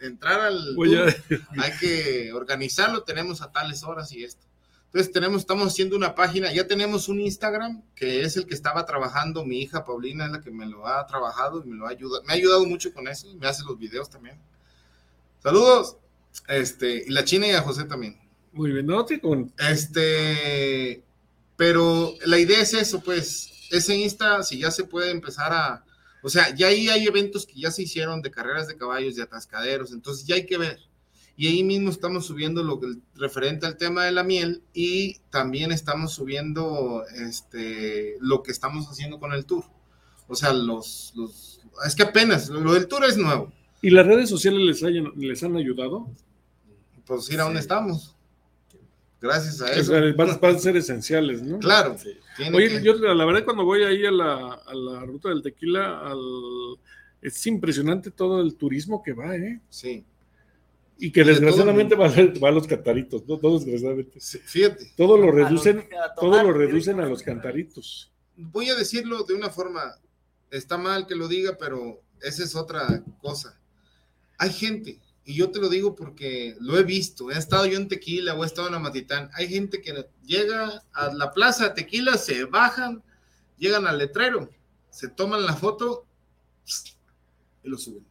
entrar 0.00 0.40
al 0.40 0.74
tour, 0.74 1.14
hay 1.58 1.72
que 1.78 2.32
organizarlo, 2.32 3.02
tenemos 3.02 3.42
a 3.42 3.52
tales 3.52 3.82
horas 3.82 4.10
y 4.12 4.24
esto. 4.24 4.46
Entonces 4.86 5.12
tenemos, 5.12 5.42
estamos 5.42 5.66
haciendo 5.66 5.96
una 5.96 6.14
página, 6.14 6.50
ya 6.50 6.66
tenemos 6.66 7.08
un 7.08 7.20
Instagram, 7.20 7.82
que 7.94 8.22
es 8.22 8.38
el 8.38 8.46
que 8.46 8.54
estaba 8.54 8.86
trabajando 8.86 9.44
mi 9.44 9.60
hija 9.60 9.84
Paulina, 9.84 10.24
es 10.24 10.30
la 10.32 10.40
que 10.40 10.50
me 10.50 10.64
lo 10.64 10.86
ha 10.86 11.06
trabajado 11.06 11.62
y 11.62 11.68
me 11.68 11.76
lo 11.76 11.86
ha 11.86 11.90
ayudado, 11.90 12.22
me 12.24 12.32
ha 12.32 12.36
ayudado 12.36 12.64
mucho 12.64 12.94
con 12.94 13.06
eso, 13.06 13.26
me 13.34 13.46
hace 13.46 13.64
los 13.64 13.78
videos 13.78 14.08
también. 14.08 14.38
Saludos, 15.42 15.98
este, 16.48 17.04
y 17.06 17.10
la 17.10 17.22
China 17.24 17.48
y 17.48 17.50
a 17.50 17.60
José 17.60 17.84
también. 17.84 18.18
Muy 18.52 18.72
bien, 18.72 18.86
no, 18.86 19.06
sí, 19.06 19.20
con- 19.20 19.52
Este, 19.58 21.02
pero 21.56 22.14
la 22.24 22.38
idea 22.38 22.60
es 22.62 22.72
eso, 22.72 23.00
pues, 23.02 23.50
ese 23.70 23.94
Insta, 23.94 24.42
si 24.42 24.58
ya 24.58 24.70
se 24.70 24.84
puede 24.84 25.10
empezar 25.10 25.52
a, 25.52 25.84
o 26.22 26.28
sea, 26.28 26.54
ya 26.54 26.68
ahí 26.68 26.88
hay 26.88 27.06
eventos 27.06 27.46
que 27.46 27.60
ya 27.60 27.70
se 27.70 27.82
hicieron 27.82 28.22
de 28.22 28.30
carreras 28.30 28.68
de 28.68 28.76
caballos, 28.76 29.16
de 29.16 29.22
atascaderos, 29.22 29.92
entonces 29.92 30.26
ya 30.26 30.34
hay 30.34 30.46
que 30.46 30.58
ver. 30.58 30.78
Y 31.36 31.46
ahí 31.46 31.62
mismo 31.62 31.90
estamos 31.90 32.26
subiendo 32.26 32.64
lo 32.64 32.80
que 32.80 32.88
referente 33.14 33.64
al 33.66 33.76
tema 33.76 34.04
de 34.04 34.10
la 34.12 34.24
miel 34.24 34.62
y 34.74 35.18
también 35.30 35.70
estamos 35.70 36.12
subiendo 36.12 37.04
este 37.14 38.16
lo 38.20 38.42
que 38.42 38.50
estamos 38.50 38.88
haciendo 38.88 39.20
con 39.20 39.32
el 39.32 39.44
tour. 39.46 39.64
O 40.26 40.34
sea, 40.34 40.52
los, 40.52 41.12
los 41.14 41.60
es 41.86 41.94
que 41.94 42.02
apenas 42.02 42.48
lo, 42.48 42.60
lo 42.60 42.74
del 42.74 42.88
tour 42.88 43.04
es 43.04 43.16
nuevo. 43.16 43.52
¿Y 43.80 43.90
las 43.90 44.04
redes 44.04 44.28
sociales 44.28 44.60
les, 44.62 44.82
hayan- 44.82 45.12
les 45.16 45.40
han 45.44 45.56
ayudado? 45.56 46.08
Pues 47.06 47.30
ir 47.30 47.40
a 47.40 47.44
dónde 47.44 47.60
estamos. 47.60 48.16
Gracias 49.20 49.60
a 49.60 49.72
eso. 49.72 49.90
sea, 49.92 50.00
van, 50.16 50.38
van 50.40 50.54
a 50.56 50.58
ser 50.58 50.76
esenciales, 50.76 51.42
¿no? 51.42 51.58
Claro. 51.58 51.96
Tiene 52.36 52.56
Oye, 52.56 52.68
que- 52.68 52.82
yo 52.82 52.94
la 52.94 53.24
verdad 53.24 53.44
cuando 53.44 53.64
voy 53.64 53.82
ahí 53.82 54.06
a 54.06 54.10
la, 54.12 54.54
a 54.54 54.74
la 54.74 55.04
ruta 55.04 55.28
del 55.28 55.42
tequila, 55.42 56.00
al- 56.08 56.78
es 57.20 57.44
impresionante 57.48 58.10
todo 58.12 58.40
el 58.40 58.54
turismo 58.54 59.02
que 59.02 59.12
va, 59.12 59.34
¿eh? 59.36 59.60
Sí. 59.68 60.04
Y 61.00 61.10
que 61.10 61.20
Y 61.22 61.24
desgraciadamente 61.24 61.94
va, 61.96 62.06
a- 62.06 62.38
va 62.42 62.48
a 62.48 62.52
los 62.52 62.66
cantaritos, 62.66 63.26
¿no? 63.26 63.38
Todo 63.38 63.58
desgraciadamente. 63.58 64.20
Fíjate. 64.20 64.92
Todo 64.96 65.16
lo 65.18 65.32
reducen, 65.32 65.78
a 66.00 66.14
todo 66.14 66.40
lo 66.42 66.52
reducen 66.52 67.00
a 67.00 67.06
los 67.06 67.22
cantaritos. 67.22 68.12
voy 68.36 68.70
a 68.70 68.76
decirlo 68.76 69.24
de 69.24 69.34
una 69.34 69.50
forma, 69.50 69.96
está 70.50 70.78
mal 70.78 71.06
que 71.08 71.16
lo 71.16 71.26
diga, 71.26 71.56
pero 71.58 72.00
esa 72.22 72.44
es 72.44 72.54
otra 72.54 73.02
cosa. 73.20 73.58
Hay 74.38 74.50
gente, 74.50 75.00
y 75.28 75.34
yo 75.34 75.50
te 75.50 75.58
lo 75.58 75.68
digo 75.68 75.94
porque 75.94 76.56
lo 76.58 76.78
he 76.78 76.82
visto, 76.84 77.30
he 77.30 77.36
estado 77.36 77.66
yo 77.66 77.76
en 77.76 77.86
Tequila 77.86 78.32
o 78.34 78.42
he 78.42 78.46
estado 78.46 78.68
en 78.68 78.74
Amatitán, 78.74 79.28
hay 79.34 79.46
gente 79.46 79.82
que 79.82 80.06
llega 80.24 80.82
a 80.94 81.12
la 81.12 81.32
plaza 81.34 81.68
de 81.68 81.74
Tequila, 81.74 82.16
se 82.16 82.46
bajan, 82.46 83.02
llegan 83.58 83.86
al 83.86 83.98
letrero, 83.98 84.48
se 84.88 85.06
toman 85.08 85.44
la 85.44 85.54
foto 85.54 86.06
y 87.62 87.68
lo 87.68 87.76
suben. 87.76 88.06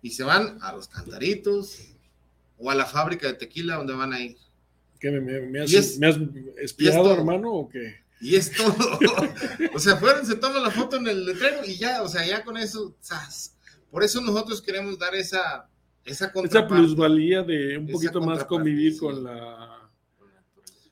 Y 0.00 0.08
se 0.12 0.24
van 0.24 0.56
a 0.62 0.72
los 0.72 0.88
cantaritos 0.88 1.80
o 2.56 2.70
a 2.70 2.74
la 2.74 2.86
fábrica 2.86 3.26
de 3.26 3.34
tequila 3.34 3.76
donde 3.76 3.92
van 3.92 4.14
a 4.14 4.20
ir. 4.22 4.38
¿Qué 4.98 5.10
me, 5.10 5.60
has, 5.60 5.70
es- 5.70 5.98
me 5.98 6.06
has 6.06 6.16
espiado, 6.56 7.12
hermano, 7.12 7.52
o 7.52 7.68
qué? 7.68 7.96
Y 8.22 8.36
es 8.36 8.52
todo. 8.52 8.74
o 9.74 9.78
sea, 9.78 9.98
fueron, 9.98 10.24
se 10.24 10.36
toman 10.36 10.62
la 10.62 10.70
foto 10.70 10.96
en 10.96 11.08
el 11.08 11.26
letrero 11.26 11.62
y 11.66 11.76
ya, 11.76 12.02
o 12.02 12.08
sea, 12.08 12.26
ya 12.26 12.42
con 12.42 12.56
eso, 12.56 12.96
¡zas! 13.02 13.54
Por 13.90 14.02
eso 14.02 14.22
nosotros 14.22 14.62
queremos 14.62 14.98
dar 14.98 15.14
esa, 15.14 15.68
esa 16.04 16.32
Esa 16.44 16.66
plusvalía 16.66 17.42
de 17.42 17.78
un 17.78 17.86
poquito 17.88 18.20
más 18.20 18.44
convivir 18.44 18.92
sí. 18.94 18.98
con 18.98 19.24
la... 19.24 19.90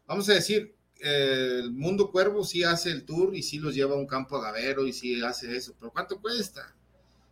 Vamos 0.06 0.28
a 0.28 0.34
decir, 0.34 0.74
eh, 1.00 1.60
el 1.62 1.72
Mundo 1.72 2.10
Cuervo 2.10 2.44
sí 2.44 2.62
hace 2.64 2.90
el 2.90 3.04
tour 3.04 3.34
y 3.34 3.42
sí 3.42 3.58
los 3.58 3.74
lleva 3.74 3.94
a 3.94 3.98
un 3.98 4.06
campo 4.06 4.36
agavero 4.36 4.86
y 4.86 4.92
sí 4.92 5.22
hace 5.22 5.56
eso, 5.56 5.74
pero 5.78 5.90
¿cuánto 5.92 6.20
cuesta? 6.20 6.74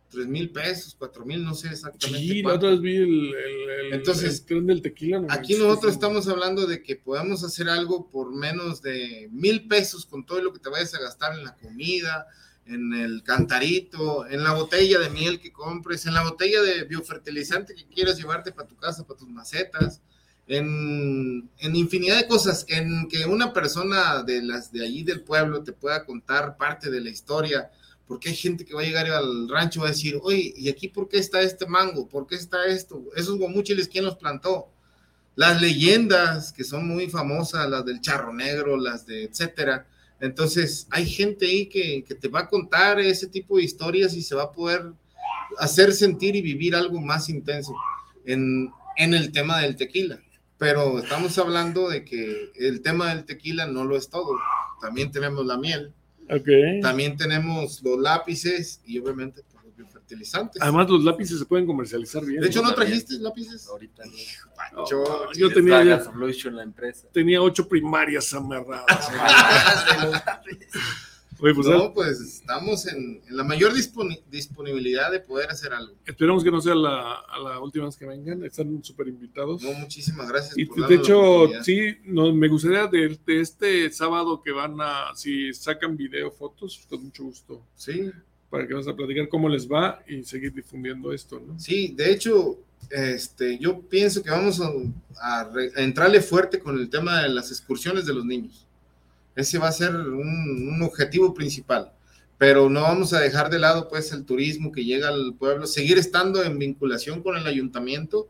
Tres 0.09 0.27
mil 0.27 0.49
pesos, 0.49 0.93
cuatro 0.97 1.25
mil, 1.25 1.41
no 1.43 1.53
sé 1.53 1.69
exactamente. 1.69 2.19
Sí, 2.27 2.41
la 2.41 2.49
cuánto. 2.49 2.57
otra 2.67 2.69
vez 2.71 2.81
vi 2.81 2.95
el, 2.97 3.03
el, 3.33 3.69
el- 3.87 3.93
Entonces, 3.93 4.39
el 4.39 4.45
tren 4.45 4.67
del 4.67 4.81
tequila. 4.81 5.19
no 5.21 5.27
Aquí 5.31 5.53
nosotros 5.55 5.93
estamos 5.93 6.27
hablando 6.27 6.65
de 6.67 6.83
que 6.83 6.97
podemos 6.97 7.43
hacer 7.45 7.69
algo 7.69 8.09
por 8.09 8.33
menos 8.35 8.81
de 8.81 9.29
mil 9.31 9.67
pesos 9.67 10.05
con 10.05 10.25
todo 10.25 10.41
lo 10.41 10.51
que 10.51 10.59
te 10.59 10.69
vayas 10.69 10.93
a 10.95 10.99
gastar 10.99 11.37
en 11.37 11.45
la 11.45 11.55
comida, 11.55 12.27
en 12.65 12.93
el 12.93 13.23
cantarito, 13.23 14.27
en 14.27 14.43
la 14.43 14.53
botella 14.53 14.99
de 14.99 15.09
miel 15.09 15.39
que 15.39 15.51
compres, 15.51 16.05
en 16.05 16.13
la 16.13 16.23
botella 16.23 16.61
de 16.61 16.83
biofertilizante 16.85 17.75
que 17.75 17.85
quieras 17.85 18.17
llevarte 18.17 18.51
para 18.51 18.67
tu 18.67 18.75
casa, 18.75 19.05
para 19.05 19.19
tus 19.19 19.29
macetas, 19.29 20.01
en, 20.47 21.49
en 21.59 21.75
infinidad 21.75 22.17
de 22.17 22.27
cosas, 22.27 22.65
en 22.67 23.07
que 23.07 23.25
una 23.25 23.53
persona 23.53 24.23
de 24.23 24.41
las 24.41 24.71
de 24.71 24.83
allí 24.83 25.03
del 25.03 25.21
pueblo 25.21 25.63
te 25.63 25.71
pueda 25.71 26.05
contar 26.05 26.57
parte 26.57 26.89
de 26.89 27.01
la 27.01 27.09
historia, 27.09 27.71
porque 28.07 28.29
hay 28.29 28.35
gente 28.35 28.65
que 28.65 28.73
va 28.73 28.81
a 28.81 28.85
llegar 28.85 29.09
al 29.09 29.47
rancho 29.47 29.79
y 29.79 29.83
va 29.83 29.87
a 29.87 29.91
decir, 29.91 30.19
oye, 30.21 30.53
¿y 30.57 30.69
aquí 30.69 30.89
por 30.89 31.07
qué 31.07 31.17
está 31.17 31.41
este 31.41 31.65
mango? 31.65 32.09
¿Por 32.09 32.27
qué 32.27 32.35
está 32.35 32.65
esto? 32.65 33.01
Esos 33.15 33.37
guamúchiles, 33.37 33.87
¿quién 33.87 34.03
los 34.03 34.17
plantó? 34.17 34.69
Las 35.35 35.61
leyendas 35.61 36.51
que 36.51 36.65
son 36.65 36.87
muy 36.87 37.09
famosas, 37.09 37.69
las 37.69 37.85
del 37.85 38.01
charro 38.01 38.33
negro, 38.33 38.75
las 38.75 39.05
de 39.05 39.23
etcétera. 39.23 39.87
Entonces, 40.21 40.87
hay 40.91 41.05
gente 41.07 41.45
ahí 41.47 41.65
que, 41.65 42.03
que 42.07 42.15
te 42.15 42.27
va 42.27 42.41
a 42.41 42.47
contar 42.47 42.99
ese 42.99 43.27
tipo 43.27 43.57
de 43.57 43.63
historias 43.63 44.13
y 44.13 44.21
se 44.21 44.35
va 44.35 44.43
a 44.43 44.51
poder 44.51 44.93
hacer 45.57 45.91
sentir 45.93 46.35
y 46.35 46.41
vivir 46.41 46.75
algo 46.75 47.01
más 47.01 47.27
intenso 47.27 47.73
en, 48.25 48.71
en 48.97 49.13
el 49.13 49.31
tema 49.31 49.59
del 49.59 49.75
tequila. 49.75 50.19
Pero 50.57 50.99
estamos 50.99 51.37
hablando 51.39 51.89
de 51.89 52.05
que 52.05 52.51
el 52.55 52.81
tema 52.81 53.13
del 53.13 53.25
tequila 53.25 53.65
no 53.65 53.83
lo 53.83 53.97
es 53.97 54.09
todo. 54.09 54.37
También 54.79 55.11
tenemos 55.11 55.45
la 55.45 55.57
miel, 55.57 55.91
Ok. 56.29 56.47
también 56.81 57.17
tenemos 57.17 57.81
los 57.83 57.99
lápices 57.99 58.79
y 58.85 58.99
obviamente 58.99 59.41
los 59.81 59.89
biofertilizantes. 59.91 60.61
Además, 60.61 60.89
los 60.89 61.03
lápices 61.03 61.39
se 61.39 61.45
pueden 61.45 61.65
comercializar 61.65 62.23
bien. 62.25 62.41
de 62.41 62.47
hecho, 62.47 62.61
¿no 62.61 62.73
trajiste 62.73 63.15
lápices? 63.19 63.67
Ahorita 63.67 64.03
no. 64.05 64.11
Pancho, 64.55 65.03
No, 65.03 65.33
yo 65.33 65.51
tenía, 65.53 65.83
ya- 65.83 66.03
Solution 66.03 66.55
la 66.55 66.63
empresa. 66.63 67.07
tenía 67.11 67.41
ocho 67.41 67.67
primarias 67.67 68.33
amarradas. 68.33 68.85
Oye, 71.43 71.55
pues, 71.55 71.65
no, 71.67 71.91
pues 71.91 72.19
estamos 72.21 72.85
en, 72.85 73.19
en 73.27 73.35
la 73.35 73.43
mayor 73.43 73.73
disponi- 73.73 74.21
disponibilidad 74.29 75.09
de 75.11 75.21
poder 75.21 75.49
hacer 75.49 75.73
algo. 75.73 75.95
Esperemos 76.05 76.43
que 76.43 76.51
no 76.51 76.61
sea 76.61 76.75
la, 76.75 77.15
a 77.15 77.39
la 77.39 77.59
última 77.59 77.85
vez 77.85 77.95
que 77.97 78.05
vengan. 78.05 78.43
Están 78.45 78.83
súper 78.83 79.07
invitados. 79.07 79.63
No, 79.63 79.73
muchísimas 79.73 80.29
gracias. 80.29 80.55
Y 80.55 80.65
por 80.65 80.87
de 80.87 80.95
hecho, 80.95 81.47
sí, 81.63 81.97
no, 82.03 82.31
me 82.31 82.47
gustaría 82.47 82.85
de, 82.85 83.17
de 83.25 83.39
este 83.41 83.89
sábado 83.91 84.43
que 84.43 84.51
van 84.51 84.75
a, 84.81 85.15
si 85.15 85.51
sacan 85.51 85.97
video, 85.97 86.29
fotos, 86.29 86.85
con 86.87 87.05
mucho 87.05 87.23
gusto. 87.23 87.65
Sí. 87.75 88.11
Para 88.51 88.67
que 88.67 88.73
vamos 88.73 88.87
a 88.87 88.95
platicar 88.95 89.27
cómo 89.29 89.49
les 89.49 89.67
va 89.67 90.03
y 90.07 90.23
seguir 90.23 90.53
difundiendo 90.53 91.11
esto, 91.11 91.39
¿no? 91.39 91.59
Sí, 91.59 91.93
de 91.97 92.11
hecho, 92.11 92.59
este, 92.91 93.57
yo 93.57 93.79
pienso 93.81 94.21
que 94.21 94.29
vamos 94.29 94.61
a, 94.61 94.69
a 95.21 95.49
re- 95.49 95.71
a 95.75 95.81
entrarle 95.81 96.21
fuerte 96.21 96.59
con 96.59 96.77
el 96.77 96.89
tema 96.89 97.23
de 97.23 97.29
las 97.29 97.49
excursiones 97.49 98.05
de 98.05 98.13
los 98.13 98.25
niños. 98.25 98.67
Ese 99.35 99.57
va 99.57 99.69
a 99.69 99.71
ser 99.71 99.95
un, 99.95 100.69
un 100.73 100.81
objetivo 100.83 101.33
principal. 101.33 101.91
Pero 102.37 102.69
no 102.69 102.81
vamos 102.81 103.13
a 103.13 103.19
dejar 103.19 103.49
de 103.49 103.59
lado, 103.59 103.87
pues, 103.87 104.11
el 104.11 104.25
turismo 104.25 104.71
que 104.71 104.83
llega 104.83 105.09
al 105.09 105.33
pueblo, 105.35 105.65
seguir 105.67 105.97
estando 105.97 106.43
en 106.43 106.59
vinculación 106.59 107.21
con 107.21 107.37
el 107.37 107.45
ayuntamiento, 107.47 108.27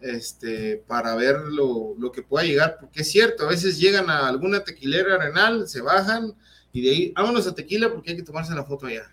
este, 0.00 0.82
para 0.86 1.14
ver 1.14 1.36
lo, 1.42 1.94
lo 1.96 2.10
que 2.10 2.22
pueda 2.22 2.44
llegar, 2.44 2.76
porque 2.80 3.02
es 3.02 3.10
cierto, 3.10 3.44
a 3.44 3.48
veces 3.48 3.78
llegan 3.78 4.10
a 4.10 4.26
alguna 4.26 4.64
tequilera 4.64 5.14
arenal, 5.14 5.68
se 5.68 5.80
bajan 5.80 6.34
y 6.72 6.82
de 6.82 6.90
ahí, 6.90 7.12
vámonos 7.14 7.46
a 7.46 7.54
tequila 7.54 7.88
porque 7.92 8.10
hay 8.10 8.16
que 8.16 8.24
tomarse 8.24 8.52
la 8.52 8.64
foto 8.64 8.86
allá. 8.86 9.08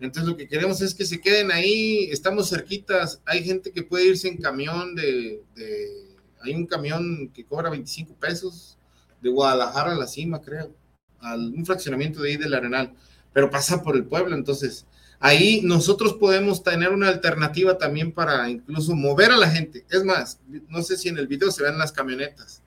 Entonces 0.00 0.28
lo 0.30 0.36
que 0.36 0.46
queremos 0.48 0.80
es 0.80 0.94
que 0.94 1.04
se 1.04 1.20
queden 1.20 1.50
ahí, 1.50 2.08
estamos 2.12 2.48
cerquitas, 2.48 3.20
hay 3.24 3.42
gente 3.42 3.72
que 3.72 3.82
puede 3.82 4.06
irse 4.06 4.28
en 4.28 4.36
camión 4.38 4.94
de, 4.94 5.42
de- 5.56 6.08
hay 6.40 6.54
un 6.54 6.66
camión 6.66 7.30
que 7.34 7.44
cobra 7.44 7.68
25 7.70 8.14
pesos 8.14 8.78
de 9.20 9.28
Guadalajara 9.28 9.92
a 9.92 9.96
la 9.96 10.06
cima, 10.06 10.40
creo, 10.40 10.72
al 11.18 11.52
un 11.52 11.66
fraccionamiento 11.66 12.22
de 12.22 12.30
ahí 12.30 12.36
del 12.36 12.54
Arenal, 12.54 12.94
pero 13.32 13.50
pasa 13.50 13.82
por 13.82 13.96
el 13.96 14.04
pueblo, 14.04 14.36
entonces 14.36 14.86
ahí 15.18 15.62
nosotros 15.64 16.14
podemos 16.14 16.62
tener 16.62 16.90
una 16.90 17.08
alternativa 17.08 17.76
también 17.76 18.12
para 18.12 18.48
incluso 18.48 18.94
mover 18.94 19.32
a 19.32 19.36
la 19.36 19.50
gente. 19.50 19.84
Es 19.90 20.04
más, 20.04 20.38
no 20.68 20.80
sé 20.82 20.96
si 20.96 21.08
en 21.08 21.18
el 21.18 21.26
video 21.26 21.50
se 21.50 21.64
ven 21.64 21.76
las 21.76 21.90
camionetas. 21.90 22.62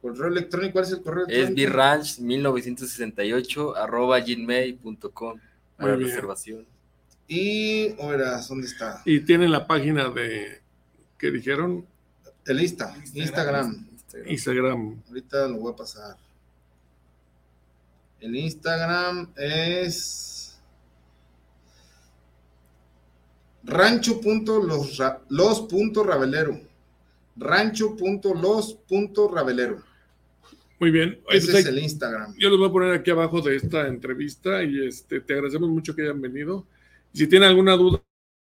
Correo 0.00 0.28
electrónico, 0.28 0.72
¿cuál 0.74 0.84
es 0.84 0.92
el 0.92 1.02
correo 1.02 1.26
Es 1.26 1.48
electrónico? 1.50 1.76
birranch1968 1.76 3.76
arroba 3.76 4.20
gmail.com 4.20 5.40
para 5.76 5.94
Muy 5.94 6.04
bien. 6.04 6.10
reservación. 6.10 6.64
Y, 7.26 8.00
ahora, 8.00 8.40
¿dónde 8.48 8.68
está? 8.68 9.02
Y 9.04 9.20
tienen 9.20 9.50
la 9.50 9.66
página 9.66 10.08
de, 10.08 10.60
¿qué 11.18 11.30
dijeron? 11.30 11.84
El 12.46 12.60
Insta, 12.62 12.96
Instagram. 13.12 13.86
Instagram. 14.26 15.02
Ahorita 15.08 15.48
lo 15.48 15.56
voy 15.58 15.72
a 15.72 15.76
pasar. 15.76 16.16
El 18.20 18.36
Instagram 18.36 19.32
es 19.36 20.60
rancho.los.ravelero. 23.64 26.60
Rancho.los.ravelero. 27.36 29.82
Muy 30.80 30.90
bien. 30.90 31.20
Ese 31.28 31.52
pues 31.52 31.64
es 31.64 31.66
el 31.66 31.78
Instagram. 31.78 32.34
Yo 32.38 32.48
los 32.50 32.58
voy 32.58 32.68
a 32.68 32.72
poner 32.72 32.92
aquí 32.94 33.10
abajo 33.10 33.40
de 33.40 33.56
esta 33.56 33.88
entrevista 33.88 34.62
y 34.62 34.86
este, 34.86 35.20
te 35.20 35.32
agradecemos 35.34 35.68
mucho 35.68 35.94
que 35.94 36.02
hayan 36.02 36.20
venido. 36.20 36.66
Y 37.12 37.18
si 37.18 37.26
tienen 37.26 37.48
alguna 37.48 37.76
duda, 37.76 38.02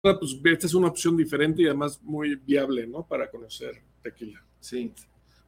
pues 0.01 0.39
esta 0.43 0.68
es 0.68 0.74
una 0.74 0.88
opción 0.88 1.18
diferente 1.18 1.61
y 1.61 1.66
además 1.66 2.01
muy 2.01 2.36
viable, 2.36 2.88
¿no? 2.88 3.05
Para 3.07 3.30
conocer 3.30 3.82
tequila. 4.01 4.41
Sí. 4.59 4.93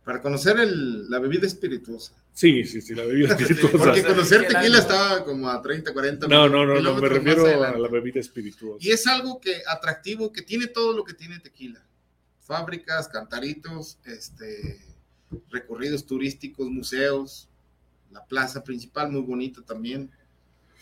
Para 0.05 0.21
conocer 0.21 0.59
el- 0.59 1.09
la 1.09 1.19
bebida 1.19 1.47
espirituosa. 1.47 2.13
Sí, 2.31 2.63
sí, 2.63 2.79
sí, 2.79 2.93
la 2.93 3.03
bebida 3.05 3.29
espirituosa. 3.35 3.77
Porque 3.77 4.03
conocer 4.03 4.47
tequila 4.47 4.77
estaba 4.77 5.25
como 5.25 5.49
a 5.49 5.61
30, 5.61 5.91
40 5.93 6.27
No, 6.27 6.47
no, 6.47 6.65
no, 6.65 6.79
no, 6.79 6.95
me 6.95 7.09
refiero 7.09 7.45
a 7.63 7.77
la 7.77 7.87
bebida 7.89 8.19
espirituosa. 8.19 8.85
Y 8.87 8.91
es 8.91 9.07
algo 9.07 9.41
que 9.41 9.61
atractivo, 9.67 10.31
que 10.31 10.43
tiene 10.43 10.67
todo 10.67 10.95
lo 10.95 11.03
que 11.03 11.13
tiene 11.13 11.39
tequila. 11.39 11.83
Fábricas, 12.41 13.07
cantaritos, 13.07 13.97
este, 14.05 14.79
recorridos 15.49 16.05
turísticos, 16.05 16.69
museos, 16.69 17.49
la 18.11 18.23
plaza 18.25 18.63
principal 18.63 19.11
muy 19.11 19.21
bonita 19.21 19.63
también. 19.63 20.11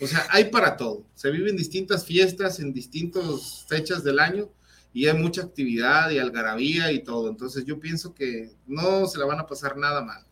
O 0.02 0.08
sea, 0.08 0.28
hay 0.32 0.46
para 0.46 0.76
todo. 0.76 1.06
Se 1.16 1.32
viven 1.32 1.56
distintas 1.56 2.06
fiestas 2.06 2.60
en 2.60 2.74
distintas 2.74 3.66
fechas 3.70 4.04
del 4.04 4.20
año 4.20 4.50
y 4.94 5.08
hay 5.08 5.18
mucha 5.18 5.42
actividad 5.42 6.12
y 6.12 6.20
algarabía 6.20 6.92
y 6.92 7.04
todo. 7.04 7.30
Entonces 7.30 7.66
yo 7.66 7.80
pienso 7.80 8.14
que 8.14 8.52
no 8.68 9.08
se 9.08 9.18
la 9.18 9.26
van 9.26 9.40
a 9.40 9.48
pasar 9.48 9.76
nada 9.76 10.04
mal. 10.04 10.24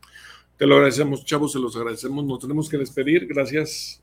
Te 0.57 0.67
lo 0.67 0.75
agradecemos, 0.75 1.25
chavos, 1.25 1.51
se 1.51 1.59
los 1.59 1.75
agradecemos. 1.75 2.23
Nos 2.23 2.39
tenemos 2.39 2.69
que 2.69 2.77
despedir. 2.77 3.25
Gracias. 3.25 4.01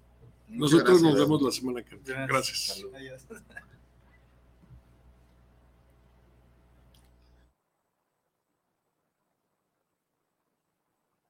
Muchas 0.48 0.72
Nosotros 0.72 1.02
nos 1.02 1.14
vemos 1.14 1.42
la 1.42 1.52
semana 1.52 1.82
que 1.82 1.96
viene. 1.96 2.26
Gracias. 2.26 2.82
Adiós. 2.94 3.26